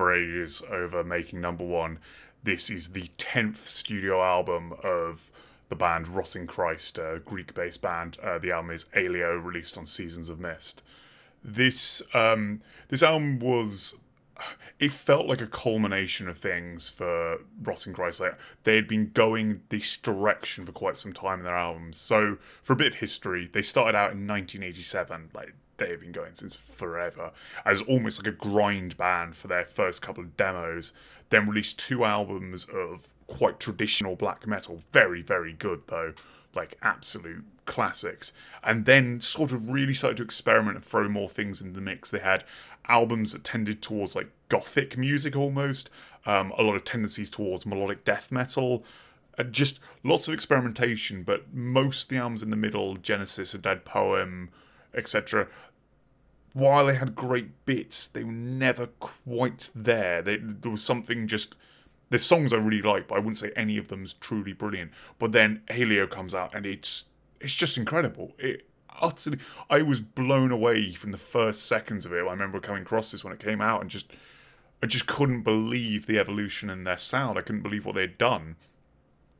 [0.00, 1.98] Ages over making number one.
[2.42, 5.30] This is the 10th studio album of
[5.68, 8.18] the band Rotting Christ, a Greek based band.
[8.22, 10.82] Uh, the album is Aealo, released on Seasons of Mist.
[11.42, 13.96] This um, this album was
[14.78, 18.20] it felt like a culmination of things for Rotting Christ.
[18.20, 21.98] Like they had been going this direction for quite some time in their albums.
[21.98, 25.30] So for a bit of history, they started out in 1987.
[25.34, 27.32] Like they have been going since forever
[27.64, 30.92] as almost like a grind band for their first couple of demos.
[31.30, 36.14] Then released two albums of quite traditional black metal, very very good though,
[36.54, 38.32] like absolute classics.
[38.62, 42.10] And then sort of really started to experiment and throw more things in the mix.
[42.10, 42.44] They had
[42.88, 45.90] albums that tended towards like gothic music almost,
[46.24, 48.84] um, a lot of tendencies towards melodic death metal.
[49.50, 53.84] Just lots of experimentation, but most of the albums in the middle, Genesis, A Dead
[53.84, 54.48] Poem,
[54.96, 55.48] etc.,
[56.56, 60.22] while they had great bits, they were never quite there.
[60.22, 61.54] They, there was something just.
[62.08, 64.92] There's songs I really like, but I wouldn't say any of them's truly brilliant.
[65.18, 67.06] But then Helio comes out, and it's
[67.40, 68.32] it's just incredible.
[68.38, 68.66] It
[69.02, 69.38] utterly.
[69.68, 72.16] I was blown away from the first seconds of it.
[72.16, 74.10] I remember coming across this when it came out, and just
[74.82, 77.38] I just couldn't believe the evolution in their sound.
[77.38, 78.56] I couldn't believe what they'd done.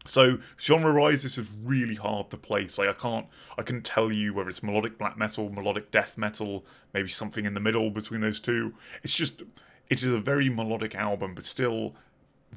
[0.09, 2.79] So genre-wise, this is really hard to place.
[2.79, 3.27] Like I can't,
[3.59, 7.55] I couldn't tell you whether it's melodic black metal, melodic death metal, maybe something in
[7.55, 8.75] the middle between those two.
[9.03, 9.43] It's just,
[9.89, 11.95] it is a very melodic album, but still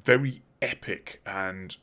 [0.03, 1.75] very epic and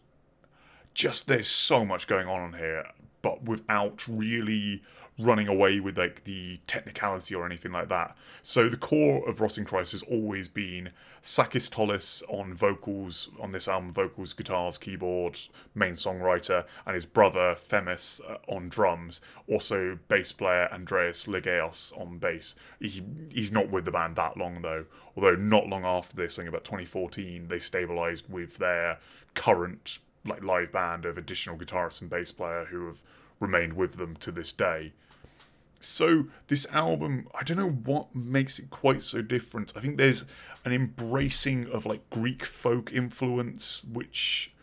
[0.94, 2.84] just there's so much going on here,
[3.22, 4.82] but without really
[5.18, 8.14] running away with like the technicality or anything like that.
[8.42, 10.90] So the core of Rotting Christ has always been
[11.22, 15.38] Sakis Tolis on vocals on this album, vocals, guitars, keyboard,
[15.74, 19.20] main songwriter, and his brother Themis uh, on drums.
[19.48, 22.54] Also bass player Andreas Lagios on bass.
[22.78, 24.84] He he's not with the band that long though.
[25.16, 28.98] Although not long after this, I think about 2014, they stabilised with their
[29.34, 33.02] current like live band of additional guitarist and bass player who have
[33.40, 34.92] remained with them to this day.
[35.80, 39.72] So this album, I don't know what makes it quite so different.
[39.76, 40.24] I think there's
[40.64, 44.54] an embracing of like Greek folk influence, which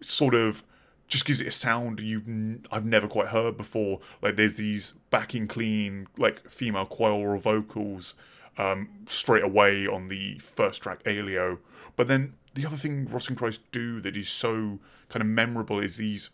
[0.00, 0.64] sort of
[1.08, 4.00] just gives it a sound you've n- I've never quite heard before.
[4.22, 8.14] Like there's these backing clean like female choral vocals
[8.56, 11.58] um, straight away on the first track Aealo,
[11.96, 14.78] but then the other thing Rotting Christ do that is so
[15.08, 16.30] kind of memorable is these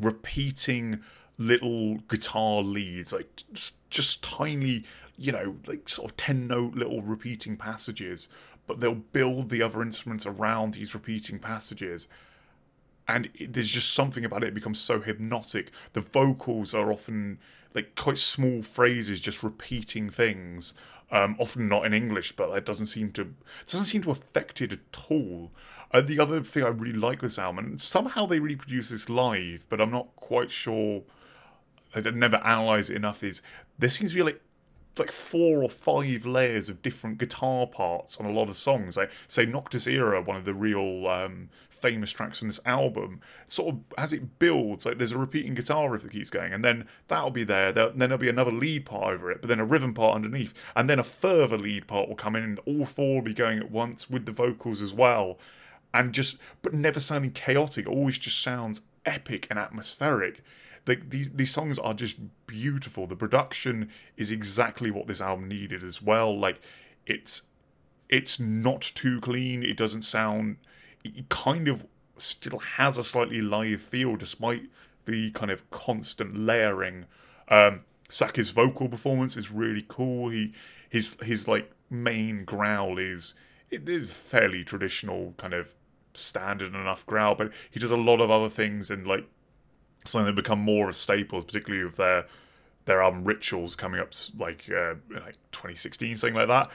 [0.00, 1.00] repeating
[1.40, 3.42] little guitar leads, like
[3.88, 4.84] just, tiny,
[5.16, 8.28] you know, like sort of 10 note little repeating passages,
[8.66, 12.08] but they'll build the other instruments around these repeating passages.
[13.08, 15.70] And it, there's just something about it, it becomes so hypnotic.
[15.94, 17.38] The vocals are often
[17.74, 20.74] like quite small phrases, just repeating things.
[21.10, 23.34] Um, often not in English, but that doesn't seem to
[23.66, 25.50] doesn't seem to affect it at all.
[25.90, 29.08] Uh, the other thing I really like with this album, and somehow they reproduce this
[29.08, 31.02] live, but I'm not quite sure
[31.94, 33.42] I never analyze it enough is
[33.78, 34.40] there seems to be like
[34.98, 38.96] like four or five layers of different guitar parts on a lot of songs.
[38.96, 43.74] Like say Noctis Era, one of the real um, famous tracks from this album, sort
[43.74, 46.86] of as it builds, like there's a repeating guitar riff that keeps going, and then
[47.08, 47.72] that'll be there.
[47.72, 50.90] Then there'll be another lead part over it, but then a rhythm part underneath, and
[50.90, 53.70] then a further lead part will come in, and all four will be going at
[53.70, 55.38] once with the vocals as well,
[55.94, 57.88] and just but never sounding chaotic.
[57.88, 60.42] Always just sounds epic and atmospheric
[60.94, 63.06] these these songs are just beautiful.
[63.06, 66.36] The production is exactly what this album needed as well.
[66.36, 66.60] Like
[67.06, 67.42] it's
[68.08, 69.62] it's not too clean.
[69.62, 70.56] It doesn't sound.
[71.04, 71.86] It kind of
[72.18, 74.64] still has a slightly live feel despite
[75.06, 77.06] the kind of constant layering.
[77.48, 80.28] Um, Saki's vocal performance is really cool.
[80.28, 80.52] He
[80.88, 83.34] his his like main growl is
[83.70, 85.74] it is fairly traditional kind of
[86.14, 89.26] standard enough growl, but he does a lot of other things and like
[90.04, 92.26] something that become more of staples, particularly with their
[92.86, 96.70] their album Rituals coming up like uh, like 2016, something like that.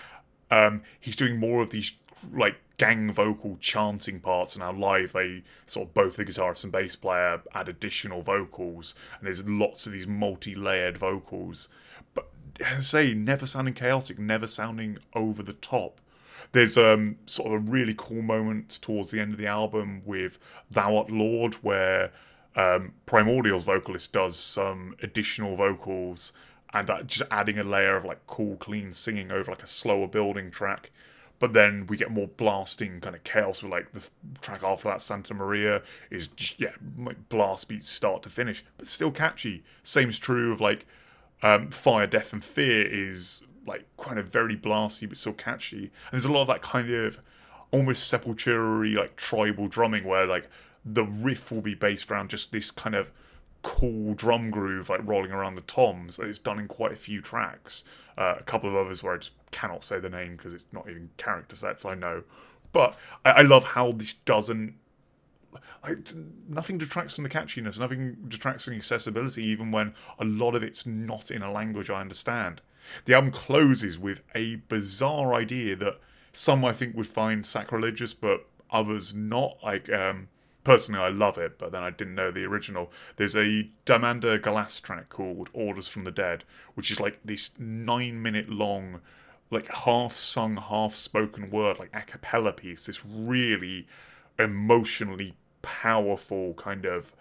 [0.52, 1.94] Um, he's doing more of these
[2.32, 6.72] like gang vocal chanting parts, and now live they sort of both the guitarist and
[6.72, 11.70] bass player add additional vocals, and there's lots of these multi-layered vocals.
[12.14, 12.30] But
[12.80, 16.00] say, never sounding chaotic, never sounding over the top.
[16.52, 20.40] There's um sort of a really cool moment towards the end of the album with
[20.70, 22.12] Thou Art Lord, where
[22.56, 26.32] um, Primordial's vocalist does some additional vocals
[26.74, 30.08] and that just adding a layer of like cool, clean singing over like a slower
[30.08, 30.92] building track.
[31.38, 34.08] But then we get more blasting kind of chaos with like the
[34.42, 38.88] track after that, Santa Maria, is just, yeah, like blast beats start to finish, but
[38.88, 39.64] still catchy.
[39.84, 40.86] Same's true of like
[41.44, 45.78] um, Fire, Death, and Fear is like kind of very blasty but still catchy.
[45.78, 47.20] And there's a lot of that kind of
[47.72, 50.50] almost sepultura like tribal drumming where like
[50.86, 53.12] the riff will be based around just this kind of
[53.64, 56.20] cool drum groove like rolling around the toms.
[56.20, 57.84] It's done in quite a few tracks.
[58.18, 60.88] Uh, a couple of others where I just cannot say the name because it's not
[60.90, 62.24] even character sets I know.
[62.72, 62.96] But
[63.26, 64.76] I, I love how this doesn't
[65.84, 66.14] like,
[66.48, 70.64] nothing detracts from the catchiness, nothing detracts from the accessibility, even when a lot of
[70.64, 72.62] it's not in a language I understand.
[73.06, 76.00] The album closes with a bizarre idea that
[76.34, 79.58] some I think would find sacrilegious, but others not.
[79.64, 80.28] Like, um,
[80.66, 82.92] personally, I love it, but then I didn't know the original.
[83.16, 86.44] There's a Diamanda Galas track called Orders from the Dead,
[86.74, 89.00] which is like this nine minute long,
[89.50, 92.88] like half sung, half spoken word, like a cappella piece.
[92.88, 93.88] This really
[94.38, 97.14] emotionally powerful kind of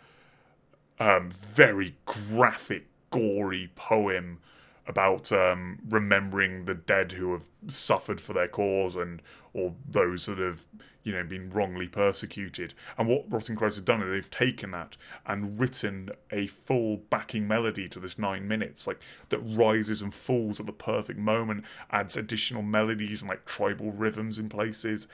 [0.98, 4.40] um, very graphic, gory poem
[4.86, 10.38] about um, remembering the dead who have suffered for their cause and or those that
[10.38, 10.66] have
[11.04, 12.74] you know been wrongly persecuted.
[12.98, 14.96] And what Rotting Christ has done is they've taken that
[15.26, 20.60] and written a full backing melody to this nine minutes, like that rises and falls
[20.60, 25.08] at the perfect moment, adds additional melodies and like tribal rhythms in places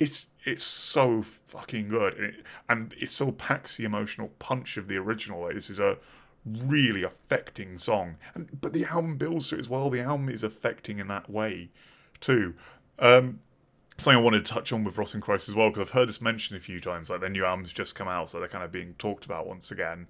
[0.00, 2.34] it's it's so fucking good, and it,
[2.68, 5.42] and it still packs the emotional punch of the original.
[5.42, 5.98] Like, this is a
[6.66, 9.90] really affecting song, and but the album builds to it as well.
[9.90, 11.70] The album is affecting in that way
[12.20, 12.54] too.
[12.98, 13.40] Um,
[13.96, 16.20] something I wanted to touch on with Rotting Christ as well because I've heard this
[16.20, 17.10] mentioned a few times.
[17.10, 19.70] Like their new album's just come out, so they're kind of being talked about once
[19.70, 20.06] again.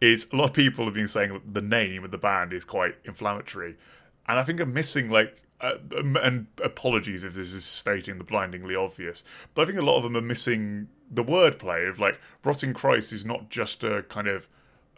[0.00, 2.64] Is a lot of people have been saying that the name of the band is
[2.64, 3.76] quite inflammatory,
[4.26, 8.74] and I think I'm missing like uh, and apologies if this is stating the blindingly
[8.74, 9.22] obvious,
[9.54, 13.12] but I think a lot of them are missing the wordplay of like rotting Christ
[13.12, 14.48] is not just a kind of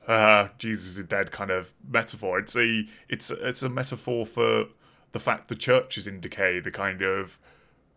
[0.06, 2.38] uh, Jesus is dead kind of metaphor.
[2.38, 4.66] It's a it's it's a metaphor for
[5.12, 7.38] the fact the church is in decay, the kind of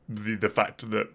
[0.08, 1.10] the the fact that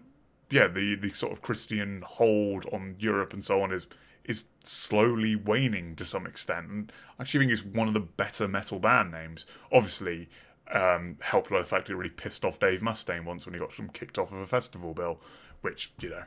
[0.49, 3.87] yeah the the sort of Christian hold on Europe and so on is
[4.25, 6.69] is slowly waning to some extent.
[6.69, 9.45] And I actually think it's one of the better metal band names.
[9.71, 10.29] Obviously,
[10.71, 13.73] um, helped by the fact it really pissed off Dave Mustaine once when he got
[13.73, 15.19] him kicked off of a festival bill,
[15.61, 16.23] which, you know,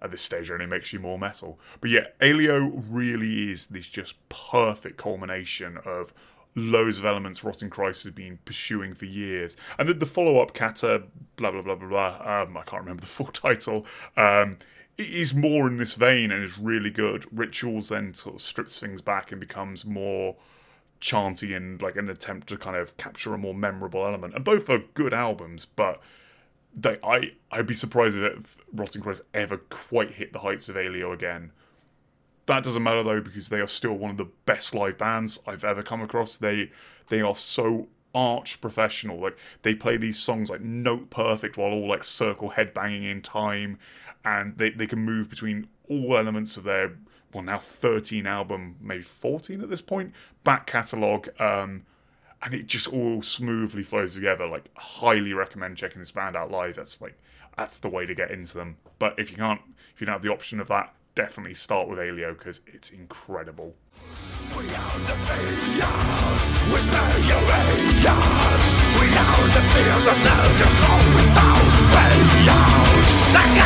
[0.00, 1.58] at this stage only makes you more metal.
[1.80, 6.12] But yeah, Aealo really is this just perfect culmination of
[6.54, 9.56] loads of elements Rotten Christ has been pursuing for years.
[9.78, 11.04] And then the follow up, Kata,
[11.36, 14.58] blah, blah, blah, blah, blah, um, I can't remember the full title, um,
[14.96, 17.26] is more in this vein and is really good.
[17.32, 20.36] Rituals then sort of strips things back and becomes more
[21.00, 24.34] chanty and like an attempt to kind of capture a more memorable element.
[24.34, 26.00] And both are good albums, but
[26.84, 31.52] I I'd be surprised if Rotting Christ ever quite hit the heights of Aealo again.
[32.46, 35.64] That doesn't matter though because they are still one of the best live bands I've
[35.64, 36.36] ever come across.
[36.36, 36.70] They
[37.08, 39.20] they are so arch professional.
[39.20, 43.78] Like they play these songs like note perfect while all like circle headbanging in time,
[44.24, 46.96] and they they can move between all elements of their
[47.32, 50.12] well now 13 album, maybe 14 at this point,
[50.44, 51.28] back catalogue.
[51.40, 51.84] Um,
[52.42, 54.46] and it just all smoothly flows together.
[54.46, 56.76] Like, highly recommend checking this band out live.
[56.76, 57.18] That's like,
[57.56, 58.76] that's the way to get into them.
[58.98, 59.60] But if you can't,
[59.94, 63.74] if you don't have the option of that, definitely start with Aealo because it's incredible.
[64.56, 66.80] We are the fields, we
[67.28, 67.42] your
[68.98, 69.62] We are the
[71.14, 73.08] with those billions.
[73.32, 73.58] The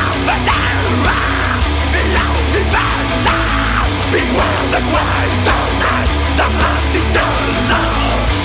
[4.12, 5.32] Beware the quiet
[5.81, 8.41] night, the last eternal,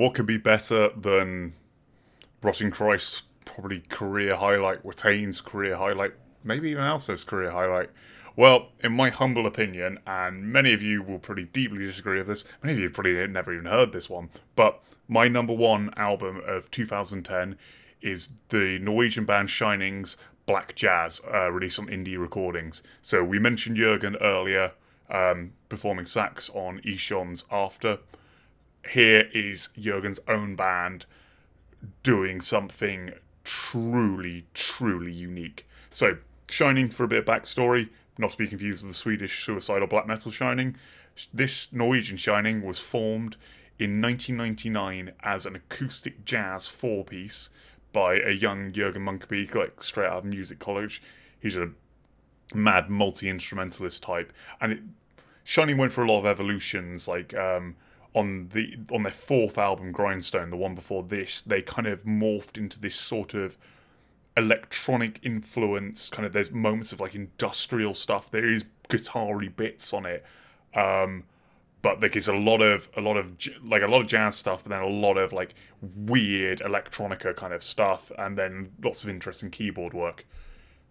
[0.00, 1.52] what could be better than
[2.42, 7.90] Rotting Christ's probably career highlight, Watain's career highlight, maybe even Alcest's career highlight?
[8.34, 12.46] Well, in my humble opinion, and many of you will probably deeply disagree with this,
[12.62, 16.70] many of you probably never even heard this one, but my number one album of
[16.70, 17.58] 2010
[18.00, 20.16] is the Norwegian band Shining's
[20.46, 22.82] Black Jazz, uh, released on indie recordings.
[23.02, 24.72] So we mentioned Jørgen earlier,
[25.10, 27.98] um, performing sax on Ihsahn's After.
[28.88, 31.06] Here is Jørgen's own band
[32.02, 33.12] doing something
[33.44, 35.66] truly, truly unique.
[35.90, 39.86] So, Shining, for a bit of backstory, not to be confused with the Swedish suicidal
[39.86, 40.76] black metal Shining,
[41.32, 43.36] this Norwegian Shining was formed
[43.78, 47.50] in 1999 as an acoustic jazz four piece
[47.92, 51.02] by a young Jørgen Munkeby, like straight out of music college.
[51.40, 51.70] He's a
[52.54, 54.80] mad multi instrumentalist type, and it,
[55.42, 57.08] Shining went for a lot of evolutions.
[57.08, 57.76] Like um,
[58.14, 62.58] on the on their fourth album, Grindstone, the one before this, they kind of morphed
[62.58, 63.56] into this sort of
[64.36, 66.10] electronic influence.
[66.10, 68.30] Kind of there's moments of like industrial stuff.
[68.30, 70.24] There is guitar bits on it.
[70.74, 71.24] Um,
[71.82, 73.32] but like it's a lot of a lot of
[73.62, 77.52] like a lot of jazz stuff, but then a lot of like weird electronica kind
[77.52, 80.26] of stuff, and then lots of interesting keyboard work.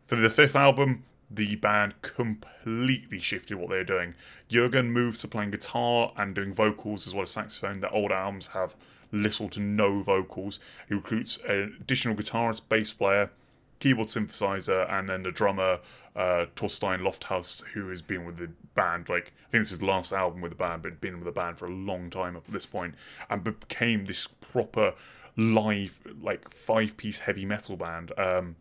[0.08, 4.15] For the fifth album, the band completely shifted what they were doing.
[4.49, 7.81] Jørgen moves to playing guitar and doing vocals as well as saxophone.
[7.81, 8.76] Their old albums have
[9.11, 10.60] little to no vocals.
[10.88, 13.31] He recruits an additional guitarist, bass player,
[13.80, 15.80] keyboard synthesizer, and then the drummer
[16.15, 19.85] uh, Torstein Lofthus, who has been with the band, like I think this is the
[19.85, 22.43] last album with the band, but been with the band for a long time up
[22.47, 22.95] at this point,
[23.30, 24.93] and became this proper
[25.38, 28.11] live, like five piece heavy metal band.
[28.18, 28.56] Um,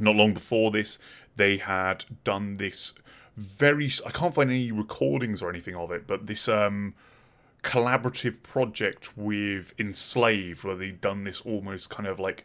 [0.00, 0.98] not long before this,
[1.38, 2.94] they had done this
[3.36, 3.90] very.
[4.06, 6.94] I can't find any recordings or anything of it, but this um,
[7.62, 12.44] collaborative project with Enslaved, where they'd done this almost kind of like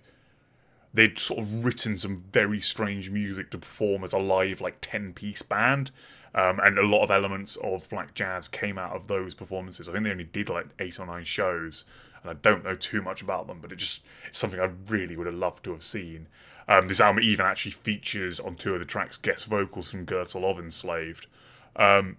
[0.94, 5.14] they'd sort of written some very strange music to perform as a live like 10
[5.14, 5.91] piece band
[6.36, 9.91] um, and a lot of elements of black jazz came out of those performances i
[9.91, 11.86] think they only did like eight or nine shows
[12.22, 15.18] and i don't know too much about them but it just it's something i really
[15.18, 16.28] would have loved to have seen
[16.68, 20.49] um, this album even actually features on two of the tracks guest vocals from Grutle
[20.49, 21.27] of Enslaved.
[21.76, 22.18] Um,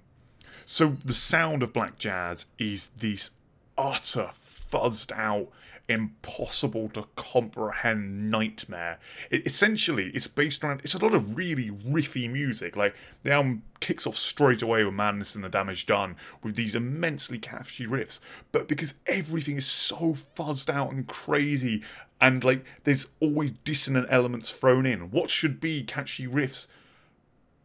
[0.65, 3.31] so the sound of black jazz is this
[3.77, 5.49] utter fuzzed out
[5.89, 8.99] impossible to comprehend nightmare.
[9.31, 10.81] It, essentially, it's based around.
[10.83, 12.77] It's a lot of really riffy music.
[12.77, 16.75] Like the album kicks off straight away with "Madness and the Damage Done" with these
[16.75, 18.21] immensely catchy riffs.
[18.53, 21.83] But because everything is so fuzzed out and crazy,
[22.21, 26.69] and like there's always dissonant elements thrown in, what should be catchy riffs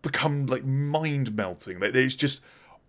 [0.02, 1.80] become like mind melting.
[1.80, 2.42] Like there's just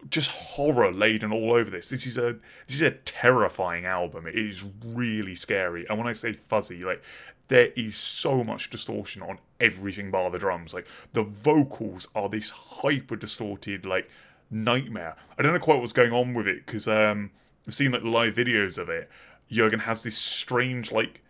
[0.09, 1.89] just horror laden all over this.
[1.91, 4.27] This is a this is a terrifying album.
[4.27, 5.87] It is really scary.
[5.89, 7.03] And when I say fuzzy, like
[7.49, 10.73] there is so much distortion on everything bar the drums.
[10.73, 14.09] Like the vocals are this hyper distorted like
[14.51, 15.17] nightmare.
[15.39, 17.31] I don't know quite what's going on with it because um,
[17.67, 19.11] I've seen like live videos of it.
[19.51, 21.23] Jørgen has this strange like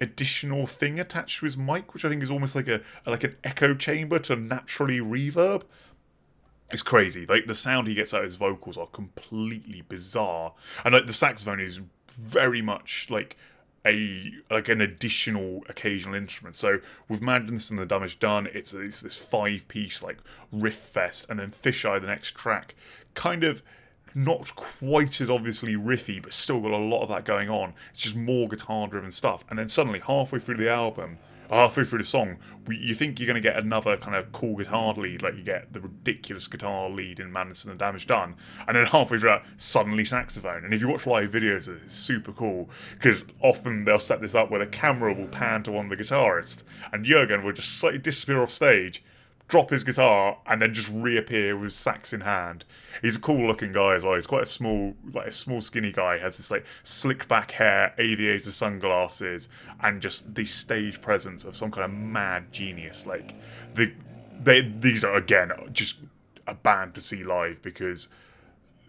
[0.00, 3.36] additional thing attached to his mic, which I think is almost like a like an
[3.44, 5.62] echo chamber to naturally reverb
[6.70, 7.26] it's crazy.
[7.26, 10.54] Like the sound he gets out of his vocals are completely bizarre,
[10.84, 13.36] and like the saxophone is very much like
[13.84, 16.56] a like an additional occasional instrument.
[16.56, 20.18] So with Madness and the Damage Done, it's, it's this five piece like
[20.50, 22.74] riff fest, and then Fisheye, the next track,
[23.14, 23.62] kind of
[24.16, 27.74] not quite as obviously riffy, but still got a lot of that going on.
[27.90, 31.18] It's just more guitar driven stuff, and then suddenly halfway through the album,
[31.50, 34.32] uh, halfway through the song, we, you think you're going to get another kind of
[34.32, 38.36] cool guitar lead, like you get the ridiculous guitar lead in Madness and Damage Done,
[38.66, 40.64] and then halfway through that, suddenly saxophone.
[40.64, 44.50] And if you watch live videos, it's super cool because often they'll set this up
[44.50, 47.98] where the camera will pan to one of the guitarists, and Jørgen will just slightly
[47.98, 49.04] disappear off stage,
[49.48, 52.64] drop his guitar, and then just reappear with sax in hand.
[53.02, 54.14] He's a cool looking guy as well.
[54.14, 56.16] He's quite a small, like a small, skinny guy.
[56.16, 59.48] He has this like slick back hair, aviator sunglasses,
[59.80, 63.06] and just the stage presence of some kind of mad genius.
[63.06, 63.34] Like
[63.74, 63.92] the
[64.42, 65.98] they these are again just
[66.46, 68.08] a band to see live because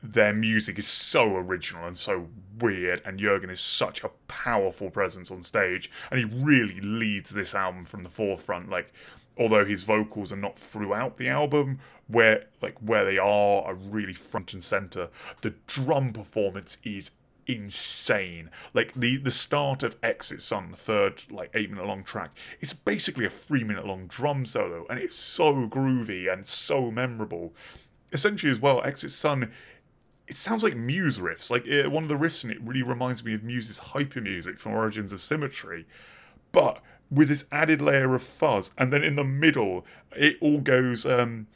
[0.03, 2.27] their music is so original and so
[2.59, 7.53] weird, and Jørgen is such a powerful presence on stage, and he really leads this
[7.53, 8.69] album from the forefront.
[8.69, 8.93] Like
[9.39, 14.13] although his vocals are not throughout the album where like where they are are really
[14.13, 15.09] front and center
[15.41, 17.11] the drum performance is
[17.47, 22.31] insane like the the start of exit sun the third like eight minute long track
[22.59, 27.53] it's basically a three minute long drum solo and it's so groovy and so memorable
[28.11, 29.51] essentially as well exit sun
[30.27, 31.49] it sounds like Muse riffs.
[31.49, 34.59] Like uh, one of the riffs in it really reminds me of Muse's hyper music
[34.59, 35.87] from Origins of Symmetry,
[36.51, 38.71] but with this added layer of fuzz.
[38.77, 39.85] And then in the middle,
[40.15, 41.05] it all goes.
[41.05, 41.47] Um,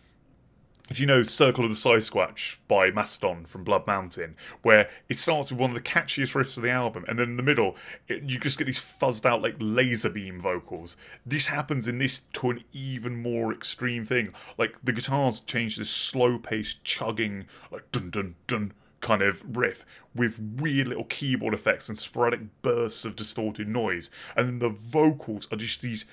[0.90, 5.50] if you know Circle of the Cysquatch by Mastodon from Blood Mountain, where it starts
[5.50, 7.78] with one of the catchiest riffs of the album, and then in the middle,
[8.10, 10.98] it, you just get these fuzzed out like laser beam vocals.
[11.26, 14.34] This happens in this to an even more extreme thing.
[14.58, 19.86] Like the guitars change this slow paced chugging, like dun dun dun kind of riff
[20.16, 25.58] with weird little keyboard effects and sporadic bursts of distorted noise, and the vocals are
[25.58, 26.06] just these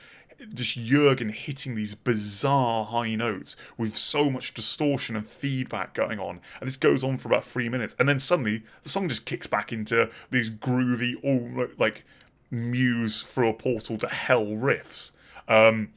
[0.54, 6.40] just Jørgen hitting these bizarre high notes with so much distortion and feedback going on.
[6.60, 7.96] And this goes on for about three minutes.
[7.98, 12.04] And then suddenly the song just kicks back into these groovy, all like
[12.50, 15.12] muse through a portal to hell riffs.
[15.48, 15.92] Um,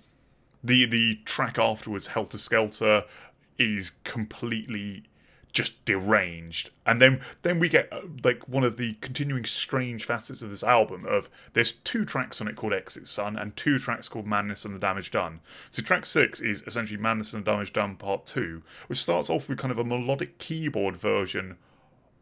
[0.64, 3.04] the the track afterwards, Helter Skelter,
[3.58, 5.04] is completely
[5.53, 6.69] just deranged.
[6.86, 10.64] And then then we get uh, like one of the continuing strange facets of this
[10.64, 14.65] album of there's two tracks on it called Exit Sun and two tracks called Madness
[14.65, 15.41] and the Damage Done.
[15.69, 19.48] So track 6 is essentially Madness and the Damage Done part 2, which starts off
[19.48, 21.57] with kind of a melodic keyboard version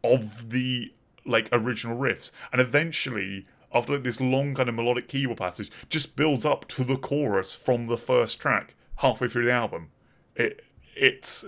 [0.02, 0.92] of the
[1.26, 6.16] like original riffs and eventually after like, this long kind of melodic keyboard passage just
[6.16, 9.90] builds up to the chorus from the first track halfway through the album.
[10.34, 10.64] It
[10.96, 11.44] it's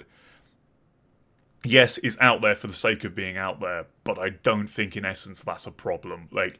[1.65, 4.97] yes, is out there for the sake of being out there, but I don't think
[4.97, 6.29] in essence that's a problem.
[6.31, 6.59] Like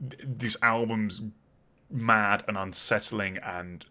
[0.00, 1.22] th- this album's
[1.90, 3.86] mad and unsettling and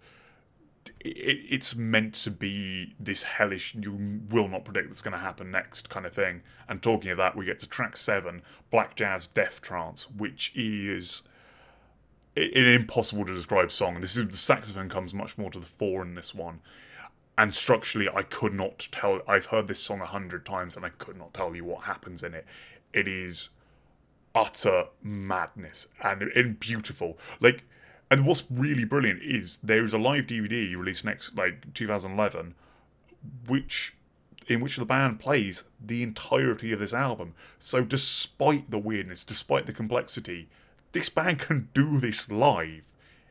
[1.00, 5.52] it, it's meant to be this hellish you will not predict what's going to happen
[5.52, 6.42] next kind of thing.
[6.68, 11.24] And talking of that we get to track 7 black jazz death trance which is
[12.36, 14.00] an impossible to describe song.
[14.00, 16.62] This is the saxophone comes much more to the fore in this one
[17.38, 20.90] and structurally i could not tell i've heard this song a hundred times and i
[20.90, 22.46] could not tell you what happens in it.
[22.94, 23.50] It is
[24.34, 27.18] utter madness and, and beautiful.
[27.40, 27.64] Like
[28.10, 32.56] and what's really brilliant is there is a live dvd released next like 2011
[33.48, 33.96] which
[34.48, 37.34] in which the band plays the entirety of this album.
[37.60, 40.50] So despite the weirdness despite the complexity
[40.94, 42.86] this band can do this live.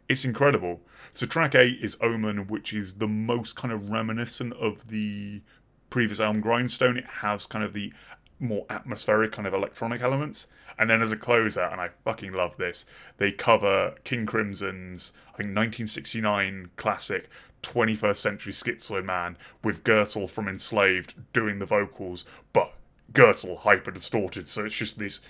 [0.08, 0.80] It's incredible
[1.16, 5.40] so track eight is Omen, which is the most kind of reminiscent of the
[5.88, 6.98] previous album Grindstone.
[6.98, 7.90] It has kind of the
[8.38, 10.46] more atmospheric kind of electronic elements.
[10.78, 12.84] And then as a closer, and I fucking love this,
[13.16, 17.30] they cover King Crimson's I think 1969 classic
[17.62, 22.74] 21st century schizoid man with Grutle from Enslaved doing the vocals, but
[23.14, 25.20] Grutle hyper distorted, so it's just this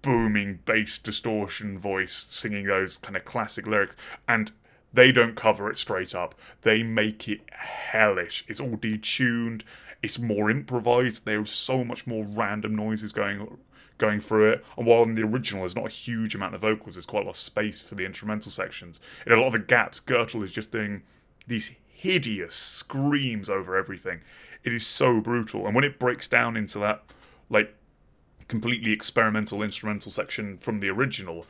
[0.00, 3.96] booming bass distortion voice singing those kind of classic lyrics.
[4.26, 4.52] And
[4.96, 6.34] they don't cover it straight up.
[6.62, 8.44] They make it hellish.
[8.48, 9.62] It's all detuned.
[10.02, 11.26] It's more improvised.
[11.26, 13.58] There's so much more random noises going
[13.98, 14.64] going through it.
[14.76, 17.26] And while in the original there's not a huge amount of vocals, there's quite a
[17.26, 19.00] lot of space for the instrumental sections.
[19.26, 21.02] In a lot of the gaps, Grutle is just doing
[21.46, 24.20] these hideous screams over everything.
[24.64, 25.66] It is so brutal.
[25.66, 27.04] And when it breaks down into that
[27.48, 27.74] like
[28.48, 31.46] completely experimental instrumental section from the original,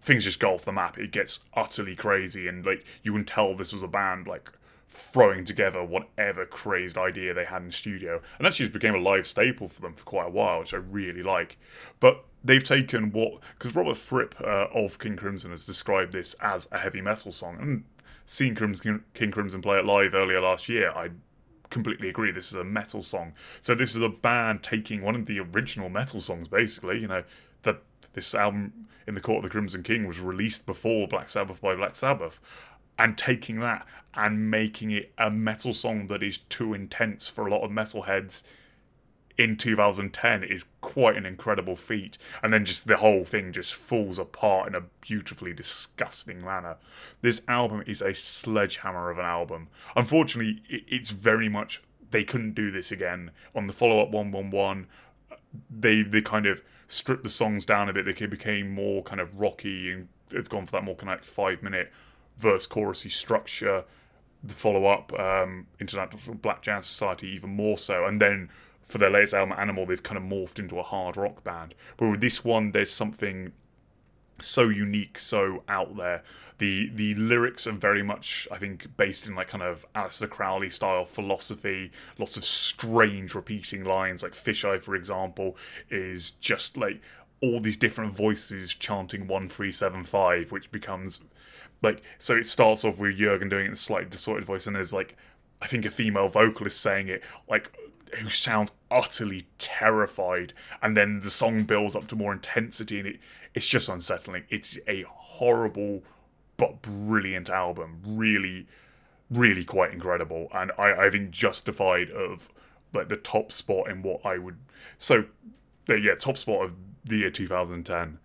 [0.00, 0.98] things just go off the map.
[0.98, 4.50] It gets utterly crazy, and like you can tell this was a band like
[4.88, 9.26] throwing together whatever crazed idea they had in studio, and actually just became a live
[9.26, 11.58] staple for them for quite a while, which I really like.
[12.00, 16.68] But they've taken what because Robert Fripp uh, of King Crimson has described this as
[16.72, 17.84] a heavy metal song, and
[18.24, 21.10] seeing Crimson, King Crimson play it live earlier last year, I
[21.68, 22.30] completely agree.
[22.30, 23.32] This is a metal song.
[23.60, 26.98] So this is a band taking one of the original metal songs, basically.
[27.00, 27.24] You know
[27.62, 27.82] that
[28.12, 31.74] this album in the Court of the Crimson King was released before Black Sabbath by
[31.74, 32.40] Black Sabbath,
[32.98, 37.50] and taking that and making it a metal song that is too intense for a
[37.50, 38.42] lot of metalheads
[39.40, 42.18] in 2010 is quite an incredible feat.
[42.42, 46.76] And then just the whole thing just falls apart in a beautifully disgusting manner.
[47.22, 49.68] This album is a sledgehammer of an album.
[49.96, 54.86] Unfortunately, it's very much they couldn't do this again on the follow up 111.
[55.70, 58.04] They they kind of stripped the songs down a bit.
[58.04, 61.24] They became more kind of rocky and they've gone for that more kind of like
[61.24, 61.92] five minute
[62.36, 63.84] verse chorusy structure.
[64.42, 68.06] The follow up, um, International Black Jazz Society, even more so.
[68.06, 68.48] And then
[68.82, 71.74] for their latest album, Animal, they've kind of morphed into a hard rock band.
[71.96, 73.52] But with this one, there's something
[74.38, 76.22] so unique, so out there.
[76.60, 80.68] The the lyrics are very much, I think, based in like kind of Aleister Crowley
[80.68, 81.90] style philosophy.
[82.18, 85.56] Lots of strange repeating lines, like Fisheye, for example,
[85.88, 87.00] is just like
[87.40, 91.20] all these different voices chanting one three seven five, which becomes
[91.80, 92.36] like so.
[92.36, 95.16] It starts off with Jørgen doing it in a slightly distorted voice, and there's like
[95.62, 97.74] I think a female vocalist saying it like
[98.18, 103.20] who sounds utterly terrified, and then the song builds up to more intensity, and it
[103.54, 104.44] it's just unsettling.
[104.50, 106.02] It's a horrible
[106.60, 108.00] but brilliant album.
[108.06, 108.66] Really,
[109.30, 112.50] really quite incredible, and I, I think justified of
[112.92, 114.58] like the top spot in what I would
[114.98, 115.24] so
[115.88, 116.74] yeah top spot of
[117.04, 118.18] the year 2010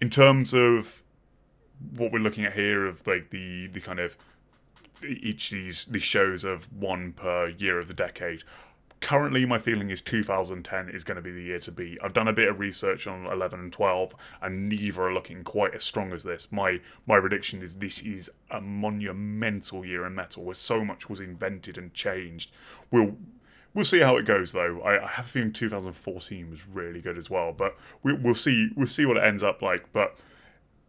[0.00, 1.02] in terms of
[1.94, 4.16] what we're looking at here of like the the kind of
[5.06, 8.42] each these these shows of one per year of the decade
[9.04, 11.98] currently my feeling is 2010 is going to be the year to be.
[12.02, 15.74] I've done a bit of research on 11 and 12 and neither are looking quite
[15.74, 16.50] as strong as this.
[16.50, 21.20] My my prediction is this is a monumental year in metal where so much was
[21.20, 22.50] invented and changed.
[22.90, 23.18] We'll
[23.74, 24.80] we'll see how it goes though.
[24.80, 28.70] I, I have a feeling 2014 was really good as well but we, we'll see
[28.74, 29.92] we'll see what it ends up like.
[29.92, 30.16] But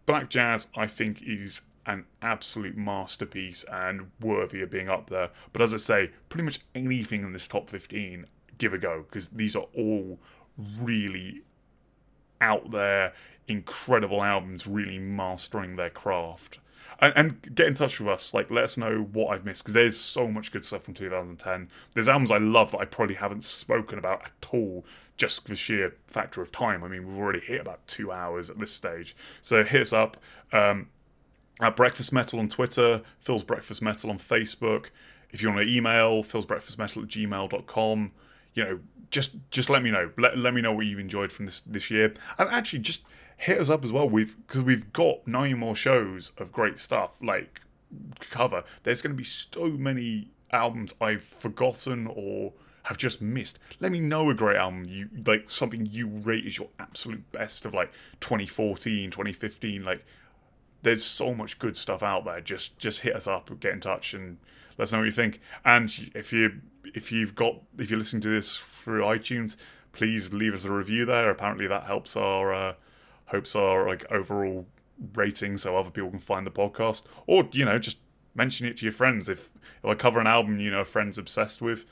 [0.06, 5.30] black jazz i think is an absolute masterpiece and worthy of being up there.
[5.54, 8.26] But as I say, pretty much anything in this top 15,
[8.58, 10.20] give a go because these are all
[10.80, 11.44] really
[12.42, 13.14] out there,
[13.48, 16.60] incredible albums, really mastering their craft.
[17.00, 18.34] And, and, get in touch with us.
[18.34, 21.70] Like, let us know what I've missed because there's so much good stuff from 2010.
[21.94, 24.86] There's albums I love that I probably haven't spoken about at all,
[25.18, 26.86] just for sheer factor of time.
[26.86, 29.14] I mean, we've already hit about two hours at this stage.
[29.42, 30.16] So hit us up.
[30.54, 30.88] Um,
[31.62, 34.88] at Breakfast Metal on Twitter, Phil's Breakfast Metal on Facebook.
[35.32, 38.12] If you want to email, Phil's Breakfast Metal at gmail.com.
[38.54, 38.80] You know,
[39.12, 40.12] just just let me know.
[40.18, 42.14] Let, let me know what you've enjoyed from this this year.
[42.38, 43.06] And actually just
[43.38, 44.08] hit us up as well.
[44.08, 47.62] We've because we've got nine more shows of great stuff like
[48.20, 48.64] cover.
[48.84, 52.54] There's gonna be so many albums I've forgotten or
[52.84, 53.60] have just missed.
[53.80, 57.66] Let me know a great album you like something you rate as your absolute best
[57.66, 57.92] of like
[58.22, 59.84] 2014, 2015.
[59.84, 60.06] Like
[60.86, 62.40] there's so much good stuff out there.
[62.40, 64.38] Just just hit us up, get in touch, and
[64.78, 65.42] let us know what you think.
[65.66, 66.62] And if you
[66.94, 69.58] if you've got if you're listening to this through iTunes,
[69.94, 71.32] please leave us a review there.
[71.32, 72.74] Apparently that helps our uh,
[73.26, 74.68] hopes our like overall
[75.16, 77.06] rating, so other people can find the podcast.
[77.26, 77.98] Or you know just
[78.36, 79.28] mention it to your friends.
[79.28, 79.50] If
[79.84, 81.84] if I cover an album you know a friend's obsessed with,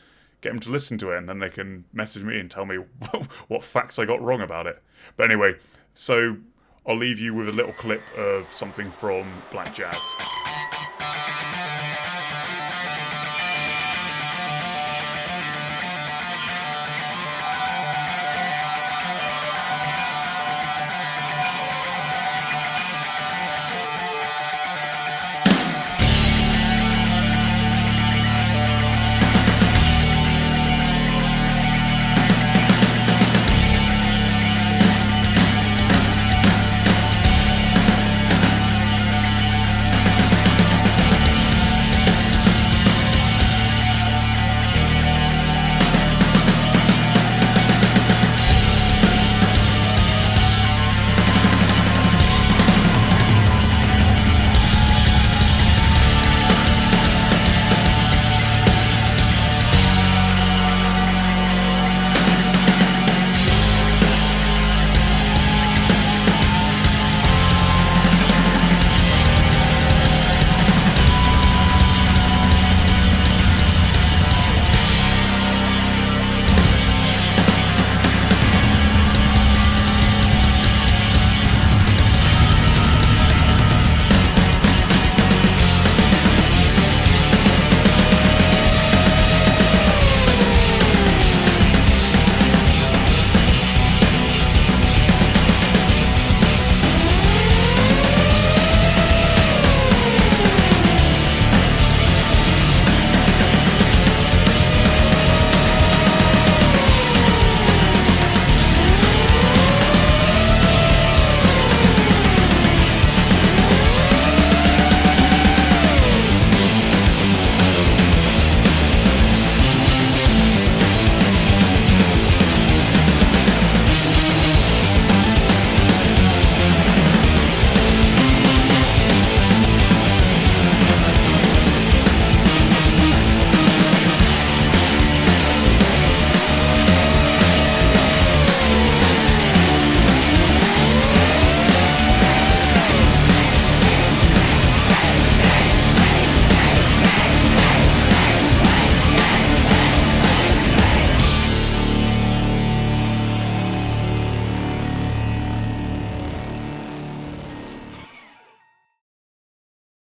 [0.42, 2.76] get them to listen to it, and then they can message me and tell me
[3.48, 4.84] what facts I got wrong about it.
[5.18, 5.56] But anyway,
[5.96, 6.38] so
[6.86, 10.02] I'll leave you with a little clip of something from Black Jazz.